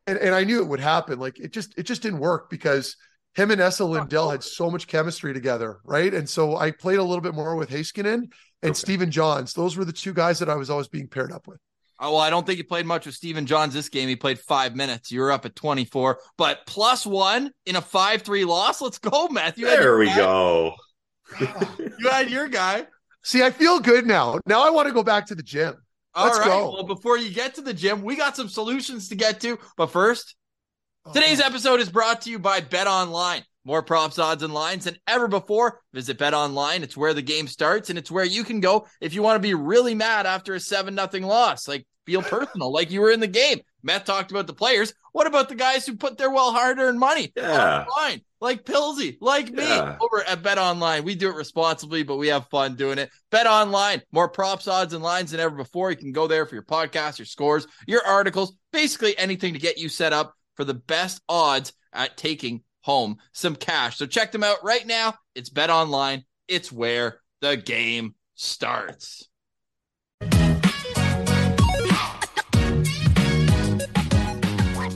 and, 0.06 0.18
and 0.18 0.36
I 0.36 0.44
knew 0.44 0.62
it 0.62 0.68
would 0.68 0.82
happen. 0.82 1.18
Like 1.18 1.40
it 1.40 1.54
just 1.54 1.74
it 1.78 1.84
just 1.84 2.02
didn't 2.02 2.20
work 2.20 2.50
because 2.50 2.98
him 3.36 3.50
and 3.52 3.62
Esa 3.62 3.86
Lindell 3.86 4.32
had 4.32 4.44
so 4.44 4.70
much 4.70 4.88
chemistry 4.88 5.34
together, 5.34 5.80
right? 5.86 6.14
And 6.14 6.28
so 6.28 6.58
I 6.58 6.72
played 6.72 7.00
a 7.00 7.04
little 7.04 7.22
bit 7.22 7.36
more 7.36 7.56
with 7.56 7.70
Haskinen 7.70 8.14
and 8.62 8.72
okay. 8.72 8.74
Stephen 8.74 9.12
Johns. 9.12 9.54
Those 9.54 9.78
were 9.78 9.86
the 9.86 9.94
two 9.94 10.14
guys 10.14 10.40
that 10.40 10.50
I 10.50 10.56
was 10.56 10.70
always 10.70 10.90
being 10.90 11.08
paired 11.08 11.32
up 11.32 11.48
with. 11.48 11.62
Oh, 12.00 12.14
well, 12.14 12.22
I 12.22 12.30
don't 12.30 12.46
think 12.46 12.58
he 12.58 12.64
played 12.64 12.86
much 12.86 13.06
with 13.06 13.16
Stephen 13.16 13.46
Johns 13.46 13.74
this 13.74 13.88
game. 13.88 14.10
He 14.10 14.18
played 14.18 14.38
five 14.38 14.76
minutes. 14.76 15.12
You 15.12 15.22
were 15.22 15.32
up 15.32 15.46
at 15.46 15.56
24, 15.56 16.20
but 16.38 16.66
plus 16.66 17.06
one 17.06 17.52
in 17.66 17.78
a 17.78 17.82
5 17.82 18.22
3 18.22 18.46
loss. 18.46 18.82
Let's 18.82 18.98
go, 18.98 19.30
Matthew. 19.30 19.66
There 19.66 19.98
we 19.98 20.08
guy. 20.08 20.16
go. 20.18 20.76
you 21.40 22.10
had 22.10 22.30
your 22.30 22.48
guy. 22.48 22.86
See, 23.24 23.42
I 23.42 23.50
feel 23.50 23.80
good 23.80 24.06
now. 24.06 24.40
Now 24.46 24.66
I 24.66 24.70
want 24.70 24.88
to 24.88 24.94
go 24.94 25.04
back 25.04 25.28
to 25.28 25.36
the 25.36 25.44
gym. 25.44 25.76
Let's 26.16 26.40
go. 26.40 26.74
Well, 26.74 26.84
before 26.84 27.18
you 27.18 27.30
get 27.30 27.56
to 27.56 27.62
the 27.62 27.74
gym, 27.74 28.02
we 28.02 28.16
got 28.16 28.36
some 28.36 28.48
solutions 28.48 29.10
to 29.10 29.16
get 29.16 29.42
to. 29.42 29.58
But 29.76 29.88
first, 29.88 30.36
oh. 31.06 31.14
today's 31.14 31.42
episode 31.42 31.80
is 31.80 31.90
brought 31.90 32.22
to 32.22 32.30
you 32.30 32.40
by 32.40 32.62
Bet 32.62 32.88
Online. 32.88 33.44
More 33.66 33.82
props, 33.82 34.20
odds, 34.20 34.44
and 34.44 34.54
lines 34.54 34.86
than 34.86 34.98
ever 35.08 35.28
before. 35.28 35.82
Visit 35.92 36.20
Bet 36.20 36.36
Online. 36.36 36.84
It's 36.84 36.96
where 36.96 37.16
the 37.16 37.22
game 37.22 37.48
starts, 37.48 37.90
and 37.90 37.98
it's 37.98 38.12
where 38.12 38.24
you 38.24 38.44
can 38.44 38.60
go 38.60 38.88
if 39.02 39.14
you 39.14 39.24
want 39.24 39.36
to 39.36 39.48
be 39.48 39.56
really 39.56 39.96
mad 39.96 40.28
after 40.28 40.54
a 40.54 40.60
7 40.60 40.94
nothing 40.94 41.24
loss. 41.24 41.68
Like, 41.68 41.88
feel 42.06 42.22
personal, 42.22 42.72
like 42.72 42.92
you 42.92 43.02
were 43.02 43.12
in 43.12 43.20
the 43.20 43.28
game. 43.28 43.60
Matt 43.84 44.06
talked 44.06 44.32
about 44.32 44.48
the 44.48 44.54
players. 44.54 44.94
What 45.12 45.28
about 45.28 45.50
the 45.50 45.56
guys 45.56 45.86
who 45.86 45.96
put 45.96 46.18
their 46.18 46.32
well 46.32 46.52
hard 46.52 46.80
earned 46.80 47.00
money 47.00 47.32
yeah. 47.36 47.86
online? 47.98 48.22
Like 48.42 48.66
Pilsy, 48.66 49.18
like 49.22 49.52
me 49.52 49.64
yeah. 49.64 49.98
over 50.00 50.24
at 50.28 50.44
Bet 50.44 50.58
Online. 50.58 51.04
We 51.04 51.16
do 51.16 51.30
it 51.30 51.36
responsibly, 51.36 52.04
but 52.04 52.18
we 52.18 52.28
have 52.28 52.48
fun 52.50 52.76
doing 52.76 53.00
it. 53.00 53.10
Bet 53.32 53.48
Online, 53.48 54.02
more 54.12 54.30
props, 54.30 54.68
odds, 54.68 54.94
and 54.94 55.04
lines 55.04 55.32
than 55.32 55.40
ever 55.40 55.56
before. 55.56 55.90
You 55.90 55.98
can 55.98 56.12
go 56.12 56.28
there 56.28 56.46
for 56.46 56.56
your 56.56 56.64
podcast, 56.64 57.18
your 57.18 57.26
scores, 57.26 57.66
your 57.88 58.06
articles, 58.06 58.56
basically 58.72 59.18
anything 59.18 59.54
to 59.54 59.60
get 59.60 59.78
you 59.78 59.90
set 59.90 60.14
up 60.14 60.34
for 60.56 60.64
the 60.64 60.74
best 60.74 61.22
odds 61.30 61.74
at 61.94 62.18
taking 62.18 62.62
home 62.86 63.18
some 63.32 63.56
cash. 63.56 63.98
So 63.98 64.06
check 64.06 64.32
them 64.32 64.44
out 64.44 64.64
right 64.64 64.86
now. 64.86 65.16
It's 65.34 65.50
Bet 65.50 65.72
Online. 65.72 66.24
It's 66.48 66.72
where 66.72 67.20
the 67.42 67.58
game 67.58 68.14
starts. 68.36 69.28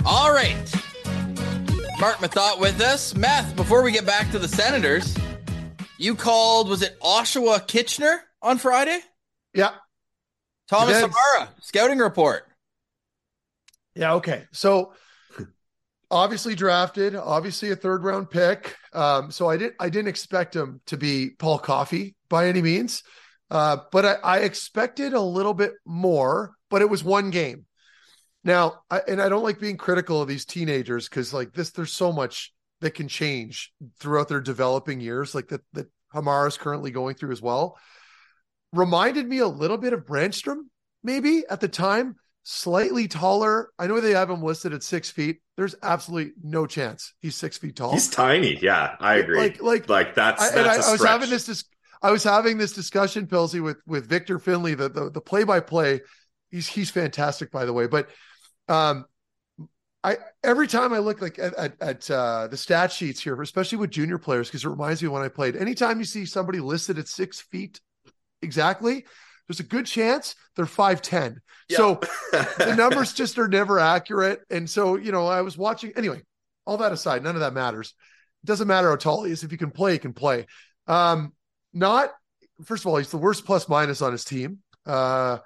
All 0.05 0.31
right. 0.31 0.55
Mark 1.99 2.17
Methot 2.17 2.59
with 2.59 2.79
us. 2.79 3.15
Meth, 3.15 3.55
before 3.55 3.81
we 3.81 3.91
get 3.91 4.05
back 4.05 4.29
to 4.31 4.39
the 4.39 4.47
Senators, 4.47 5.17
you 5.97 6.13
called, 6.13 6.69
was 6.69 6.83
it 6.83 6.95
Oshawa 6.99 7.67
Kitchener 7.67 8.21
on 8.41 8.59
Friday? 8.59 8.99
Yeah. 9.55 9.71
Thomas 10.67 11.01
Hamara, 11.01 11.49
scouting 11.61 11.97
report. 11.97 12.47
Yeah, 13.95 14.13
okay. 14.13 14.45
So 14.51 14.93
obviously 16.11 16.55
drafted, 16.55 17.15
obviously 17.15 17.71
a 17.71 17.75
third 17.75 18.03
round 18.03 18.29
pick. 18.29 18.75
Um, 18.93 19.31
so 19.31 19.49
I 19.49 19.57
didn't 19.57 19.75
I 19.79 19.89
didn't 19.89 20.09
expect 20.09 20.55
him 20.55 20.81
to 20.87 20.97
be 20.97 21.31
Paul 21.37 21.59
Coffey 21.59 22.15
by 22.29 22.47
any 22.47 22.61
means. 22.61 23.03
Uh, 23.51 23.77
but 23.91 24.05
I, 24.05 24.13
I, 24.23 24.37
expected 24.39 25.13
a 25.13 25.21
little 25.21 25.55
bit 25.55 25.71
more, 25.83 26.53
but 26.69 26.83
it 26.83 26.89
was 26.89 27.03
one 27.03 27.31
game. 27.31 27.65
Now, 28.43 28.81
I, 28.91 29.01
and 29.07 29.19
I 29.19 29.27
don't 29.27 29.41
like 29.41 29.59
being 29.59 29.75
critical 29.75 30.21
of 30.21 30.27
these 30.27 30.45
teenagers 30.45 31.09
because 31.09 31.33
like 31.33 31.53
this, 31.53 31.71
there's 31.71 31.91
so 31.91 32.11
much 32.11 32.53
that 32.81 32.91
can 32.91 33.07
change 33.07 33.73
throughout 33.99 34.27
their 34.27 34.39
developing 34.39 35.01
years, 35.01 35.33
like 35.33 35.47
that 35.47 35.61
that 35.73 35.87
Hamara 36.13 36.47
is 36.47 36.57
currently 36.57 36.91
going 36.91 37.15
through 37.15 37.31
as 37.31 37.41
well. 37.41 37.77
Reminded 38.71 39.27
me 39.27 39.39
a 39.39 39.47
little 39.47 39.77
bit 39.77 39.93
of 39.93 40.05
Brännström, 40.05 40.65
maybe 41.03 41.43
at 41.49 41.59
the 41.59 41.67
time 41.67 42.17
slightly 42.43 43.07
taller. 43.07 43.71
I 43.77 43.87
know 43.87 43.99
they 43.99 44.11
have 44.11 44.29
him 44.29 44.41
listed 44.41 44.73
at 44.73 44.83
six 44.83 45.09
feet. 45.09 45.41
There's 45.57 45.75
absolutely 45.83 46.33
no 46.41 46.65
chance 46.65 47.13
he's 47.19 47.35
six 47.35 47.57
feet 47.57 47.75
tall. 47.75 47.93
He's 47.93 48.09
tiny. 48.09 48.57
Yeah, 48.61 48.95
I 48.99 49.15
agree. 49.15 49.39
Like, 49.39 49.61
like, 49.61 49.89
like 49.89 50.15
that's. 50.15 50.41
I, 50.41 50.55
that's 50.55 50.87
I, 50.87 50.89
I 50.89 50.91
was 50.91 51.03
having 51.03 51.29
this. 51.29 51.45
Dis- 51.45 51.65
I 52.01 52.11
was 52.11 52.23
having 52.23 52.57
this 52.57 52.73
discussion, 52.73 53.27
Pilsy, 53.27 53.61
with 53.61 53.77
with 53.85 54.07
Victor 54.07 54.39
Finley, 54.39 54.73
the 54.73 54.89
the 54.89 55.09
the 55.09 55.21
play 55.21 55.43
by 55.43 55.59
play. 55.59 56.01
He's 56.49 56.67
he's 56.67 56.89
fantastic, 56.89 57.51
by 57.51 57.65
the 57.65 57.73
way. 57.73 57.87
But 57.87 58.09
um, 58.67 59.05
I 60.03 60.17
every 60.43 60.67
time 60.67 60.93
I 60.93 60.99
look 60.99 61.21
like 61.21 61.37
at 61.39 61.53
at, 61.55 61.81
at 61.81 62.11
uh, 62.11 62.47
the 62.47 62.57
stat 62.57 62.91
sheets 62.91 63.21
here, 63.21 63.39
especially 63.41 63.79
with 63.79 63.91
junior 63.91 64.17
players, 64.17 64.47
because 64.47 64.63
it 64.63 64.69
reminds 64.69 65.01
me 65.01 65.09
when 65.09 65.21
I 65.21 65.27
played. 65.27 65.55
Anytime 65.55 65.99
you 65.99 66.05
see 66.05 66.25
somebody 66.25 66.59
listed 66.59 66.97
at 66.97 67.07
six 67.07 67.41
feet 67.41 67.81
exactly, 68.41 69.05
there's 69.49 69.59
a 69.59 69.63
good 69.63 69.87
chance 69.87 70.35
they're 70.55 70.65
5'10. 70.65 71.37
Yeah. 71.67 71.77
So 71.77 71.95
the 72.31 72.75
numbers 72.77 73.13
just 73.13 73.39
are 73.39 73.47
never 73.47 73.79
accurate. 73.79 74.41
And 74.51 74.69
so, 74.69 74.95
you 74.95 75.11
know, 75.11 75.25
I 75.25 75.41
was 75.41 75.57
watching 75.57 75.91
anyway, 75.95 76.21
all 76.67 76.77
that 76.77 76.91
aside, 76.91 77.23
none 77.23 77.35
of 77.35 77.41
that 77.41 77.53
matters. 77.53 77.95
It 78.43 78.45
doesn't 78.45 78.67
matter 78.67 78.89
how 78.89 78.95
tall 78.95 79.23
he 79.23 79.31
is. 79.31 79.43
If 79.43 79.51
you 79.51 79.57
can 79.57 79.71
play, 79.71 79.93
he 79.93 79.97
can 79.97 80.13
play. 80.13 80.45
Um, 80.85 81.33
not 81.73 82.11
first 82.63 82.83
of 82.83 82.87
all, 82.87 82.97
he's 82.97 83.09
the 83.09 83.17
worst 83.17 83.43
plus 83.43 83.67
minus 83.67 84.03
on 84.03 84.11
his 84.11 84.23
team. 84.23 84.59
Uh 84.85 85.39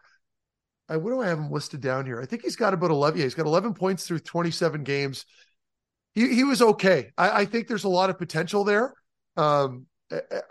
I 0.90 0.98
what 0.98 1.12
do 1.12 1.22
I 1.22 1.28
have 1.28 1.40
him 1.40 1.50
listed 1.50 1.80
down 1.80 2.06
here? 2.06 2.22
I 2.22 2.26
think 2.26 2.44
he's 2.44 2.58
got 2.58 2.74
about 2.74 2.92
11. 2.92 3.18
Yeah, 3.18 3.24
he's 3.24 3.36
got 3.36 3.46
11 3.46 3.74
points 3.74 4.06
through 4.06 4.20
27 4.20 4.84
games. 4.84 5.26
He 6.14 6.36
he 6.36 6.44
was 6.44 6.62
okay. 6.62 7.12
I, 7.18 7.42
I 7.42 7.46
think 7.46 7.68
there's 7.68 7.86
a 7.86 7.90
lot 7.90 8.10
of 8.10 8.18
potential 8.18 8.66
there. 8.66 8.94
Um, 9.38 9.88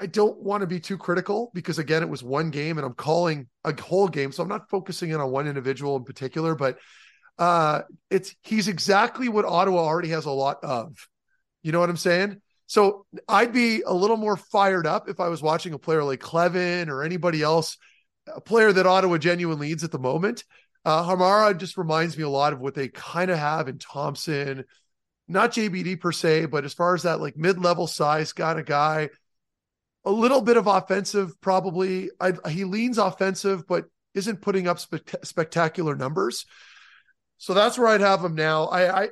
I 0.00 0.06
don't 0.06 0.38
want 0.40 0.62
to 0.62 0.66
be 0.66 0.80
too 0.80 0.98
critical 0.98 1.50
because 1.54 1.78
again, 1.78 2.02
it 2.02 2.08
was 2.08 2.22
one 2.22 2.50
game 2.50 2.78
and 2.78 2.86
I'm 2.86 2.94
calling 2.94 3.48
a 3.64 3.80
whole 3.80 4.08
game. 4.08 4.32
So 4.32 4.42
I'm 4.42 4.48
not 4.48 4.70
focusing 4.70 5.10
in 5.10 5.20
on 5.20 5.30
one 5.30 5.46
individual 5.46 5.96
in 5.96 6.04
particular, 6.04 6.54
but 6.54 6.78
uh 7.38 7.82
it's 8.10 8.34
he's 8.42 8.68
exactly 8.68 9.28
what 9.28 9.44
Ottawa 9.44 9.80
already 9.80 10.10
has 10.10 10.26
a 10.26 10.30
lot 10.30 10.58
of. 10.62 11.08
You 11.62 11.72
know 11.72 11.80
what 11.80 11.90
I'm 11.90 11.96
saying? 11.96 12.40
So 12.66 13.06
I'd 13.28 13.52
be 13.52 13.82
a 13.82 13.92
little 13.92 14.16
more 14.16 14.36
fired 14.36 14.86
up 14.86 15.08
if 15.08 15.20
I 15.20 15.28
was 15.28 15.42
watching 15.42 15.74
a 15.74 15.78
player 15.78 16.02
like 16.02 16.20
Kleven 16.20 16.88
or 16.88 17.02
anybody 17.02 17.42
else, 17.42 17.76
a 18.26 18.40
player 18.40 18.72
that 18.72 18.86
Ottawa 18.86 19.18
genuinely 19.18 19.68
leads 19.68 19.84
at 19.84 19.92
the 19.92 19.98
moment. 19.98 20.44
Uh 20.84 21.04
Hamara 21.04 21.56
just 21.56 21.76
reminds 21.76 22.16
me 22.16 22.24
a 22.24 22.28
lot 22.28 22.52
of 22.52 22.60
what 22.60 22.74
they 22.74 22.88
kind 22.88 23.30
of 23.30 23.38
have 23.38 23.68
in 23.68 23.78
Thomson, 23.78 24.64
not 25.28 25.52
JBD 25.52 26.00
per 26.00 26.12
se, 26.12 26.46
but 26.46 26.64
as 26.64 26.74
far 26.74 26.94
as 26.94 27.04
that 27.04 27.20
like 27.20 27.36
mid-level 27.36 27.86
size 27.86 28.32
kind 28.32 28.58
of 28.58 28.66
guy 28.66 29.10
a 30.04 30.10
little 30.10 30.40
bit 30.40 30.56
of 30.56 30.66
offensive, 30.66 31.40
probably. 31.40 32.10
I, 32.20 32.32
he 32.48 32.64
leans 32.64 32.98
offensive, 32.98 33.66
but 33.66 33.86
isn't 34.14 34.42
putting 34.42 34.68
up 34.68 34.78
spe- 34.78 35.24
spectacular 35.24 35.94
numbers. 35.94 36.46
So 37.38 37.54
that's 37.54 37.78
where 37.78 37.88
I'd 37.88 38.00
have 38.00 38.24
him 38.24 38.34
now. 38.34 38.64
I, 38.64 39.02
I, 39.02 39.08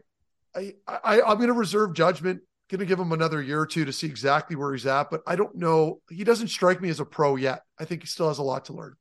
I, 0.55 0.73
I 0.87 1.23
I'm 1.23 1.37
going 1.37 1.49
to 1.49 1.53
reserve 1.53 1.95
judgment. 1.95 2.43
Going 2.69 2.79
to 2.79 2.87
give 2.87 3.01
him 3.01 3.11
another 3.11 3.43
year 3.43 3.61
or 3.61 3.67
two 3.67 3.85
to 3.85 3.93
see 3.93 4.07
exactly 4.07 4.55
where 4.55 4.73
he's 4.73 4.87
at, 4.87 5.11
but 5.11 5.23
I 5.27 5.35
don't 5.35 5.57
know. 5.57 6.01
He 6.09 6.23
doesn't 6.23 6.49
strike 6.49 6.81
me 6.81 6.89
as 6.89 7.01
a 7.01 7.05
pro 7.05 7.35
yet. 7.35 7.63
I 7.81 7.85
think 7.85 8.03
he 8.03 8.07
still 8.07 8.29
has 8.29 8.39
a 8.39 8.45
lot 8.45 8.67
to 8.67 8.75
learn. 8.75 8.95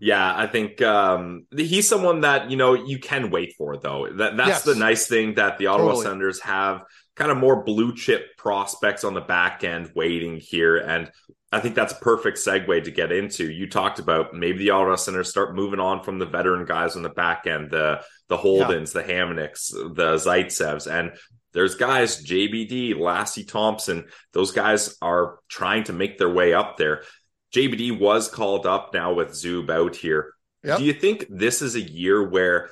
Yeah, 0.00 0.34
I 0.34 0.46
think 0.46 0.80
um, 0.80 1.46
he's 1.54 1.86
someone 1.86 2.22
that 2.22 2.50
you 2.50 2.56
know 2.56 2.72
you 2.72 2.98
can 2.98 3.30
wait 3.30 3.54
for 3.58 3.76
though. 3.76 4.08
That 4.10 4.36
that's 4.36 4.48
yes. 4.48 4.62
the 4.64 4.74
nice 4.74 5.06
thing 5.06 5.34
that 5.34 5.58
the 5.58 5.66
Ottawa 5.66 5.90
totally. 5.90 6.04
Senators 6.06 6.40
have 6.40 6.82
kind 7.16 7.30
of 7.30 7.36
more 7.36 7.62
blue 7.62 7.94
chip 7.94 8.36
prospects 8.36 9.04
on 9.04 9.14
the 9.14 9.20
back 9.20 9.64
end 9.64 9.92
waiting 9.94 10.36
here, 10.36 10.76
and 10.76 11.10
I 11.52 11.60
think 11.60 11.76
that's 11.76 11.92
a 11.92 11.96
perfect 11.96 12.38
segue 12.38 12.84
to 12.84 12.90
get 12.90 13.12
into. 13.12 13.50
You 13.50 13.68
talked 13.68 14.00
about 14.00 14.34
maybe 14.34 14.58
the 14.58 14.70
Ottawa 14.70 14.96
Senators 14.96 15.30
start 15.30 15.54
moving 15.54 15.78
on 15.78 16.02
from 16.02 16.18
the 16.18 16.26
veteran 16.26 16.64
guys 16.64 16.96
on 16.96 17.02
the 17.02 17.10
back 17.10 17.46
end, 17.46 17.70
the 17.70 18.02
the 18.28 18.36
Holdens, 18.36 18.94
yeah. 18.94 19.02
the 19.02 19.12
Hamonics, 19.12 19.70
the 19.70 20.16
Zaitsevs, 20.16 20.90
and 20.90 21.12
there's 21.52 21.76
guys 21.76 22.24
JBD, 22.24 22.94
Lassi 22.94 23.46
Thomson. 23.46 24.06
Those 24.32 24.50
guys 24.50 24.96
are 25.00 25.38
trying 25.48 25.84
to 25.84 25.92
make 25.92 26.18
their 26.18 26.30
way 26.30 26.52
up 26.52 26.76
there. 26.76 27.04
JBD 27.54 28.00
was 28.00 28.28
called 28.28 28.66
up 28.66 28.92
now 28.92 29.14
with 29.14 29.28
Zub 29.30 29.70
out 29.70 29.94
here. 29.94 30.34
Yep. 30.64 30.78
Do 30.78 30.84
you 30.84 30.92
think 30.92 31.26
this 31.30 31.62
is 31.62 31.76
a 31.76 31.80
year 31.80 32.28
where 32.28 32.70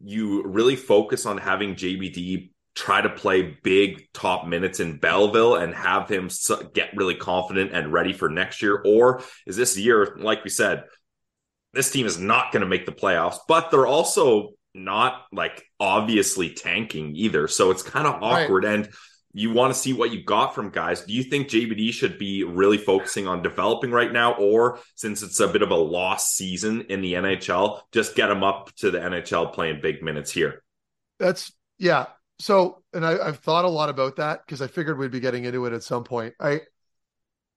you 0.00 0.44
really 0.44 0.76
focus 0.76 1.26
on 1.26 1.38
having 1.38 1.74
JBD 1.74 2.50
try 2.78 3.00
to 3.00 3.08
play 3.08 3.58
big 3.64 4.06
top 4.12 4.46
minutes 4.46 4.78
in 4.78 4.98
Belleville 4.98 5.56
and 5.56 5.74
have 5.74 6.08
him 6.08 6.30
get 6.72 6.96
really 6.96 7.16
confident 7.16 7.72
and 7.72 7.92
ready 7.92 8.12
for 8.12 8.28
next 8.28 8.62
year? 8.62 8.80
Or 8.86 9.22
is 9.46 9.56
this 9.56 9.76
year, 9.76 10.16
like 10.20 10.44
we 10.44 10.50
said, 10.50 10.84
this 11.74 11.90
team 11.90 12.06
is 12.06 12.20
not 12.20 12.52
going 12.52 12.60
to 12.60 12.68
make 12.68 12.86
the 12.86 12.92
playoffs, 12.92 13.38
but 13.48 13.70
they're 13.70 13.86
also 13.86 14.50
not 14.74 15.24
like 15.32 15.64
obviously 15.80 16.50
tanking 16.50 17.16
either. 17.16 17.48
So 17.48 17.72
it's 17.72 17.82
kind 17.82 18.06
of 18.06 18.22
awkward. 18.22 18.62
Right. 18.62 18.74
And 18.74 18.88
you 19.32 19.52
want 19.52 19.74
to 19.74 19.78
see 19.78 19.92
what 19.92 20.12
you 20.12 20.24
got 20.24 20.54
from 20.54 20.70
guys. 20.70 21.02
Do 21.02 21.12
you 21.12 21.24
think 21.24 21.48
JBD 21.48 21.92
should 21.92 22.16
be 22.16 22.44
really 22.44 22.78
focusing 22.78 23.26
on 23.26 23.42
developing 23.42 23.90
right 23.90 24.12
now, 24.12 24.34
or 24.34 24.78
since 24.94 25.22
it's 25.22 25.40
a 25.40 25.48
bit 25.48 25.62
of 25.62 25.72
a 25.72 25.76
lost 25.76 26.36
season 26.36 26.82
in 26.82 27.00
the 27.00 27.14
NHL, 27.14 27.80
just 27.92 28.14
get 28.14 28.30
him 28.30 28.44
up 28.44 28.72
to 28.76 28.92
the 28.92 28.98
NHL 28.98 29.52
playing 29.52 29.80
big 29.82 30.00
minutes 30.02 30.30
here? 30.30 30.62
That's 31.18 31.52
yeah. 31.76 32.06
So, 32.38 32.82
and 32.92 33.04
I, 33.04 33.26
have 33.26 33.38
thought 33.38 33.64
a 33.64 33.68
lot 33.68 33.88
about 33.88 34.16
that 34.16 34.40
because 34.46 34.62
I 34.62 34.68
figured 34.68 34.98
we'd 34.98 35.10
be 35.10 35.20
getting 35.20 35.44
into 35.44 35.66
it 35.66 35.72
at 35.72 35.82
some 35.82 36.04
point. 36.04 36.34
I 36.40 36.60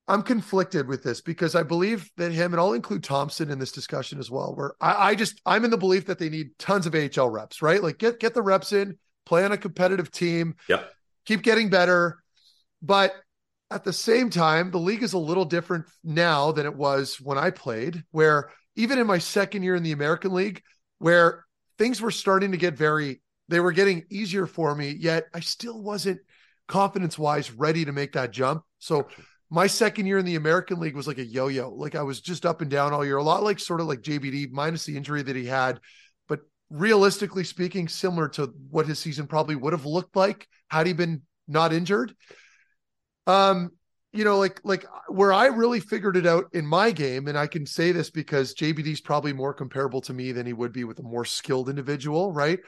I'm 0.08 0.24
conflicted 0.24 0.88
with 0.88 1.04
this 1.04 1.22
because 1.22 1.56
I 1.56 1.64
believe 1.64 2.10
that 2.18 2.32
him, 2.32 2.54
and 2.54 2.60
I'll 2.60 2.74
include 2.74 3.04
Thomson 3.04 3.52
in 3.52 3.60
this 3.60 3.72
discussion 3.72 4.20
as 4.20 4.32
well. 4.32 4.54
Where 4.56 4.74
I, 4.82 5.10
I 5.10 5.16
just 5.16 5.40
I'm 5.46 5.64
in 5.64 5.72
the 5.72 5.78
belief 5.78 6.08
that 6.08 6.20
they 6.20 6.30
need 6.30 6.58
tons 6.58 6.88
of 6.88 6.96
AHL 6.96 7.30
reps, 7.30 7.62
right? 7.62 7.82
Like 7.82 7.98
get 7.98 8.20
get 8.20 8.34
the 8.34 8.42
reps 8.42 8.74
in, 8.74 8.98
play 9.26 9.46
on 9.46 9.52
a 9.52 9.58
competitive 9.58 10.12
team. 10.12 10.56
Yep 10.68 10.92
keep 11.26 11.42
getting 11.42 11.70
better. 11.70 12.22
But 12.82 13.14
at 13.70 13.84
the 13.84 13.94
same 13.94 14.30
time, 14.30 14.72
the 14.72 14.80
league 14.80 15.04
is 15.04 15.14
a 15.14 15.20
little 15.20 15.46
different 15.46 15.86
now 16.04 16.52
than 16.52 16.66
it 16.66 16.76
was 16.76 17.20
when 17.22 17.38
I 17.38 17.52
played, 17.52 18.04
where 18.12 18.50
even 18.76 19.00
in 19.00 19.08
my 19.08 19.20
second 19.20 19.64
year 19.64 19.76
in 19.76 19.84
the 19.84 19.92
American 19.92 20.34
League, 20.34 20.62
where 21.00 21.46
things 21.78 22.02
were 22.02 22.12
starting 22.12 22.52
to 22.52 22.58
get 22.58 22.78
very, 22.78 23.22
they 23.52 23.60
were 23.60 23.72
getting 23.72 24.06
easier 24.10 24.48
for 24.48 24.74
me, 24.74 24.96
yet 25.00 25.26
I 25.34 25.42
still 25.42 25.82
wasn't 25.82 26.22
confidence 26.68 27.20
wise 27.20 27.52
ready 27.52 27.86
to 27.86 27.92
make 27.92 28.14
that 28.14 28.32
jump. 28.32 28.64
So 28.80 29.08
my 29.50 29.68
second 29.68 30.06
year 30.06 30.18
in 30.18 30.26
the 30.26 30.38
American 30.38 30.80
League 30.80 30.96
was 30.96 31.06
like 31.06 31.18
a 31.18 31.26
yo 31.26 31.50
yo. 31.50 31.70
Like 31.70 31.96
I 31.96 32.02
was 32.02 32.22
just 32.22 32.46
up 32.46 32.62
and 32.62 32.72
down 32.72 32.94
all 32.94 33.06
year, 33.06 33.18
a 33.18 33.24
lot 33.24 33.44
like 33.44 33.60
sort 33.60 33.82
of 33.82 33.88
like 33.88 34.02
JBD, 34.02 34.52
minus 34.52 34.86
the 34.86 34.96
injury 34.96 35.22
that 35.22 35.36
he 35.36 35.46
had. 35.46 35.82
But 36.30 36.40
realistically 36.70 37.44
speaking, 37.44 37.90
similar 37.90 38.30
to 38.30 38.54
what 38.70 38.88
his 38.88 39.00
season 39.00 39.28
probably 39.28 39.56
would 39.56 39.74
have 39.74 39.86
looked 39.86 40.16
like 40.16 40.48
had 40.70 40.88
he 40.88 40.94
been 40.94 41.22
not 41.48 41.74
injured. 41.74 42.16
Um, 43.28 43.72
you 44.14 44.24
know, 44.24 44.38
like 44.38 44.62
like 44.64 44.86
where 45.10 45.34
I 45.34 45.48
really 45.48 45.82
figured 45.82 46.16
it 46.16 46.26
out 46.26 46.46
in 46.54 46.66
my 46.66 46.92
game, 46.92 47.28
and 47.28 47.38
I 47.38 47.48
can 47.48 47.66
say 47.66 47.92
this 47.92 48.10
because 48.10 48.56
JBD's 48.56 49.02
probably 49.02 49.34
more 49.34 49.54
comparable 49.54 50.02
to 50.02 50.14
me 50.14 50.32
than 50.32 50.46
he 50.46 50.54
would 50.54 50.72
be 50.72 50.86
with 50.86 51.00
a 51.00 51.04
more 51.04 51.26
skilled 51.26 51.70
individual, 51.70 52.32
right? 52.32 52.60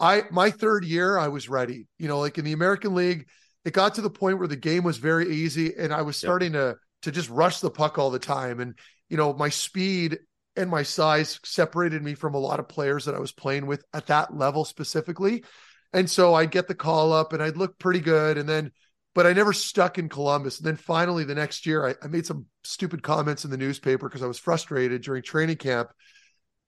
I 0.00 0.24
my 0.30 0.50
third 0.50 0.84
year, 0.84 1.18
I 1.18 1.28
was 1.28 1.48
ready. 1.48 1.86
You 1.98 2.08
know, 2.08 2.18
like 2.18 2.38
in 2.38 2.44
the 2.44 2.52
American 2.52 2.94
League, 2.94 3.28
it 3.64 3.72
got 3.72 3.94
to 3.94 4.00
the 4.00 4.10
point 4.10 4.38
where 4.38 4.48
the 4.48 4.56
game 4.56 4.82
was 4.82 4.98
very 4.98 5.30
easy, 5.30 5.74
and 5.76 5.92
I 5.92 6.02
was 6.02 6.16
starting 6.16 6.54
yep. 6.54 6.74
to 6.74 6.78
to 7.02 7.12
just 7.12 7.30
rush 7.30 7.60
the 7.60 7.70
puck 7.70 7.98
all 7.98 8.10
the 8.10 8.18
time. 8.18 8.60
And 8.60 8.78
you 9.08 9.16
know, 9.16 9.32
my 9.34 9.50
speed 9.50 10.18
and 10.56 10.70
my 10.70 10.82
size 10.82 11.38
separated 11.44 12.02
me 12.02 12.14
from 12.14 12.34
a 12.34 12.38
lot 12.38 12.60
of 12.60 12.68
players 12.68 13.04
that 13.04 13.14
I 13.14 13.20
was 13.20 13.32
playing 13.32 13.66
with 13.66 13.84
at 13.92 14.06
that 14.06 14.36
level 14.36 14.64
specifically. 14.64 15.44
And 15.92 16.08
so 16.08 16.34
I'd 16.34 16.50
get 16.50 16.68
the 16.68 16.74
call 16.74 17.12
up 17.12 17.32
and 17.32 17.42
I'd 17.42 17.56
look 17.56 17.78
pretty 17.78 18.00
good. 18.00 18.38
And 18.38 18.48
then, 18.48 18.72
but 19.14 19.26
I 19.26 19.32
never 19.32 19.52
stuck 19.52 19.98
in 19.98 20.08
Columbus. 20.08 20.58
And 20.58 20.66
then 20.66 20.76
finally 20.76 21.24
the 21.24 21.34
next 21.34 21.66
year, 21.66 21.86
I, 21.86 21.94
I 22.02 22.08
made 22.08 22.26
some 22.26 22.46
stupid 22.62 23.02
comments 23.02 23.44
in 23.44 23.50
the 23.50 23.56
newspaper 23.56 24.08
because 24.08 24.22
I 24.22 24.28
was 24.28 24.38
frustrated 24.38 25.02
during 25.02 25.22
training 25.22 25.56
camp. 25.56 25.90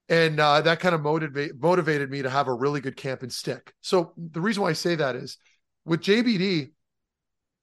And 0.08 0.38
uh, 0.40 0.60
that 0.62 0.80
kind 0.80 0.94
of 0.94 1.00
motivate, 1.00 1.52
motivated 1.60 2.10
me 2.10 2.22
to 2.22 2.30
have 2.30 2.48
a 2.48 2.52
really 2.52 2.80
good 2.80 2.96
camp 2.96 3.22
and 3.22 3.32
stick. 3.32 3.72
So 3.80 4.12
the 4.16 4.40
reason 4.40 4.62
why 4.62 4.70
I 4.70 4.74
say 4.74 4.96
that 4.96 5.16
is 5.16 5.38
with 5.84 6.00
JBD, 6.02 6.72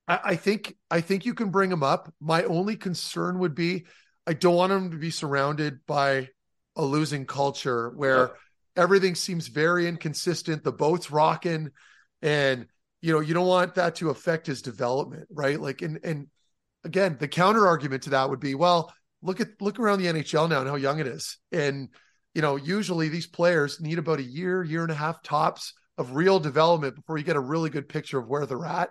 I, 0.08 0.19
I 0.23 0.36
think 0.36 0.75
I 0.89 1.02
think 1.02 1.25
you 1.25 1.34
can 1.34 1.52
bring 1.52 1.71
him 1.71 1.84
up. 1.84 2.13
My 2.19 2.43
only 2.43 2.75
concern 2.75 3.39
would 3.39 3.56
be 3.56 3.86
I 4.25 4.34
don't 4.34 4.56
want 4.56 4.71
him 4.71 4.91
to 4.91 4.97
be 4.97 5.12
surrounded 5.12 5.86
by 5.86 6.30
a 6.75 6.84
losing 6.84 7.25
culture 7.25 7.89
where 7.89 8.32
everything 8.75 9.15
seems 9.15 9.47
very 9.47 9.88
inconsistent. 9.88 10.63
The 10.63 10.71
boat's 10.71 11.12
rocking, 11.12 11.71
and 12.21 12.67
you 13.02 13.13
know 13.13 13.19
you 13.19 13.34
don't 13.34 13.47
want 13.47 13.75
that 13.75 13.95
to 13.95 14.10
affect 14.10 14.47
his 14.47 14.62
development, 14.62 15.28
right? 15.30 15.60
Like, 15.60 15.82
and 15.82 15.99
and 16.04 16.28
again, 16.84 17.17
the 17.19 17.28
counter 17.28 17.67
argument 17.67 18.04
to 18.04 18.12
that 18.12 18.30
would 18.30 18.39
be, 18.39 18.56
well, 18.56 18.93
look 19.21 19.41
at 19.41 19.62
look 19.62 19.80
around 19.80 19.99
the 19.99 20.08
NHL 20.08 20.49
now 20.49 20.62
and 20.62 20.69
how 20.69 20.75
young 20.75 20.99
it 20.99 21.08
is, 21.08 21.38
and 21.52 21.89
you 22.33 22.41
know 22.41 22.55
usually 22.55 23.09
these 23.09 23.27
players 23.27 23.81
need 23.81 23.99
about 23.99 24.19
a 24.19 24.23
year, 24.23 24.63
year 24.63 24.83
and 24.83 24.91
a 24.91 24.95
half 24.95 25.21
tops 25.23 25.73
of 25.97 26.15
real 26.15 26.39
development 26.39 26.95
before 26.95 27.17
you 27.17 27.23
get 27.23 27.35
a 27.35 27.41
really 27.41 27.69
good 27.69 27.89
picture 27.89 28.19
of 28.19 28.27
where 28.27 28.45
they're 28.45 28.65
at. 28.65 28.89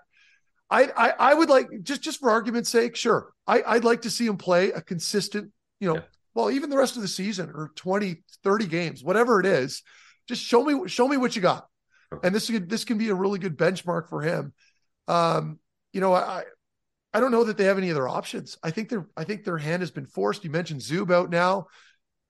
I, 0.71 0.91
I, 0.95 1.13
I 1.31 1.35
would 1.35 1.49
like 1.49 1.69
just 1.83 2.03
just 2.03 2.21
for 2.21 2.31
argument's 2.31 2.69
sake, 2.69 2.97
sure. 2.97 3.33
I, 3.47 3.63
I'd 3.67 3.85
like 3.85 4.03
to 4.03 4.11
see 4.11 4.27
him 4.27 4.37
play 4.37 4.71
a 4.71 4.83
consistent, 4.83 5.51
you 5.81 5.89
know, 5.89 5.95
yeah 5.97 6.03
well, 6.39 6.53
even 6.53 6.71
the 6.71 6.77
rest 6.79 6.95
of 6.95 7.03
the 7.03 7.09
season 7.09 7.51
or 7.53 7.73
20, 7.75 8.23
30 8.45 8.67
games, 8.67 9.03
whatever 9.03 9.41
it 9.41 9.47
is, 9.47 9.83
just 10.29 10.41
show 10.41 10.65
me, 10.65 10.89
show 10.89 11.09
me 11.09 11.17
what 11.17 11.35
you 11.35 11.43
got. 11.43 11.67
And 12.23 12.33
this, 12.33 12.47
this 12.47 12.85
can 12.85 12.97
be 12.97 13.09
a 13.09 13.15
really 13.15 13.41
good 13.41 13.59
benchmark 13.59 14.09
for 14.09 14.23
him. 14.23 14.53
Um, 15.09 15.59
you 15.93 16.01
know, 16.01 16.15
I, 16.15 16.45
I 17.13 17.19
don't 17.19 17.33
know 17.33 17.43
that 17.43 17.57
they 17.57 17.65
have 17.65 17.77
any 17.77 17.91
other 17.91 18.07
options. 18.09 18.57
I 18.63 18.71
think 18.71 18.89
their, 18.89 19.05
I 19.17 19.25
think 19.25 19.43
their 19.43 19.59
hand 19.59 19.83
has 19.83 19.91
been 19.91 20.07
forced. 20.07 20.45
You 20.45 20.51
mentioned 20.51 20.81
Zub 20.81 21.11
out 21.11 21.29
now 21.29 21.67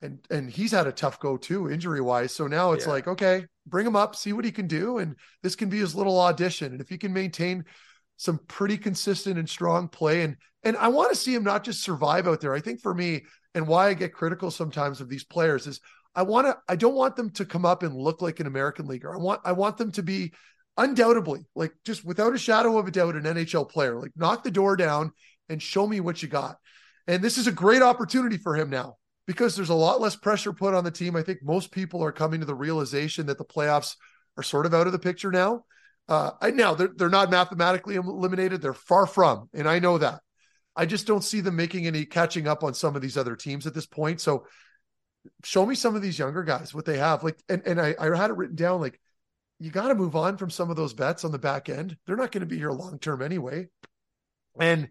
and, 0.01 0.19
and 0.31 0.51
he's 0.51 0.73
had 0.73 0.87
a 0.87 0.93
tough 0.93 1.19
go 1.19 1.37
too, 1.37 1.71
injury 1.71 2.01
wise. 2.01 2.33
So 2.33 2.47
now 2.47 2.73
it's 2.73 2.87
yeah. 2.87 2.93
like, 2.93 3.09
okay, 3.09 3.47
bring 3.67 3.87
him 3.87 3.97
up, 3.97 4.15
see 4.15 4.33
what 4.33 4.45
he 4.45 4.53
can 4.53 4.67
do. 4.67 4.99
And 4.99 5.17
this 5.43 5.57
can 5.57 5.69
be 5.69 5.79
his 5.79 5.95
little 5.95 6.21
audition. 6.21 6.73
And 6.73 6.81
if 6.81 6.89
he 6.89 6.99
can 6.99 7.13
maintain 7.13 7.65
some 8.17 8.39
pretty 8.49 8.79
consistent 8.79 9.39
and 9.39 9.49
strong 9.49 9.89
play 9.89 10.23
and, 10.23 10.37
and 10.65 10.77
I 10.77 10.89
want 10.89 11.11
to 11.11 11.17
see 11.17 11.35
him 11.35 11.45
not 11.45 11.65
just 11.65 11.83
survive 11.83 12.27
out 12.27 12.41
there. 12.41 12.53
I 12.53 12.61
think 12.61 12.81
for 12.81 12.93
me, 12.93 13.25
and 13.55 13.67
why 13.67 13.89
I 13.89 13.95
get 13.95 14.13
critical 14.13 14.51
sometimes 14.51 15.01
of 15.01 15.09
these 15.09 15.25
players 15.25 15.67
is 15.67 15.81
I 16.15 16.23
want 16.23 16.47
to 16.47 16.57
I 16.69 16.77
don't 16.77 16.95
want 16.95 17.17
them 17.17 17.31
to 17.31 17.45
come 17.45 17.65
up 17.65 17.83
and 17.83 17.95
look 17.95 18.23
like 18.23 18.41
an 18.41 18.47
American 18.47 18.87
leaguer. 18.87 19.15
I 19.15 19.19
want 19.19 19.41
I 19.45 19.53
want 19.53 19.77
them 19.79 19.93
to 19.93 20.03
be 20.03 20.33
undoubtedly 20.77 21.45
like 21.55 21.73
just 21.85 22.05
without 22.05 22.35
a 22.35 22.39
shadow 22.39 22.79
of 22.79 22.87
a 22.87 22.91
doubt 22.91 23.17
an 23.17 23.23
NHL 23.23 23.71
player. 23.71 23.99
Like 23.99 24.13
knock 24.17 24.43
the 24.43 24.51
door 24.51 24.77
down 24.77 25.13
and 25.49 25.63
show 25.63 25.87
me 25.87 26.01
what 26.01 26.23
you 26.23 26.29
got. 26.29 26.57
And 27.07 27.23
this 27.23 27.39
is 27.39 27.47
a 27.47 27.53
great 27.53 27.83
opportunity 27.83 28.37
for 28.37 28.55
him 28.55 28.69
now 28.69 28.97
because 29.29 29.55
there's 29.55 29.69
a 29.69 29.75
lot 29.75 30.01
less 30.01 30.17
pressure 30.17 30.55
put 30.55 30.73
on 30.73 30.85
the 30.85 30.91
team. 30.91 31.15
I 31.15 31.23
think 31.23 31.43
most 31.43 31.71
people 31.71 32.03
are 32.03 32.13
coming 32.13 32.41
to 32.41 32.47
the 32.47 32.55
realization 32.55 33.27
that 33.27 33.37
the 33.37 33.45
playoffs 33.45 33.95
are 34.39 34.43
sort 34.43 34.65
of 34.65 34.73
out 34.73 34.87
of 34.87 34.93
the 34.95 34.99
picture 34.99 35.31
now. 35.31 35.67
Uh, 36.09 36.31
I 36.41 36.51
now 36.51 36.75
they're 36.75 36.93
they're 36.97 37.11
not 37.11 37.31
mathematically 37.31 37.97
eliminated; 37.97 38.63
they're 38.63 38.73
far 38.73 39.07
from, 39.07 39.51
and 39.53 39.69
I 39.69 39.81
know 39.81 39.99
that. 39.99 40.23
I 40.75 40.87
just 40.87 41.07
don't 41.07 41.23
see 41.23 41.41
them 41.41 41.57
making 41.57 41.87
any 41.87 42.07
catching 42.07 42.49
up 42.49 42.65
on 42.65 42.73
some 42.73 42.97
of 42.97 43.03
these 43.03 43.19
other 43.19 43.37
teams 43.37 43.67
at 43.67 43.75
this 43.75 43.85
point. 43.85 44.21
So 44.23 44.47
show 45.45 45.67
me 45.67 45.75
some 45.75 45.95
of 45.95 46.01
these 46.01 46.19
younger 46.19 46.45
guys, 46.45 46.73
what 46.73 46.87
they 46.87 46.97
have. 46.97 47.23
Like, 47.23 47.37
and, 47.49 47.63
and 47.67 47.81
I, 47.81 47.97
I 47.99 48.17
had 48.17 48.31
it 48.31 48.37
written 48.37 48.57
down 48.57 48.81
like, 48.81 48.99
you 49.59 49.71
got 49.71 49.89
to 49.89 49.97
move 49.97 50.15
on 50.15 50.37
from 50.37 50.51
some 50.51 50.71
of 50.71 50.77
those 50.77 50.95
bets 50.95 51.25
on 51.25 51.33
the 51.33 51.39
back 51.39 51.69
end. 51.69 51.97
They're 52.07 52.17
not 52.17 52.31
going 52.31 52.43
to 52.43 52.47
be 52.47 52.59
here 52.59 52.71
long 52.71 53.01
term 53.01 53.21
anyway. 53.23 53.67
And 54.59 54.89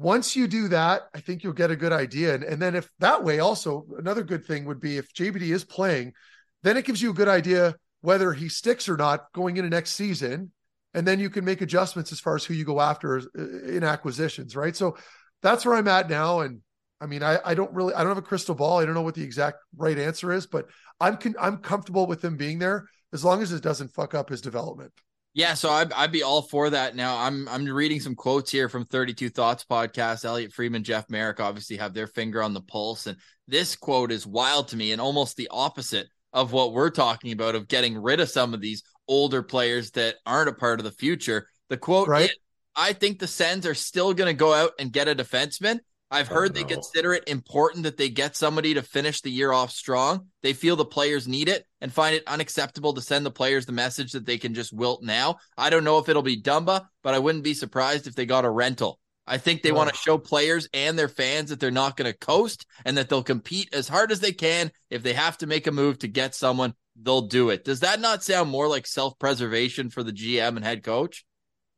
once 0.00 0.34
you 0.34 0.46
do 0.46 0.68
that, 0.68 1.02
I 1.14 1.20
think 1.20 1.44
you'll 1.44 1.52
get 1.52 1.70
a 1.70 1.76
good 1.76 1.92
idea. 1.92 2.34
And, 2.34 2.42
and 2.42 2.60
then 2.60 2.74
if 2.74 2.88
that 3.00 3.22
way, 3.22 3.38
also 3.38 3.84
another 3.98 4.22
good 4.22 4.46
thing 4.46 4.64
would 4.64 4.80
be 4.80 4.96
if 4.96 5.12
JBD 5.12 5.52
is 5.52 5.62
playing, 5.62 6.14
then 6.62 6.78
it 6.78 6.86
gives 6.86 7.02
you 7.02 7.10
a 7.10 7.14
good 7.14 7.28
idea 7.28 7.74
whether 8.00 8.32
he 8.32 8.48
sticks 8.48 8.88
or 8.88 8.96
not 8.96 9.26
going 9.34 9.58
into 9.58 9.68
next 9.68 9.90
season 9.92 10.52
and 10.94 11.06
then 11.06 11.20
you 11.20 11.28
can 11.28 11.44
make 11.44 11.60
adjustments 11.60 12.12
as 12.12 12.20
far 12.20 12.34
as 12.34 12.44
who 12.44 12.54
you 12.54 12.64
go 12.64 12.80
after 12.80 13.18
uh, 13.18 13.68
in 13.68 13.84
acquisitions, 13.84 14.56
right? 14.56 14.74
So 14.74 14.96
that's 15.42 15.64
where 15.64 15.76
I'm 15.76 15.88
at 15.88 16.10
now. 16.10 16.40
And 16.40 16.60
I 17.00 17.06
mean, 17.06 17.22
I, 17.22 17.38
I 17.44 17.54
don't 17.54 17.72
really, 17.72 17.94
I 17.94 17.98
don't 17.98 18.08
have 18.08 18.18
a 18.18 18.22
crystal 18.22 18.54
ball. 18.54 18.78
I 18.78 18.84
don't 18.84 18.94
know 18.94 19.02
what 19.02 19.14
the 19.14 19.22
exact 19.22 19.58
right 19.76 19.98
answer 19.98 20.32
is, 20.32 20.46
but 20.46 20.66
I'm, 20.98 21.16
con- 21.16 21.36
I'm 21.38 21.58
comfortable 21.58 22.06
with 22.06 22.24
him 22.24 22.36
being 22.36 22.58
there 22.58 22.86
as 23.12 23.24
long 23.24 23.42
as 23.42 23.52
it 23.52 23.62
doesn't 23.62 23.92
fuck 23.92 24.14
up 24.14 24.30
his 24.30 24.40
development. 24.40 24.92
Yeah, 25.32 25.54
so 25.54 25.70
I'd, 25.70 25.92
I'd 25.92 26.10
be 26.10 26.24
all 26.24 26.42
for 26.42 26.70
that. 26.70 26.96
Now 26.96 27.18
I'm 27.18 27.48
I'm 27.48 27.64
reading 27.64 28.00
some 28.00 28.16
quotes 28.16 28.50
here 28.50 28.68
from 28.68 28.84
32 28.84 29.30
Thoughts 29.30 29.64
podcast. 29.64 30.24
Elliot 30.24 30.52
Friedman, 30.52 30.82
Jeff 30.82 31.08
Marek 31.08 31.38
obviously 31.38 31.76
have 31.76 31.94
their 31.94 32.08
finger 32.08 32.42
on 32.42 32.52
the 32.52 32.60
pulse, 32.60 33.06
and 33.06 33.16
this 33.46 33.76
quote 33.76 34.10
is 34.10 34.26
wild 34.26 34.68
to 34.68 34.76
me 34.76 34.90
and 34.92 35.00
almost 35.00 35.36
the 35.36 35.48
opposite 35.50 36.08
of 36.32 36.52
what 36.52 36.72
we're 36.72 36.90
talking 36.90 37.32
about 37.32 37.54
of 37.54 37.68
getting 37.68 37.96
rid 37.96 38.20
of 38.20 38.28
some 38.28 38.54
of 38.54 38.60
these 38.60 38.82
older 39.06 39.42
players 39.42 39.92
that 39.92 40.16
aren't 40.26 40.48
a 40.48 40.54
part 40.54 40.80
of 40.80 40.84
the 40.84 40.92
future. 40.92 41.46
The 41.68 41.76
quote, 41.76 42.08
right? 42.08 42.30
Is, 42.30 42.36
I 42.74 42.92
think 42.92 43.18
the 43.18 43.26
Sens 43.26 43.66
are 43.66 43.74
still 43.74 44.14
going 44.14 44.28
to 44.28 44.38
go 44.38 44.52
out 44.52 44.72
and 44.78 44.92
get 44.92 45.08
a 45.08 45.14
defenseman, 45.14 45.78
I've 46.10 46.28
heard 46.28 46.54
they 46.54 46.64
consider 46.64 47.14
it 47.14 47.28
important 47.28 47.84
that 47.84 47.96
they 47.96 48.08
get 48.08 48.34
somebody 48.34 48.74
to 48.74 48.82
finish 48.82 49.20
the 49.20 49.30
year 49.30 49.52
off 49.52 49.70
strong. 49.70 50.26
They 50.42 50.52
feel 50.52 50.74
the 50.74 50.84
players 50.84 51.28
need 51.28 51.48
it 51.48 51.66
and 51.80 51.92
find 51.92 52.16
it 52.16 52.24
unacceptable 52.26 52.94
to 52.94 53.00
send 53.00 53.24
the 53.24 53.30
players 53.30 53.64
the 53.64 53.72
message 53.72 54.12
that 54.12 54.26
they 54.26 54.36
can 54.36 54.52
just 54.52 54.72
wilt 54.72 55.04
now. 55.04 55.36
I 55.56 55.70
don't 55.70 55.84
know 55.84 55.98
if 55.98 56.08
it'll 56.08 56.22
be 56.22 56.40
Dumba, 56.40 56.86
but 57.04 57.14
I 57.14 57.20
wouldn't 57.20 57.44
be 57.44 57.54
surprised 57.54 58.08
if 58.08 58.16
they 58.16 58.26
got 58.26 58.44
a 58.44 58.50
rental. 58.50 58.98
I 59.24 59.38
think 59.38 59.62
they 59.62 59.70
oh. 59.70 59.74
want 59.74 59.90
to 59.90 59.96
show 59.96 60.18
players 60.18 60.68
and 60.74 60.98
their 60.98 61.08
fans 61.08 61.50
that 61.50 61.60
they're 61.60 61.70
not 61.70 61.96
going 61.96 62.10
to 62.10 62.18
coast 62.18 62.66
and 62.84 62.98
that 62.98 63.08
they'll 63.08 63.22
compete 63.22 63.72
as 63.72 63.86
hard 63.86 64.10
as 64.10 64.18
they 64.18 64.32
can. 64.32 64.72
If 64.90 65.04
they 65.04 65.12
have 65.12 65.38
to 65.38 65.46
make 65.46 65.68
a 65.68 65.72
move 65.72 66.00
to 66.00 66.08
get 66.08 66.34
someone, 66.34 66.74
they'll 67.00 67.28
do 67.28 67.50
it. 67.50 67.64
Does 67.64 67.80
that 67.80 68.00
not 68.00 68.24
sound 68.24 68.50
more 68.50 68.66
like 68.66 68.86
self 68.88 69.16
preservation 69.20 69.90
for 69.90 70.02
the 70.02 70.12
GM 70.12 70.56
and 70.56 70.64
head 70.64 70.82
coach? 70.82 71.24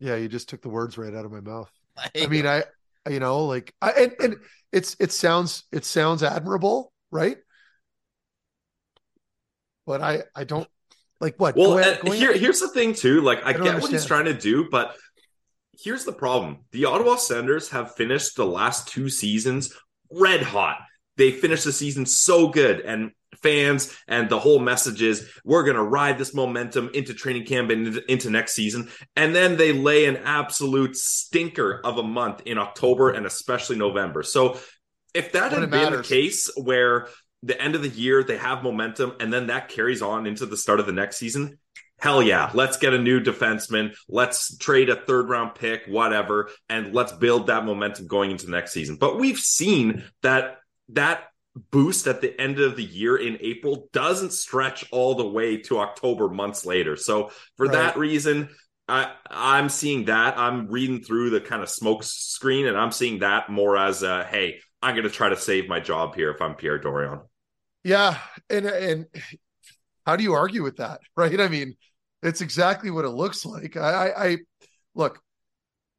Yeah, 0.00 0.16
you 0.16 0.28
just 0.28 0.48
took 0.48 0.62
the 0.62 0.70
words 0.70 0.96
right 0.96 1.14
out 1.14 1.26
of 1.26 1.32
my 1.32 1.40
mouth. 1.40 1.70
I 2.16 2.26
mean, 2.26 2.46
I 2.46 2.64
you 3.08 3.20
know 3.20 3.44
like 3.46 3.74
I, 3.80 3.90
and, 3.92 4.12
and 4.20 4.36
it's 4.72 4.96
it 5.00 5.12
sounds 5.12 5.64
it 5.72 5.84
sounds 5.84 6.22
admirable 6.22 6.92
right? 7.10 7.36
But 9.86 10.00
i 10.00 10.22
i 10.34 10.44
don't 10.44 10.68
like 11.20 11.34
what 11.38 11.56
well 11.56 11.76
here, 12.12 12.36
here's 12.36 12.60
the 12.60 12.68
thing 12.68 12.94
too 12.94 13.20
like 13.20 13.44
i, 13.44 13.50
I 13.50 13.52
get 13.52 13.60
understand. 13.60 13.82
what 13.82 13.90
he's 13.92 14.04
trying 14.06 14.24
to 14.26 14.34
do 14.34 14.68
but 14.70 14.96
here's 15.82 16.04
the 16.04 16.12
problem. 16.12 16.58
The 16.70 16.84
ottawa 16.84 17.16
senators 17.16 17.70
have 17.70 17.94
finished 17.94 18.36
the 18.36 18.46
last 18.46 18.88
two 18.88 19.08
seasons 19.08 19.74
red 20.10 20.42
hot. 20.42 20.78
They 21.16 21.30
finished 21.30 21.64
the 21.64 21.72
season 21.72 22.06
so 22.06 22.48
good 22.48 22.80
and 22.80 23.12
fans 23.42 23.96
and 24.08 24.28
the 24.28 24.38
whole 24.38 24.58
message 24.58 25.02
is 25.02 25.28
we're 25.44 25.64
going 25.64 25.76
to 25.76 25.82
ride 25.82 26.18
this 26.18 26.34
momentum 26.34 26.90
into 26.94 27.14
training 27.14 27.46
camp 27.46 27.70
and 27.70 27.98
into 28.08 28.30
next 28.30 28.52
season. 28.52 28.88
And 29.16 29.34
then 29.34 29.56
they 29.56 29.72
lay 29.72 30.06
an 30.06 30.18
absolute 30.18 30.96
stinker 30.96 31.80
of 31.84 31.98
a 31.98 32.02
month 32.02 32.42
in 32.46 32.58
october 32.58 33.10
and 33.10 33.26
especially 33.26 33.76
november. 33.76 34.22
So 34.22 34.58
if 35.14 35.32
that 35.32 35.52
had 35.52 35.60
been 35.62 35.70
matters. 35.70 36.08
the 36.08 36.14
case 36.14 36.50
where 36.56 37.08
the 37.42 37.60
end 37.60 37.74
of 37.74 37.82
the 37.82 37.88
year 37.88 38.22
they 38.22 38.36
have 38.36 38.62
momentum 38.62 39.14
and 39.20 39.32
then 39.32 39.48
that 39.48 39.68
carries 39.68 40.02
on 40.02 40.26
into 40.26 40.46
the 40.46 40.56
start 40.56 40.80
of 40.80 40.86
the 40.86 40.92
next 40.92 41.16
season 41.16 41.58
hell 41.98 42.22
yeah 42.22 42.50
let's 42.54 42.76
get 42.76 42.94
a 42.94 42.98
new 42.98 43.20
defenseman 43.20 43.94
let's 44.08 44.56
trade 44.58 44.88
a 44.88 44.96
third 44.96 45.28
round 45.28 45.54
pick 45.54 45.82
whatever 45.86 46.48
and 46.68 46.94
let's 46.94 47.12
build 47.12 47.48
that 47.48 47.64
momentum 47.64 48.06
going 48.06 48.30
into 48.30 48.50
next 48.50 48.72
season. 48.72 48.96
But 48.96 49.18
we've 49.18 49.38
seen 49.38 50.04
that 50.22 50.58
that 50.90 51.24
boost 51.70 52.06
at 52.06 52.20
the 52.20 52.38
end 52.40 52.58
of 52.58 52.76
the 52.76 52.84
year 52.84 53.16
in 53.16 53.38
April 53.40 53.88
doesn't 53.92 54.32
stretch 54.32 54.84
all 54.90 55.14
the 55.14 55.26
way 55.26 55.58
to 55.58 55.78
October 55.78 56.28
months 56.28 56.64
later. 56.64 56.96
So 56.96 57.30
for 57.56 57.66
right. 57.66 57.72
that 57.72 57.96
reason, 57.98 58.48
I 58.88 59.12
I'm 59.30 59.68
seeing 59.68 60.06
that. 60.06 60.38
I'm 60.38 60.68
reading 60.68 61.02
through 61.02 61.30
the 61.30 61.40
kind 61.40 61.62
of 61.62 61.68
smoke 61.68 62.02
screen 62.02 62.66
and 62.66 62.76
I'm 62.76 62.92
seeing 62.92 63.20
that 63.20 63.50
more 63.50 63.76
as 63.76 64.02
a 64.02 64.24
hey, 64.24 64.60
I'm 64.82 64.94
going 64.94 65.04
to 65.04 65.10
try 65.10 65.28
to 65.28 65.36
save 65.36 65.68
my 65.68 65.80
job 65.80 66.14
here 66.14 66.30
if 66.30 66.40
I'm 66.40 66.54
Pierre 66.54 66.80
Dorion. 66.80 67.20
Yeah, 67.84 68.18
and 68.48 68.66
and 68.66 69.06
how 70.06 70.16
do 70.16 70.24
you 70.24 70.34
argue 70.34 70.62
with 70.62 70.76
that, 70.76 71.00
right? 71.16 71.40
I 71.40 71.48
mean, 71.48 71.76
it's 72.22 72.40
exactly 72.40 72.90
what 72.90 73.04
it 73.04 73.10
looks 73.10 73.44
like. 73.44 73.76
I 73.76 74.08
I, 74.08 74.24
I 74.26 74.36
look, 74.94 75.20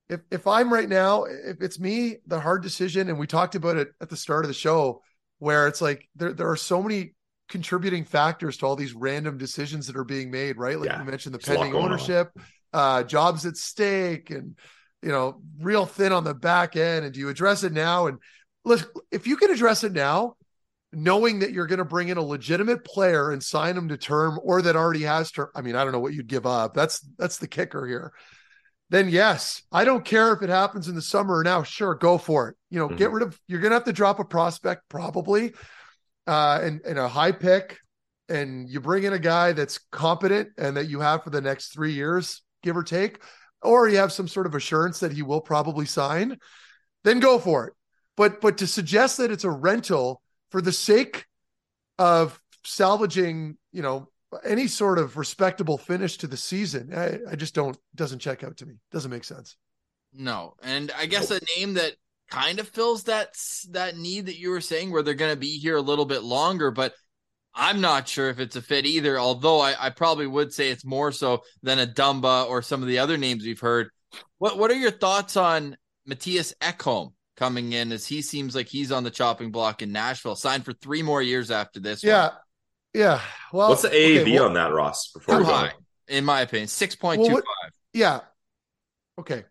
if 0.09 0.21
if 0.31 0.47
I'm 0.47 0.73
right 0.73 0.89
now, 0.89 1.25
if 1.25 1.61
it's 1.61 1.79
me, 1.79 2.17
the 2.27 2.39
hard 2.39 2.63
decision, 2.63 3.09
and 3.09 3.17
we 3.17 3.27
talked 3.27 3.55
about 3.55 3.77
it 3.77 3.89
at 4.01 4.09
the 4.09 4.17
start 4.17 4.45
of 4.45 4.49
the 4.49 4.53
show, 4.53 5.01
where 5.43 5.67
it's 5.67 5.81
like 5.81 6.07
there 6.15 6.31
there 6.31 6.49
are 6.49 6.55
so 6.55 6.81
many 6.81 7.13
contributing 7.49 8.05
factors 8.05 8.55
to 8.57 8.65
all 8.65 8.77
these 8.77 8.93
random 8.93 9.37
decisions 9.37 9.87
that 9.87 9.97
are 9.97 10.05
being 10.05 10.31
made, 10.31 10.57
right? 10.57 10.79
Like 10.79 10.89
yeah. 10.89 10.99
you 10.99 11.05
mentioned 11.05 11.35
the 11.35 11.39
pending 11.39 11.75
ownership, 11.75 12.31
uh, 12.71 13.03
jobs 13.03 13.45
at 13.45 13.57
stake, 13.57 14.29
and 14.29 14.57
you 15.01 15.09
know, 15.09 15.41
real 15.59 15.85
thin 15.85 16.13
on 16.13 16.23
the 16.23 16.33
back 16.33 16.77
end. 16.77 17.03
And 17.03 17.13
do 17.13 17.19
you 17.19 17.27
address 17.27 17.65
it 17.65 17.73
now? 17.73 18.07
And 18.07 18.19
look, 18.63 18.89
if 19.11 19.27
you 19.27 19.35
can 19.35 19.51
address 19.51 19.83
it 19.83 19.91
now, 19.91 20.37
knowing 20.93 21.39
that 21.39 21.51
you're 21.51 21.67
going 21.67 21.79
to 21.79 21.85
bring 21.85 22.07
in 22.07 22.17
a 22.17 22.23
legitimate 22.23 22.85
player 22.85 23.29
and 23.29 23.43
sign 23.43 23.75
him 23.75 23.89
to 23.89 23.97
term, 23.97 24.39
or 24.41 24.61
that 24.61 24.77
already 24.77 25.03
has 25.03 25.29
term. 25.29 25.49
I 25.53 25.61
mean, 25.61 25.75
I 25.75 25.83
don't 25.83 25.91
know 25.91 25.99
what 25.99 26.13
you'd 26.13 26.27
give 26.27 26.45
up. 26.45 26.73
That's 26.73 27.01
that's 27.17 27.39
the 27.39 27.49
kicker 27.49 27.85
here 27.85 28.13
then 28.93 29.09
yes, 29.09 29.63
I 29.71 29.85
don't 29.85 30.05
care 30.05 30.33
if 30.33 30.43
it 30.43 30.49
happens 30.49 30.87
in 30.87 30.93
the 30.93 31.01
summer 31.01 31.39
or 31.39 31.43
now. 31.43 31.63
Sure, 31.63 31.95
go 31.95 32.19
for 32.19 32.49
it. 32.49 32.55
You 32.69 32.77
know, 32.77 32.87
mm-hmm. 32.87 32.97
get 32.97 33.09
rid 33.09 33.23
of. 33.23 33.39
You're 33.47 33.59
gonna 33.59 33.73
have 33.73 33.85
to 33.85 33.91
drop 33.91 34.19
a 34.19 34.23
prospect 34.23 34.83
probably, 34.87 35.53
uh, 36.27 36.59
and 36.61 36.79
and 36.85 36.99
a 36.99 37.07
high 37.07 37.31
pick, 37.31 37.79
and 38.29 38.69
you 38.69 38.79
bring 38.79 39.03
in 39.03 39.13
a 39.13 39.17
guy 39.17 39.53
that's 39.53 39.79
competent 39.91 40.49
and 40.59 40.77
that 40.77 40.89
you 40.89 40.99
have 40.99 41.23
for 41.23 41.31
the 41.31 41.41
next 41.41 41.73
three 41.73 41.93
years, 41.93 42.43
give 42.61 42.77
or 42.77 42.83
take, 42.83 43.23
or 43.63 43.89
you 43.89 43.97
have 43.97 44.11
some 44.11 44.27
sort 44.27 44.45
of 44.45 44.53
assurance 44.53 44.99
that 44.99 45.11
he 45.11 45.23
will 45.23 45.41
probably 45.41 45.87
sign. 45.87 46.37
Then 47.03 47.19
go 47.19 47.39
for 47.39 47.65
it. 47.65 47.73
But 48.15 48.41
but 48.41 48.59
to 48.59 48.67
suggest 48.67 49.17
that 49.17 49.31
it's 49.31 49.43
a 49.43 49.49
rental 49.49 50.21
for 50.51 50.61
the 50.61 50.71
sake 50.71 51.25
of 51.97 52.39
salvaging, 52.63 53.57
you 53.71 53.81
know, 53.81 54.09
any 54.43 54.67
sort 54.67 54.99
of 54.99 55.17
respectable 55.17 55.77
finish 55.77 56.17
to 56.17 56.27
the 56.27 56.37
season. 56.37 56.93
I, 56.95 57.19
I 57.31 57.35
just 57.35 57.53
don't 57.53 57.77
doesn't 57.95 58.19
check 58.19 58.43
out 58.43 58.57
to 58.57 58.65
me. 58.65 58.75
Doesn't 58.91 59.11
make 59.11 59.23
sense. 59.23 59.55
No, 60.13 60.53
and 60.61 60.91
I 60.97 61.07
guess 61.07 61.31
a 61.31 61.39
name 61.57 61.73
that 61.75 61.95
kind 62.29 62.59
of 62.59 62.67
fills 62.67 63.03
that 63.03 63.35
that 63.71 63.97
need 63.97 64.27
that 64.27 64.37
you 64.37 64.49
were 64.49 64.61
saying, 64.61 64.91
where 64.91 65.03
they're 65.03 65.13
going 65.13 65.33
to 65.33 65.39
be 65.39 65.57
here 65.57 65.75
a 65.75 65.81
little 65.81 66.05
bit 66.05 66.23
longer, 66.23 66.71
but 66.71 66.93
I'm 67.53 67.81
not 67.81 68.07
sure 68.07 68.29
if 68.29 68.39
it's 68.39 68.55
a 68.55 68.61
fit 68.61 68.85
either. 68.85 69.19
Although 69.19 69.59
I, 69.59 69.75
I 69.79 69.89
probably 69.89 70.27
would 70.27 70.53
say 70.53 70.69
it's 70.69 70.85
more 70.85 71.11
so 71.11 71.43
than 71.61 71.79
a 71.79 71.87
Dumba 71.87 72.47
or 72.47 72.61
some 72.61 72.81
of 72.81 72.87
the 72.87 72.99
other 72.99 73.17
names 73.17 73.43
we've 73.43 73.59
heard. 73.59 73.89
What 74.37 74.57
What 74.57 74.71
are 74.71 74.75
your 74.75 74.91
thoughts 74.91 75.37
on 75.37 75.77
Mattias 76.09 76.53
Ekholm 76.61 77.13
coming 77.37 77.73
in 77.73 77.91
as 77.91 78.05
he 78.05 78.21
seems 78.21 78.55
like 78.55 78.67
he's 78.67 78.91
on 78.91 79.03
the 79.03 79.11
chopping 79.11 79.51
block 79.51 79.81
in 79.81 79.91
Nashville, 79.91 80.35
signed 80.35 80.65
for 80.65 80.73
three 80.73 81.01
more 81.01 81.21
years 81.21 81.51
after 81.51 81.79
this? 81.79 82.03
Yeah, 82.03 82.29
one. 82.29 82.37
Yeah. 82.93 83.21
Well, 83.51 83.69
what's 83.69 83.81
the 83.81 83.89
AAV 83.89 84.21
okay, 84.21 84.33
well, 84.33 84.45
on 84.45 84.53
that, 84.53 84.71
Ross? 84.71 85.11
Before 85.11 85.39
too 85.39 85.43
high, 85.43 85.73
in 86.07 86.25
my 86.25 86.41
opinion, 86.41 86.67
six 86.67 86.95
point 86.95 87.25
two 87.25 87.33
five. 87.33 87.71
Yeah. 87.93 88.21
Okay. 89.19 89.43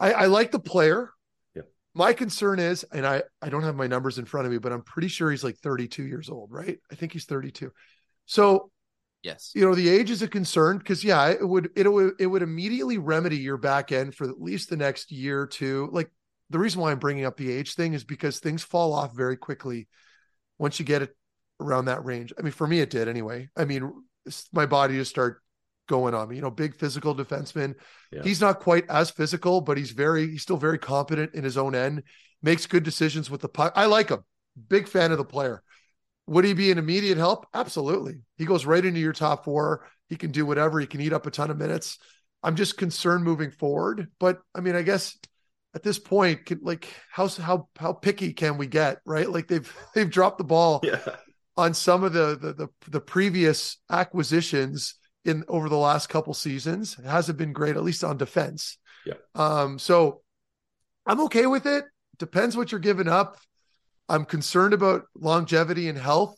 I, 0.00 0.12
I 0.12 0.26
like 0.26 0.50
the 0.50 0.58
player. 0.58 1.10
Yeah. 1.54 1.62
My 1.94 2.12
concern 2.12 2.58
is, 2.58 2.84
and 2.92 3.06
I 3.06 3.22
I 3.40 3.48
don't 3.48 3.62
have 3.62 3.76
my 3.76 3.86
numbers 3.86 4.18
in 4.18 4.24
front 4.24 4.46
of 4.46 4.52
me, 4.52 4.58
but 4.58 4.72
I'm 4.72 4.82
pretty 4.82 5.08
sure 5.08 5.30
he's 5.30 5.44
like 5.44 5.56
32 5.58 6.04
years 6.04 6.28
old, 6.28 6.50
right? 6.52 6.78
I 6.90 6.94
think 6.94 7.12
he's 7.12 7.24
32. 7.24 7.72
So 8.26 8.70
yes, 9.22 9.52
you 9.54 9.64
know 9.64 9.74
the 9.74 9.88
age 9.88 10.10
is 10.10 10.22
a 10.22 10.28
concern 10.28 10.78
because 10.78 11.04
yeah, 11.04 11.28
it 11.28 11.46
would 11.46 11.70
it 11.76 11.90
would 11.90 12.14
it 12.18 12.26
would 12.26 12.42
immediately 12.42 12.98
remedy 12.98 13.38
your 13.38 13.56
back 13.56 13.92
end 13.92 14.14
for 14.14 14.28
at 14.28 14.40
least 14.40 14.70
the 14.70 14.76
next 14.76 15.12
year 15.12 15.42
or 15.42 15.46
two. 15.46 15.88
Like 15.92 16.10
the 16.50 16.58
reason 16.58 16.80
why 16.80 16.90
I'm 16.90 16.98
bringing 16.98 17.24
up 17.24 17.36
the 17.36 17.50
age 17.50 17.74
thing 17.74 17.94
is 17.94 18.04
because 18.04 18.38
things 18.38 18.62
fall 18.62 18.92
off 18.92 19.14
very 19.14 19.36
quickly 19.36 19.88
once 20.58 20.78
you 20.78 20.84
get 20.84 21.02
it 21.02 21.16
around 21.60 21.86
that 21.86 22.04
range. 22.04 22.32
I 22.38 22.42
mean, 22.42 22.52
for 22.52 22.66
me, 22.66 22.80
it 22.80 22.90
did 22.90 23.08
anyway. 23.08 23.48
I 23.56 23.64
mean, 23.64 23.92
my 24.52 24.66
body 24.66 24.96
just 24.96 25.10
start 25.10 25.40
going 25.88 26.14
on 26.14 26.28
me. 26.28 26.36
You 26.36 26.42
know, 26.42 26.50
big 26.50 26.76
physical 26.76 27.14
defenseman. 27.14 27.74
Yeah. 28.12 28.22
He's 28.22 28.40
not 28.40 28.60
quite 28.60 28.88
as 28.88 29.10
physical, 29.10 29.60
but 29.60 29.76
he's 29.76 29.90
very, 29.90 30.30
he's 30.30 30.42
still 30.42 30.56
very 30.56 30.78
competent 30.78 31.34
in 31.34 31.44
his 31.44 31.56
own 31.56 31.74
end. 31.74 32.02
Makes 32.42 32.66
good 32.66 32.82
decisions 32.82 33.30
with 33.30 33.40
the 33.40 33.48
puck. 33.48 33.72
I 33.76 33.86
like 33.86 34.10
him. 34.10 34.24
Big 34.68 34.88
fan 34.88 35.12
of 35.12 35.18
the 35.18 35.24
player. 35.24 35.62
Would 36.26 36.44
he 36.44 36.54
be 36.54 36.70
an 36.70 36.78
immediate 36.78 37.18
help? 37.18 37.46
Absolutely. 37.52 38.20
He 38.36 38.46
goes 38.46 38.66
right 38.66 38.84
into 38.84 39.00
your 39.00 39.12
top 39.12 39.44
four. 39.44 39.86
He 40.08 40.16
can 40.16 40.30
do 40.30 40.46
whatever. 40.46 40.80
He 40.80 40.86
can 40.86 41.00
eat 41.00 41.12
up 41.12 41.26
a 41.26 41.30
ton 41.30 41.50
of 41.50 41.58
minutes. 41.58 41.98
I'm 42.42 42.56
just 42.56 42.76
concerned 42.76 43.24
moving 43.24 43.50
forward. 43.50 44.08
But 44.18 44.40
I 44.54 44.60
mean, 44.60 44.74
I 44.74 44.82
guess 44.82 45.16
at 45.74 45.82
this 45.82 45.98
point, 45.98 46.46
can, 46.46 46.60
like 46.62 46.88
how 47.10 47.28
how 47.28 47.68
how 47.78 47.92
picky 47.92 48.32
can 48.32 48.58
we 48.58 48.66
get? 48.66 48.98
Right? 49.04 49.28
Like 49.28 49.48
they've 49.48 49.76
they've 49.94 50.10
dropped 50.10 50.38
the 50.38 50.44
ball. 50.44 50.80
Yeah 50.82 50.98
on 51.56 51.74
some 51.74 52.04
of 52.04 52.12
the, 52.12 52.36
the 52.40 52.52
the 52.52 52.68
the, 52.90 53.00
previous 53.00 53.78
acquisitions 53.90 54.96
in 55.24 55.44
over 55.48 55.68
the 55.68 55.76
last 55.76 56.08
couple 56.08 56.34
seasons. 56.34 56.96
It 56.98 57.06
hasn't 57.06 57.38
been 57.38 57.52
great, 57.52 57.76
at 57.76 57.84
least 57.84 58.04
on 58.04 58.16
defense. 58.16 58.78
Yeah. 59.06 59.14
Um, 59.34 59.78
so 59.78 60.22
I'm 61.06 61.20
okay 61.22 61.46
with 61.46 61.66
it. 61.66 61.84
Depends 62.18 62.56
what 62.56 62.72
you're 62.72 62.80
giving 62.80 63.08
up. 63.08 63.38
I'm 64.08 64.24
concerned 64.24 64.74
about 64.74 65.02
longevity 65.14 65.88
and 65.88 65.98
health. 65.98 66.36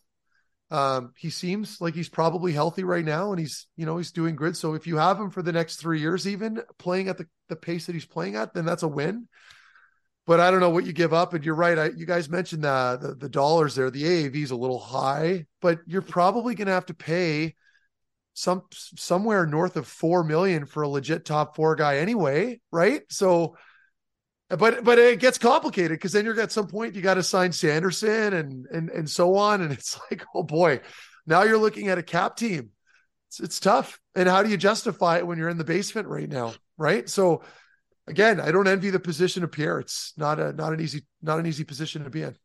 Um, 0.71 1.13
he 1.17 1.31
seems 1.31 1.81
like 1.81 1.95
he's 1.95 2.09
probably 2.09 2.53
healthy 2.53 2.83
right 2.83 3.05
now 3.05 3.31
and 3.31 3.39
he's, 3.39 3.69
you 3.77 3.87
know, 3.87 3.97
he's 3.99 4.11
doing 4.11 4.35
good. 4.35 4.57
So 4.57 4.75
if 4.75 4.87
you 4.87 4.97
have 4.97 5.19
him 5.19 5.31
for 5.31 5.43
the 5.43 5.53
next 5.53 5.77
three 5.77 6.01
years, 6.01 6.27
even 6.27 6.61
playing 6.79 7.09
at 7.09 7.19
the, 7.19 7.27
the 7.49 7.57
pace 7.57 7.87
that 7.87 7.95
he's 7.95 8.07
playing 8.07 8.35
at, 8.35 8.53
then 8.53 8.65
that's 8.65 8.83
a 8.83 8.89
win 8.89 9.29
but 10.27 10.41
I 10.41 10.51
don't 10.51 10.61
know 10.61 10.71
what 10.71 10.85
you 10.85 10.93
give 10.93 11.15
up. 11.15 11.35
And 11.35 11.45
you're 11.45 11.55
right. 11.55 11.79
I, 11.79 11.87
you 11.91 12.05
guys 12.05 12.29
mentioned 12.29 12.65
the, 12.65 12.99
the, 13.01 13.15
the 13.15 13.29
dollars 13.29 13.75
there. 13.75 13.91
The 13.91 14.03
AAV 14.03 14.37
is 14.37 14.51
a 14.51 14.57
little 14.57 14.81
high, 14.81 15.47
but 15.61 15.79
you're 15.87 16.03
probably 16.03 16.55
going 16.55 16.67
to 16.67 16.73
have 16.73 16.87
to 16.87 16.95
pay 16.95 17.55
some 18.35 18.63
somewhere 18.71 19.47
north 19.47 19.77
of 19.77 19.87
four 19.87 20.23
million 20.23 20.67
for 20.67 20.83
a 20.83 20.89
legit 20.89 21.25
top 21.25 21.57
four 21.57 21.75
guy 21.75 21.99
anyway, 21.99 22.61
right? 22.71 23.03
So, 23.09 23.57
but 24.51 24.85
but 24.85 24.99
it 24.99 25.21
gets 25.21 25.39
complicated 25.39 25.93
because 25.93 26.13
then 26.13 26.27
you're 26.27 26.39
at 26.39 26.53
some 26.53 26.67
point 26.67 26.95
you 26.95 27.01
got 27.01 27.15
to 27.15 27.23
sign 27.23 27.53
Sanderson 27.53 28.35
and 28.35 28.67
and 28.67 28.91
and 28.91 29.09
so 29.09 29.37
on, 29.37 29.63
and 29.63 29.73
it's 29.73 29.99
like, 30.11 30.23
oh 30.35 30.43
boy, 30.43 30.81
now 31.27 31.45
you're 31.45 31.57
looking 31.57 31.89
at 31.89 31.97
a 31.97 32.03
cap 32.03 32.37
team. 32.37 32.71
It's 33.29 33.41
it's 33.41 33.59
tough, 33.59 33.99
and 34.15 34.29
how 34.29 34.43
do 34.43 34.51
you 34.51 34.59
justify 34.59 35.17
it 35.17 35.27
when 35.27 35.39
you're 35.39 35.49
in 35.49 35.59
the 35.59 35.65
basement 35.65 36.07
right 36.07 36.29
now, 36.29 36.53
right? 36.77 37.09
So, 37.09 37.43
again, 38.07 38.41
I 38.41 38.51
don't 38.51 38.69
envy 38.69 38.91
the 38.91 39.01
position 39.01 39.45
of 39.45 39.53
Pierre. 39.53 39.79
It's 39.81 40.13
not 40.17 40.39
a 40.39 40.53
not 40.53 40.73
an 40.73 40.81
easy 40.81 41.03
not 41.23 41.39
an 41.39 41.47
easy 41.47 41.65
position 41.65 42.05
to 42.05 42.11
be 42.11 42.23
in. 42.23 42.37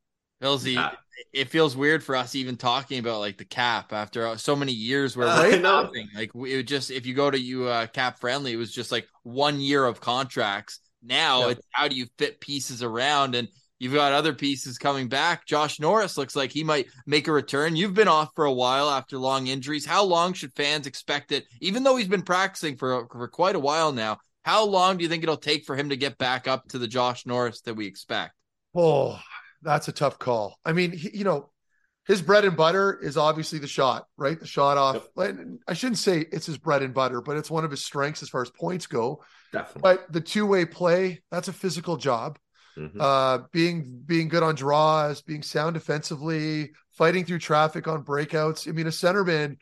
Millsy, 0.42 0.74
yeah. 0.74 0.92
it 1.34 1.50
feels 1.50 1.78
weird 1.78 2.04
for 2.04 2.16
us 2.16 2.34
even 2.34 2.58
talking 2.58 2.98
about 2.98 3.20
like 3.20 3.38
the 3.38 3.46
cap 3.46 3.94
after 3.94 4.38
so 4.38 4.56
many 4.56 4.72
years 4.72 5.16
where 5.16 5.28
uh, 5.30 5.56
nothing. 5.58 6.10
Like 6.16 6.32
it 6.36 6.64
just 6.64 6.92
if 6.92 7.06
you 7.06 7.14
go 7.14 7.30
to 7.30 7.40
you 7.40 7.68
uh, 7.68 7.88
cap 7.88 8.20
friendly, 8.20 8.54
it 8.54 8.58
was 8.58 8.72
just 8.72 8.92
like 8.92 9.08
one 9.24 9.60
year 9.60 9.86
of 9.86 10.02
contracts. 10.02 10.80
Now 11.04 11.42
yeah. 11.42 11.52
it's 11.52 11.68
how 11.72 11.88
do 11.88 11.96
you 11.96 12.08
fit 12.18 12.40
pieces 12.42 12.82
around 12.82 13.36
and 13.36 13.48
you've 13.80 13.94
got 13.94 14.14
other 14.14 14.34
pieces 14.34 14.78
coming 14.78 15.08
back. 15.08 15.46
Josh 15.46 15.80
Norris 15.80 16.18
looks 16.18 16.36
like 16.36 16.52
he 16.52 16.64
might 16.64 16.88
make 17.06 17.28
a 17.28 17.32
return. 17.32 17.76
You've 17.76 17.96
been 17.96 18.08
off 18.08 18.30
for 18.36 18.46
a 18.46 18.54
while 18.54 18.90
after 18.90 19.18
long 19.18 19.48
injuries. 19.48 19.86
How 19.86 20.04
long 20.04 20.34
should 20.34 20.54
fans 20.54 20.88
expect 20.88 21.32
it? 21.32 21.46
Even 21.62 21.84
though 21.84 21.96
he's 21.96 22.08
been 22.08 22.22
practicing 22.22 22.78
for 22.78 23.08
for 23.12 23.28
quite 23.28 23.56
a 23.56 23.60
while 23.60 23.92
now, 23.92 24.18
how 24.44 24.66
long 24.66 24.98
do 24.98 25.04
you 25.04 25.10
think 25.10 25.24
it'll 25.24 25.38
take 25.38 25.66
for 25.66 25.76
him 25.76 25.90
to 25.90 25.98
get 25.98 26.18
back 26.18 26.48
up 26.48 26.68
to 26.70 26.80
the 26.80 26.88
Josh 26.88 27.26
Norris 27.26 27.62
that 27.62 27.76
we 27.76 27.86
expect? 27.86 28.34
Oh, 28.76 29.20
that's 29.62 29.88
a 29.88 29.92
tough 29.92 30.18
call. 30.18 30.58
I 30.66 30.74
mean, 30.74 30.92
he, 30.92 31.18
you 31.18 31.24
know, 31.24 31.50
his 32.08 32.22
bread 32.22 32.46
and 32.46 32.58
butter 32.58 32.98
is 33.02 33.16
obviously 33.16 33.60
the 33.60 33.68
shot, 33.68 34.06
right? 34.18 34.40
The 34.40 34.48
shot 34.48 34.78
off. 34.78 35.08
Yep. 35.18 35.38
I 35.68 35.74
shouldn't 35.74 36.00
say 36.00 36.26
it's 36.32 36.48
his 36.48 36.58
bread 36.58 36.82
and 36.82 36.94
butter, 36.94 37.22
but 37.22 37.38
it's 37.38 37.52
one 37.52 37.64
of 37.64 37.72
his 37.72 37.86
strengths 37.86 38.24
as 38.24 38.30
far 38.30 38.42
as 38.42 38.50
points 38.50 38.88
go. 38.88 39.24
Definitely. 39.54 39.82
But 39.82 40.12
the 40.12 40.22
two 40.22 40.46
way 40.46 40.66
play, 40.66 41.22
that's 41.30 41.48
a 41.48 41.54
physical 41.54 41.98
job. 41.98 42.40
Mm-hmm. 42.78 43.00
Uh, 43.00 43.40
being 43.52 44.02
being 44.06 44.30
good 44.30 44.44
on 44.44 44.56
draws, 44.56 45.22
being 45.22 45.44
sound 45.44 45.74
defensively, 45.74 46.72
fighting 46.94 47.26
through 47.26 47.40
traffic 47.40 47.88
on 47.88 48.04
breakouts. 48.04 48.68
I 48.68 48.72
mean, 48.72 48.88
a 48.88 48.92
centerman, 48.92 49.58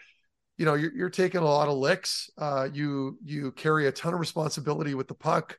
you 0.59 0.65
know, 0.65 0.75
you're, 0.75 0.93
you're 0.93 1.09
taking 1.09 1.41
a 1.41 1.45
lot 1.45 1.67
of 1.67 1.77
licks. 1.77 2.29
Uh, 2.37 2.69
you 2.71 3.17
you 3.25 3.51
carry 3.53 3.87
a 3.87 3.91
ton 3.91 4.13
of 4.13 4.19
responsibility 4.19 4.93
with 4.93 5.07
the 5.07 5.15
puck 5.15 5.57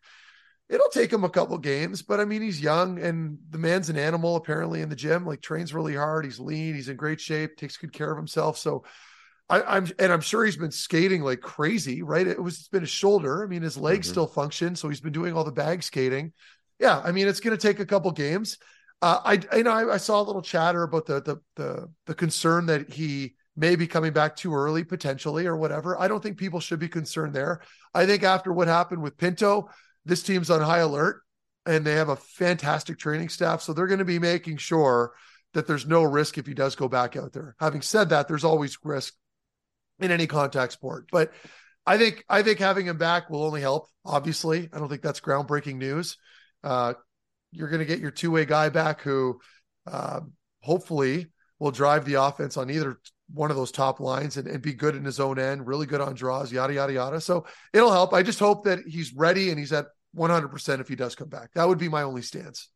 it'll 0.70 0.88
take 0.88 1.12
him 1.12 1.24
a 1.24 1.28
couple 1.28 1.58
games, 1.58 2.00
but 2.00 2.20
I 2.20 2.24
mean, 2.24 2.42
he's 2.42 2.60
young 2.60 3.00
and 3.00 3.38
the 3.50 3.58
man's 3.58 3.90
an 3.90 3.98
animal 3.98 4.36
apparently 4.36 4.80
in 4.80 4.88
the 4.88 4.96
gym, 4.96 5.26
like 5.26 5.42
trains 5.42 5.74
really 5.74 5.96
hard. 5.96 6.24
He's 6.24 6.38
lean, 6.38 6.74
he's 6.74 6.88
in 6.88 6.96
great 6.96 7.20
shape, 7.20 7.56
takes 7.56 7.76
good 7.76 7.92
care 7.92 8.10
of 8.10 8.16
himself. 8.16 8.56
So 8.56 8.84
I, 9.48 9.78
am 9.78 9.88
and 9.98 10.12
I'm 10.12 10.20
sure 10.20 10.44
he's 10.44 10.56
been 10.56 10.70
skating 10.70 11.22
like 11.22 11.40
crazy, 11.40 12.02
right? 12.02 12.26
It 12.26 12.40
was 12.40 12.58
it's 12.58 12.68
been 12.68 12.82
his 12.82 12.90
shoulder. 12.90 13.42
I 13.42 13.48
mean, 13.48 13.62
his 13.62 13.76
legs 13.76 14.06
mm-hmm. 14.06 14.12
still 14.12 14.26
function, 14.28 14.76
so 14.76 14.88
he's 14.88 15.00
been 15.00 15.12
doing 15.12 15.34
all 15.34 15.42
the 15.42 15.50
bag 15.50 15.82
skating. 15.82 16.32
Yeah, 16.78 17.00
I 17.04 17.10
mean, 17.10 17.26
it's 17.26 17.40
going 17.40 17.56
to 17.56 17.60
take 17.60 17.80
a 17.80 17.86
couple 17.86 18.12
games. 18.12 18.58
Uh, 19.02 19.18
I 19.24 19.56
you 19.56 19.64
know 19.64 19.72
I, 19.72 19.94
I, 19.94 19.96
saw 19.96 20.20
a 20.20 20.22
little 20.22 20.42
chatter 20.42 20.84
about 20.84 21.06
the 21.06 21.20
the 21.20 21.36
the 21.56 21.88
the 22.06 22.14
concern 22.14 22.66
that 22.66 22.90
he 22.90 23.34
may 23.60 23.76
be 23.76 23.86
coming 23.86 24.12
back 24.12 24.34
too 24.34 24.54
early 24.54 24.82
potentially 24.82 25.46
or 25.46 25.56
whatever. 25.56 26.00
I 26.00 26.08
don't 26.08 26.22
think 26.22 26.38
people 26.38 26.60
should 26.60 26.80
be 26.80 26.88
concerned 26.88 27.34
there. 27.34 27.60
I 27.94 28.06
think 28.06 28.22
after 28.22 28.52
what 28.52 28.68
happened 28.68 29.02
with 29.02 29.18
Pinto, 29.18 29.68
this 30.06 30.22
team's 30.22 30.50
on 30.50 30.62
high 30.62 30.78
alert 30.78 31.20
and 31.66 31.84
they 31.84 31.94
have 31.94 32.08
a 32.08 32.16
fantastic 32.16 32.98
training 32.98 33.28
staff. 33.28 33.60
So 33.60 33.72
they're 33.72 33.86
going 33.86 33.98
to 33.98 34.04
be 34.06 34.18
making 34.18 34.56
sure 34.56 35.12
that 35.52 35.66
there's 35.66 35.86
no 35.86 36.02
risk 36.02 36.38
if 36.38 36.46
he 36.46 36.54
does 36.54 36.74
go 36.74 36.88
back 36.88 37.16
out 37.16 37.32
there. 37.32 37.54
Having 37.60 37.82
said 37.82 38.08
that, 38.08 38.28
there's 38.28 38.44
always 38.44 38.78
risk 38.82 39.14
in 39.98 40.10
any 40.10 40.26
contact 40.26 40.72
sport. 40.72 41.08
But 41.12 41.32
I 41.86 41.98
think 41.98 42.24
I 42.28 42.42
think 42.42 42.58
having 42.58 42.86
him 42.86 42.96
back 42.96 43.28
will 43.28 43.44
only 43.44 43.60
help. 43.60 43.88
Obviously, 44.04 44.70
I 44.72 44.78
don't 44.78 44.88
think 44.88 45.02
that's 45.02 45.20
groundbreaking 45.20 45.76
news. 45.76 46.16
Uh, 46.64 46.94
you're 47.52 47.68
going 47.68 47.80
to 47.80 47.86
get 47.86 48.00
your 48.00 48.10
two 48.10 48.30
way 48.30 48.46
guy 48.46 48.68
back 48.70 49.02
who 49.02 49.40
uh, 49.86 50.20
hopefully 50.62 51.26
will 51.58 51.70
drive 51.70 52.04
the 52.04 52.14
offense 52.14 52.56
on 52.56 52.70
either 52.70 52.98
one 53.32 53.50
of 53.50 53.56
those 53.56 53.70
top 53.70 54.00
lines 54.00 54.36
and, 54.36 54.48
and 54.48 54.62
be 54.62 54.72
good 54.72 54.94
in 54.96 55.04
his 55.04 55.20
own 55.20 55.38
end, 55.38 55.66
really 55.66 55.86
good 55.86 56.00
on 56.00 56.14
draws, 56.14 56.52
yada, 56.52 56.74
yada, 56.74 56.92
yada. 56.92 57.20
So 57.20 57.46
it'll 57.72 57.92
help. 57.92 58.12
I 58.12 58.22
just 58.22 58.38
hope 58.38 58.64
that 58.64 58.80
he's 58.86 59.12
ready 59.14 59.50
and 59.50 59.58
he's 59.58 59.72
at 59.72 59.86
100% 60.16 60.80
if 60.80 60.88
he 60.88 60.96
does 60.96 61.14
come 61.14 61.28
back. 61.28 61.52
That 61.54 61.68
would 61.68 61.78
be 61.78 61.88
my 61.88 62.02
only 62.02 62.22
stance. 62.22 62.68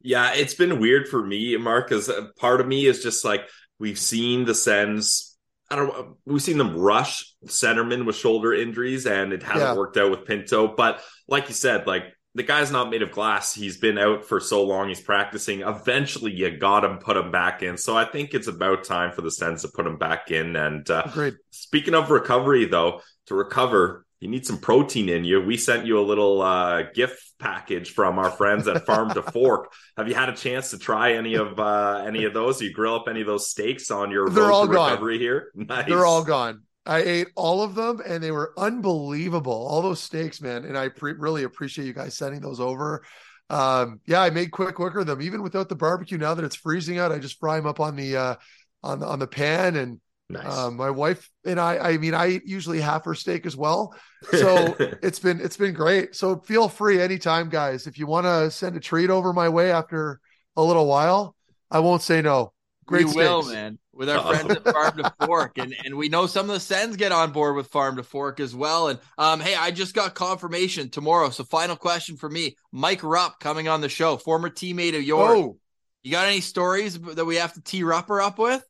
Yeah, 0.00 0.34
it's 0.34 0.54
been 0.54 0.80
weird 0.80 1.08
for 1.08 1.24
me, 1.24 1.56
Mark, 1.56 1.88
because 1.88 2.10
part 2.36 2.60
of 2.60 2.66
me 2.66 2.86
is 2.86 3.02
just 3.02 3.24
like, 3.24 3.48
we've 3.78 3.98
seen 3.98 4.44
the 4.44 4.54
Sens. 4.54 5.36
I 5.70 5.76
don't 5.76 5.88
know. 5.88 6.16
We've 6.26 6.42
seen 6.42 6.58
them 6.58 6.76
rush 6.76 7.34
centerman 7.46 8.04
with 8.04 8.16
shoulder 8.16 8.52
injuries, 8.52 9.06
and 9.06 9.32
it 9.32 9.42
hasn't 9.42 9.62
yeah. 9.62 9.74
worked 9.74 9.96
out 9.96 10.10
with 10.10 10.26
Pinto. 10.26 10.74
But 10.74 11.00
like 11.26 11.48
you 11.48 11.54
said, 11.54 11.86
like 11.86 12.04
the 12.34 12.42
guy's 12.42 12.70
not 12.70 12.90
made 12.90 13.02
of 13.02 13.10
glass. 13.12 13.54
He's 13.54 13.76
been 13.76 13.96
out 13.98 14.24
for 14.24 14.40
so 14.40 14.64
long. 14.64 14.88
He's 14.88 15.00
practicing. 15.00 15.60
Eventually, 15.60 16.32
you 16.32 16.56
got 16.56 16.84
him, 16.84 16.98
put 16.98 17.16
him 17.16 17.30
back 17.30 17.62
in. 17.62 17.76
So 17.76 17.96
I 17.96 18.04
think 18.04 18.34
it's 18.34 18.48
about 18.48 18.84
time 18.84 19.12
for 19.12 19.22
the 19.22 19.30
Sens 19.30 19.62
to 19.62 19.68
put 19.68 19.86
him 19.86 19.96
back 19.98 20.30
in. 20.30 20.56
And 20.56 20.88
uh, 20.90 21.04
Great. 21.12 21.34
speaking 21.50 21.94
of 21.94 22.10
recovery, 22.10 22.64
though, 22.64 23.00
to 23.26 23.34
recover, 23.34 24.04
you 24.20 24.28
need 24.28 24.46
some 24.46 24.58
protein 24.58 25.08
in 25.08 25.24
you. 25.24 25.40
We 25.42 25.56
sent 25.56 25.86
you 25.86 25.98
a 25.98 26.02
little 26.02 26.40
uh, 26.42 26.82
gift 26.94 27.20
package 27.38 27.90
from 27.92 28.18
our 28.18 28.30
friends 28.30 28.66
at 28.66 28.86
Farm 28.86 29.10
to 29.14 29.22
Fork. 29.22 29.72
Have 29.96 30.08
you 30.08 30.14
had 30.14 30.28
a 30.28 30.34
chance 30.34 30.70
to 30.70 30.78
try 30.78 31.12
any 31.12 31.34
of 31.34 31.60
uh, 31.60 32.02
any 32.06 32.24
of 32.24 32.32
those? 32.32 32.60
You 32.62 32.72
grill 32.72 32.94
up 32.94 33.04
any 33.08 33.20
of 33.20 33.26
those 33.26 33.48
steaks 33.50 33.90
on 33.90 34.10
your 34.10 34.28
They're 34.30 34.50
all 34.50 34.66
gone. 34.66 34.90
recovery 34.90 35.18
here? 35.18 35.50
Nice. 35.54 35.86
They're 35.86 36.06
all 36.06 36.24
gone. 36.24 36.62
I 36.86 36.98
ate 36.98 37.28
all 37.34 37.62
of 37.62 37.74
them 37.74 38.00
and 38.06 38.22
they 38.22 38.30
were 38.30 38.52
unbelievable. 38.58 39.52
All 39.52 39.80
those 39.80 40.00
steaks, 40.00 40.40
man. 40.40 40.64
And 40.64 40.76
I 40.76 40.88
pre- 40.88 41.12
really 41.12 41.44
appreciate 41.44 41.86
you 41.86 41.94
guys 41.94 42.16
sending 42.16 42.40
those 42.40 42.60
over. 42.60 43.04
Um, 43.50 44.00
yeah, 44.06 44.22
I 44.22 44.30
made 44.30 44.50
quick 44.50 44.78
work 44.78 44.96
of 44.96 45.06
them, 45.06 45.22
even 45.22 45.42
without 45.42 45.68
the 45.68 45.76
barbecue. 45.76 46.18
Now 46.18 46.34
that 46.34 46.44
it's 46.44 46.56
freezing 46.56 46.98
out, 46.98 47.12
I 47.12 47.18
just 47.18 47.38
fry 47.38 47.56
them 47.56 47.66
up 47.66 47.80
on 47.80 47.96
the 47.96 48.16
uh, 48.16 48.34
on 48.82 49.00
the 49.00 49.06
on 49.06 49.18
the 49.18 49.26
pan. 49.26 49.76
And 49.76 50.00
nice. 50.28 50.46
um, 50.46 50.76
my 50.76 50.90
wife 50.90 51.30
and 51.44 51.58
I, 51.58 51.78
I 51.78 51.96
mean, 51.98 52.14
I 52.14 52.32
eat 52.32 52.46
usually 52.46 52.80
half 52.80 53.04
her 53.04 53.14
steak 53.14 53.46
as 53.46 53.56
well. 53.56 53.94
So 54.30 54.76
it's 55.02 55.18
been 55.18 55.40
it's 55.40 55.56
been 55.56 55.74
great. 55.74 56.14
So 56.14 56.40
feel 56.40 56.68
free 56.68 57.00
anytime, 57.00 57.48
guys. 57.48 57.86
If 57.86 57.98
you 57.98 58.06
want 58.06 58.26
to 58.26 58.50
send 58.50 58.76
a 58.76 58.80
treat 58.80 59.10
over 59.10 59.32
my 59.32 59.48
way 59.48 59.70
after 59.70 60.20
a 60.56 60.62
little 60.62 60.86
while, 60.86 61.34
I 61.70 61.80
won't 61.80 62.02
say 62.02 62.20
no. 62.20 62.52
Great 62.86 63.06
we 63.06 63.14
will, 63.14 63.42
man 63.42 63.78
with 63.96 64.08
our 64.10 64.34
friends 64.34 64.50
at 64.50 64.64
Farm 64.64 64.96
to 64.98 65.14
Fork, 65.24 65.58
and 65.58 65.74
and 65.84 65.96
we 65.96 66.08
know 66.08 66.26
some 66.26 66.48
of 66.48 66.54
the 66.54 66.60
Sens 66.60 66.96
get 66.96 67.12
on 67.12 67.32
board 67.32 67.56
with 67.56 67.68
Farm 67.68 67.96
to 67.96 68.02
Fork 68.02 68.40
as 68.40 68.54
well. 68.54 68.88
And 68.88 68.98
um, 69.18 69.40
hey, 69.40 69.54
I 69.54 69.70
just 69.70 69.94
got 69.94 70.14
confirmation 70.14 70.90
tomorrow. 70.90 71.30
So 71.30 71.44
final 71.44 71.76
question 71.76 72.16
for 72.16 72.28
me: 72.28 72.56
Mike 72.72 73.02
Rupp 73.02 73.40
coming 73.40 73.68
on 73.68 73.80
the 73.80 73.88
show, 73.88 74.16
former 74.16 74.50
teammate 74.50 74.96
of 74.96 75.02
yours. 75.02 75.30
Oh. 75.30 75.58
You 76.02 76.10
got 76.10 76.26
any 76.26 76.42
stories 76.42 76.98
that 77.00 77.24
we 77.24 77.36
have 77.36 77.54
to 77.54 77.62
tee 77.62 77.82
Rupper 77.82 78.22
up 78.22 78.38
with? 78.38 78.62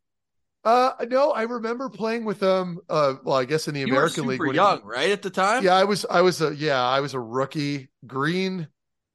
Uh, 0.65 0.93
no, 1.11 1.33
I 1.33 1.43
remember 1.43 1.91
playing 1.91 2.25
with 2.25 2.41
them. 2.41 2.79
Uh, 2.89 3.15
well, 3.23 3.37
I 3.37 3.45
guess 3.45 3.69
in 3.69 3.75
the 3.75 3.81
you 3.81 3.87
American 3.87 4.27
League, 4.27 4.41
young, 4.55 4.79
he, 4.79 4.87
right 4.87 5.11
at 5.11 5.21
the 5.21 5.31
time. 5.31 5.63
Yeah, 5.63 5.75
I 5.75 5.85
was. 5.85 6.07
I 6.09 6.23
was 6.23 6.41
a 6.41 6.55
yeah, 6.55 6.83
I 6.83 7.01
was 7.01 7.13
a 7.13 7.21
rookie, 7.21 7.89
green. 8.07 8.69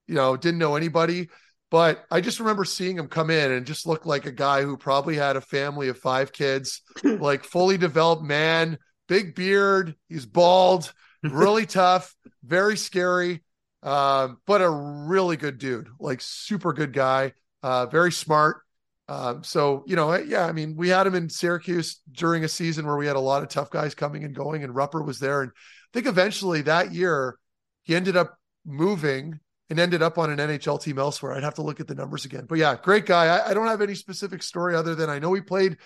You 0.08 0.16
know, 0.16 0.38
didn't 0.38 0.60
know 0.60 0.76
anybody. 0.76 1.30
But 1.72 2.06
I 2.10 2.22
just 2.22 2.40
remember 2.40 2.66
seeing 2.66 2.98
him 2.98 3.08
come 3.08 3.30
in 3.30 3.52
and 3.52 3.66
just 3.66 3.86
look 3.86 4.06
like 4.06 4.26
a 4.26 4.32
guy 4.32 4.64
who 4.64 4.76
probably 4.76 5.16
had 5.16 5.36
a 5.36 5.42
family 5.42 5.90
of 5.90 6.00
five 6.00 6.32
kids, 6.32 6.82
like 7.04 7.44
fully 7.44 7.78
developed 7.78 8.24
man, 8.24 8.78
big 9.08 9.36
beard. 9.36 9.96
He's 10.08 10.26
bald, 10.26 10.92
really 11.24 11.66
tough, 11.68 12.16
very 12.44 12.76
scary, 12.76 13.44
um, 13.84 14.38
but 14.48 14.62
a 14.62 14.70
really 14.70 15.38
good 15.38 15.60
dude, 15.60 15.90
like 16.00 16.22
super 16.22 16.74
good 16.74 16.92
guy, 16.92 17.34
uh, 17.62 17.86
very 17.86 18.12
smart. 18.12 18.62
Um, 19.08 19.44
so 19.44 19.84
you 19.88 19.96
know, 19.96 20.16
yeah, 20.16 20.46
I 20.46 20.52
mean, 20.52 20.76
we 20.76 20.90
had 20.90 21.08
him 21.08 21.16
in 21.16 21.30
Syracuse 21.30 22.00
during 22.12 22.44
a 22.44 22.48
season 22.48 22.86
where 22.86 22.98
we 22.98 23.08
had 23.08 23.16
a 23.16 23.20
lot 23.22 23.42
of 23.42 23.50
tough 23.50 23.70
guys 23.70 23.96
coming 23.96 24.24
and 24.24 24.36
going, 24.36 24.64
and 24.64 24.74
Rupper 24.74 25.04
was 25.04 25.20
there. 25.20 25.42
And 25.42 25.52
I 25.52 25.90
think 25.94 26.08
eventually 26.08 26.62
that 26.64 26.94
year 26.94 27.38
he 27.84 27.96
ended 27.96 28.16
up 28.16 28.38
moving 28.66 29.40
and 29.70 29.80
ended 29.80 30.02
up 30.02 30.18
on 30.18 30.32
an 30.32 30.38
NHL 30.40 30.82
team 30.82 30.98
elsewhere. 30.98 31.34
I'd 31.34 31.44
have 31.44 31.56
to 31.56 31.62
look 31.62 31.80
at 31.80 31.88
the 31.88 31.96
numbers 31.96 32.26
again. 32.26 32.46
But 32.48 32.58
yeah, 32.58 32.76
great 32.76 33.06
guy. 33.06 33.26
I, 33.26 33.50
I 33.50 33.54
don't 33.54 33.68
have 33.68 33.82
any 33.82 33.96
specific 33.96 34.42
story 34.42 34.76
other 34.76 34.96
than 34.96 35.10
I 35.10 35.20
know 35.20 35.34
he 35.34 35.42
played 35.42 35.78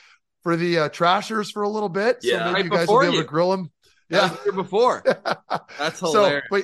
for 0.42 0.56
the 0.56 0.80
uh, 0.80 0.90
Thrashers 0.90 1.52
for 1.52 1.64
a 1.64 1.70
little 1.70 1.90
bit. 1.90 2.20
Yeah, 2.22 2.40
so 2.40 2.44
maybe 2.46 2.54
right 2.54 2.64
you 2.66 2.70
guys 2.72 2.88
will 2.88 3.02
be 3.02 3.08
able 3.08 3.16
you. 3.16 3.22
to 3.22 3.28
grill 3.28 3.54
him. 3.54 3.72
Yeah, 4.10 4.36
year 4.46 4.54
before. 4.54 5.04
That's 5.80 6.00
hilarious. 6.00 6.44
So, 6.44 6.50
but, 6.50 6.64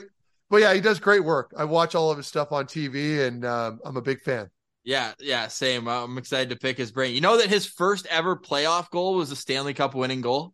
but 0.50 0.58
yeah, 0.62 0.74
he 0.74 0.82
does 0.82 1.00
great 1.00 1.24
work. 1.24 1.54
I 1.58 1.66
watch 1.66 1.96
all 1.96 2.12
of 2.12 2.18
his 2.18 2.28
stuff 2.28 2.52
on 2.52 2.66
TV, 2.66 3.26
and 3.26 3.44
um, 3.46 3.80
I'm 3.84 3.98
a 3.98 4.02
big 4.02 4.22
fan. 4.22 4.50
Yeah, 4.84 5.14
yeah, 5.20 5.48
same. 5.48 5.88
I'm 5.88 6.18
excited 6.18 6.50
to 6.50 6.56
pick 6.56 6.78
his 6.78 6.92
brain. 6.92 7.14
You 7.14 7.22
know 7.22 7.38
that 7.38 7.50
his 7.50 7.66
first 7.66 8.06
ever 8.08 8.36
playoff 8.36 8.90
goal 8.92 9.16
was 9.16 9.32
a 9.32 9.36
Stanley 9.36 9.74
Cup 9.74 9.94
winning 9.94 10.22
goal. 10.22 10.54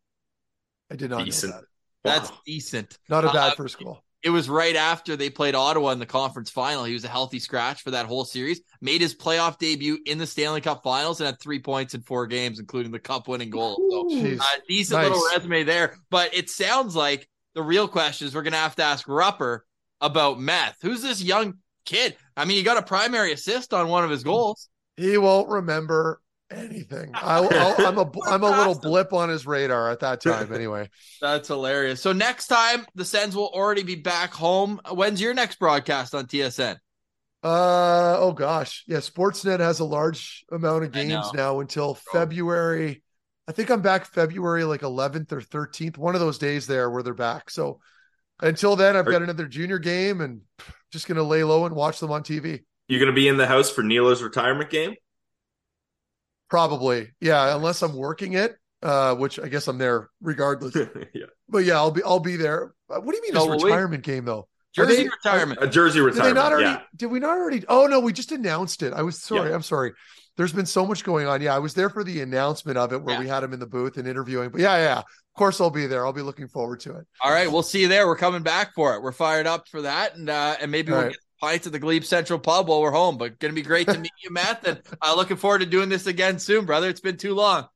I 0.91 0.95
did 0.95 1.09
not 1.09 1.25
decent. 1.25 1.53
know 1.53 1.59
that. 1.59 1.65
That's 2.03 2.31
wow. 2.31 2.37
decent. 2.45 2.97
Not 3.09 3.25
a 3.25 3.27
bad 3.27 3.53
uh, 3.53 3.55
first 3.55 3.79
goal 3.79 4.04
It 4.25 4.31
was 4.31 4.49
right 4.49 4.75
after 4.75 5.15
they 5.15 5.29
played 5.29 5.53
Ottawa 5.53 5.91
in 5.91 5.99
the 5.99 6.07
conference 6.07 6.49
final. 6.49 6.83
He 6.83 6.93
was 6.93 7.05
a 7.05 7.09
healthy 7.09 7.37
scratch 7.37 7.83
for 7.83 7.91
that 7.91 8.07
whole 8.07 8.25
series. 8.25 8.59
Made 8.81 8.99
his 8.99 9.13
playoff 9.13 9.59
debut 9.59 9.99
in 10.07 10.17
the 10.17 10.25
Stanley 10.25 10.61
Cup 10.61 10.81
Finals 10.81 11.19
and 11.21 11.27
had 11.27 11.39
three 11.39 11.59
points 11.59 11.93
in 11.93 12.01
four 12.01 12.25
games, 12.25 12.59
including 12.59 12.91
the 12.91 12.97
Cup 12.97 13.27
winning 13.27 13.51
goal. 13.51 13.75
So, 13.91 14.09
uh, 14.09 14.45
decent 14.67 14.99
nice. 14.99 15.11
little 15.11 15.27
resume 15.31 15.63
there. 15.63 15.99
But 16.09 16.33
it 16.33 16.49
sounds 16.49 16.95
like 16.95 17.29
the 17.53 17.61
real 17.61 17.87
question 17.87 18.25
is 18.25 18.33
we're 18.33 18.41
going 18.41 18.53
to 18.53 18.57
have 18.57 18.75
to 18.77 18.83
ask 18.83 19.05
Rupper 19.05 19.59
about 20.01 20.39
meth. 20.39 20.77
Who's 20.81 21.03
this 21.03 21.21
young 21.21 21.59
kid? 21.85 22.17
I 22.35 22.45
mean, 22.45 22.57
he 22.57 22.63
got 22.63 22.77
a 22.77 22.81
primary 22.81 23.31
assist 23.31 23.75
on 23.75 23.89
one 23.89 24.03
of 24.03 24.09
his 24.09 24.23
goals. 24.23 24.69
He 24.97 25.19
won't 25.19 25.49
remember 25.49 26.19
anything. 26.55 27.11
I, 27.13 27.39
am 27.39 27.97
a 27.97 28.11
I'm 28.27 28.43
a 28.43 28.49
little 28.49 28.79
blip 28.79 29.13
on 29.13 29.29
his 29.29 29.45
radar 29.45 29.89
at 29.91 29.99
that 29.99 30.21
time. 30.23 30.53
Anyway, 30.53 30.89
that's 31.21 31.47
hilarious. 31.47 32.01
So 32.01 32.13
next 32.13 32.47
time 32.47 32.85
the 32.95 33.05
Sens 33.05 33.35
will 33.35 33.49
already 33.53 33.83
be 33.83 33.95
back 33.95 34.33
home. 34.33 34.79
When's 34.91 35.21
your 35.21 35.33
next 35.33 35.59
broadcast 35.59 36.15
on 36.15 36.25
TSN? 36.25 36.77
Uh 37.43 38.17
oh 38.17 38.33
gosh, 38.33 38.83
yeah. 38.87 38.97
Sportsnet 38.97 39.59
has 39.59 39.79
a 39.79 39.85
large 39.85 40.43
amount 40.51 40.83
of 40.83 40.91
games 40.91 41.31
now 41.33 41.59
until 41.59 41.93
February. 42.11 43.03
I 43.47 43.51
think 43.51 43.69
I'm 43.69 43.81
back 43.81 44.05
February 44.05 44.63
like 44.63 44.81
11th 44.81 45.31
or 45.31 45.41
13th, 45.41 45.97
one 45.97 46.15
of 46.15 46.21
those 46.21 46.39
days 46.39 46.65
there 46.65 46.89
where 46.89 47.03
they're 47.03 47.13
back. 47.13 47.51
So 47.51 47.79
until 48.41 48.75
then, 48.75 48.97
I've 48.97 49.05
got 49.05 49.21
another 49.21 49.45
junior 49.45 49.77
game 49.77 50.21
and 50.21 50.41
just 50.91 51.07
going 51.07 51.17
to 51.17 51.23
lay 51.23 51.43
low 51.43 51.65
and 51.65 51.75
watch 51.75 51.99
them 51.99 52.11
on 52.11 52.23
TV. 52.23 52.63
You're 52.87 52.99
going 52.99 53.11
to 53.11 53.15
be 53.15 53.27
in 53.27 53.37
the 53.37 53.47
house 53.47 53.69
for 53.69 53.83
Neiler's 53.83 54.23
retirement 54.23 54.69
game? 54.69 54.95
Probably, 56.49 57.11
yeah. 57.19 57.55
Unless 57.55 57.81
I'm 57.81 57.95
working 57.95 58.33
it, 58.33 58.55
uh, 58.83 59.15
which 59.15 59.39
I 59.39 59.47
guess 59.47 59.67
I'm 59.67 59.77
there 59.77 60.09
regardless. 60.21 60.75
yeah. 61.13 61.25
But 61.49 61.65
yeah, 61.65 61.75
I'll 61.75 61.91
be 61.91 62.03
I'll 62.03 62.19
be 62.19 62.35
there. 62.35 62.73
Uh, 62.89 62.99
what 62.99 63.11
do 63.11 63.17
you 63.17 63.23
mean 63.23 63.33
no, 63.33 63.51
his 63.51 63.63
retirement 63.63 64.05
we, 64.05 64.13
game 64.13 64.25
though? 64.25 64.47
Jersey 64.75 65.03
they, 65.03 65.09
retirement. 65.09 65.59
A 65.61 65.67
Jersey 65.67 66.01
retirement. 66.01 66.23
Did 66.23 66.35
they 66.35 66.41
not 66.41 66.51
already? 66.51 66.69
Yeah. 66.69 66.81
Did 66.95 67.07
we 67.07 67.19
not 67.19 67.37
already? 67.37 67.63
Oh 67.67 67.87
no, 67.87 67.99
we 67.99 68.13
just 68.13 68.31
announced 68.31 68.83
it. 68.83 68.93
I 68.93 69.01
was 69.01 69.21
sorry. 69.21 69.49
Yeah. 69.49 69.55
I'm 69.55 69.61
sorry. 69.61 69.93
There's 70.37 70.51
been 70.51 70.65
so 70.65 70.85
much 70.85 71.05
going 71.05 71.27
on. 71.27 71.41
Yeah, 71.41 71.55
I 71.55 71.59
was 71.59 71.73
there 71.73 71.89
for 71.89 72.03
the 72.03 72.19
announcement 72.19 72.77
of 72.77 72.91
it 72.91 73.01
where 73.01 73.15
yeah. 73.15 73.21
we 73.21 73.27
had 73.27 73.41
him 73.41 73.53
in 73.53 73.59
the 73.59 73.65
booth 73.65 73.95
and 73.97 74.05
interviewing. 74.05 74.49
But 74.49 74.61
yeah, 74.61 74.77
yeah. 74.77 74.99
Of 74.99 75.37
course, 75.37 75.61
I'll 75.61 75.69
be 75.69 75.87
there. 75.87 76.05
I'll 76.05 76.13
be 76.13 76.21
looking 76.21 76.49
forward 76.49 76.81
to 76.81 76.97
it. 76.97 77.05
All 77.21 77.31
right, 77.31 77.49
we'll 77.49 77.63
see 77.63 77.81
you 77.81 77.87
there. 77.87 78.05
We're 78.05 78.17
coming 78.17 78.43
back 78.43 78.73
for 78.73 78.95
it. 78.95 79.01
We're 79.01 79.13
fired 79.13 79.47
up 79.47 79.67
for 79.69 79.81
that, 79.83 80.15
and 80.15 80.29
uh, 80.29 80.57
and 80.59 80.71
maybe 80.71 80.91
All 80.91 80.97
we'll 80.97 81.07
right. 81.07 81.13
get 81.13 81.21
pints 81.45 81.67
at 81.67 81.73
the 81.73 81.79
Glebe 81.79 82.03
Central 82.03 82.39
Pub 82.39 82.67
while 82.67 82.81
we're 82.81 82.89
home. 82.89 83.19
But 83.19 83.37
going 83.37 83.51
to 83.51 83.55
be 83.55 83.61
great 83.61 83.87
to 83.87 83.99
meet 83.99 84.11
you, 84.23 84.31
Matt. 84.31 84.65
And 84.67 84.81
uh, 84.99 85.15
looking 85.15 85.37
forward 85.37 85.59
to 85.59 85.67
doing 85.67 85.89
this 85.89 86.07
again 86.07 86.39
soon, 86.39 86.65
brother. 86.65 86.89
It's 86.89 87.01
been 87.01 87.17
too 87.17 87.35
long. 87.35 87.67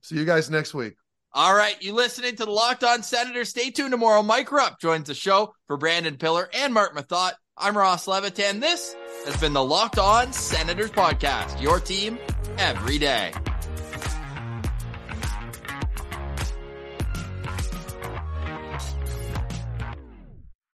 See 0.00 0.16
you 0.16 0.24
guys 0.24 0.50
next 0.50 0.74
week. 0.74 0.94
All 1.32 1.54
right, 1.54 1.80
you 1.80 1.92
listening 1.92 2.34
to 2.34 2.44
the 2.44 2.50
Locked 2.50 2.82
On 2.82 3.04
Senator? 3.04 3.44
Stay 3.44 3.70
tuned 3.70 3.92
tomorrow. 3.92 4.24
Mike 4.24 4.50
Rupp 4.50 4.80
joins 4.80 5.06
the 5.06 5.14
show 5.14 5.54
for 5.68 5.76
Brandon 5.76 6.16
Pillar 6.16 6.50
and 6.52 6.74
Mark 6.74 6.96
Methot. 6.96 7.34
I'm 7.56 7.78
Ross 7.78 8.08
Levitan. 8.08 8.58
This 8.58 8.96
has 9.26 9.36
been 9.36 9.52
the 9.52 9.62
Locked 9.62 10.00
On 10.00 10.32
Senators 10.32 10.90
podcast. 10.90 11.62
Your 11.62 11.78
team 11.78 12.18
every 12.58 12.98
day. 12.98 13.32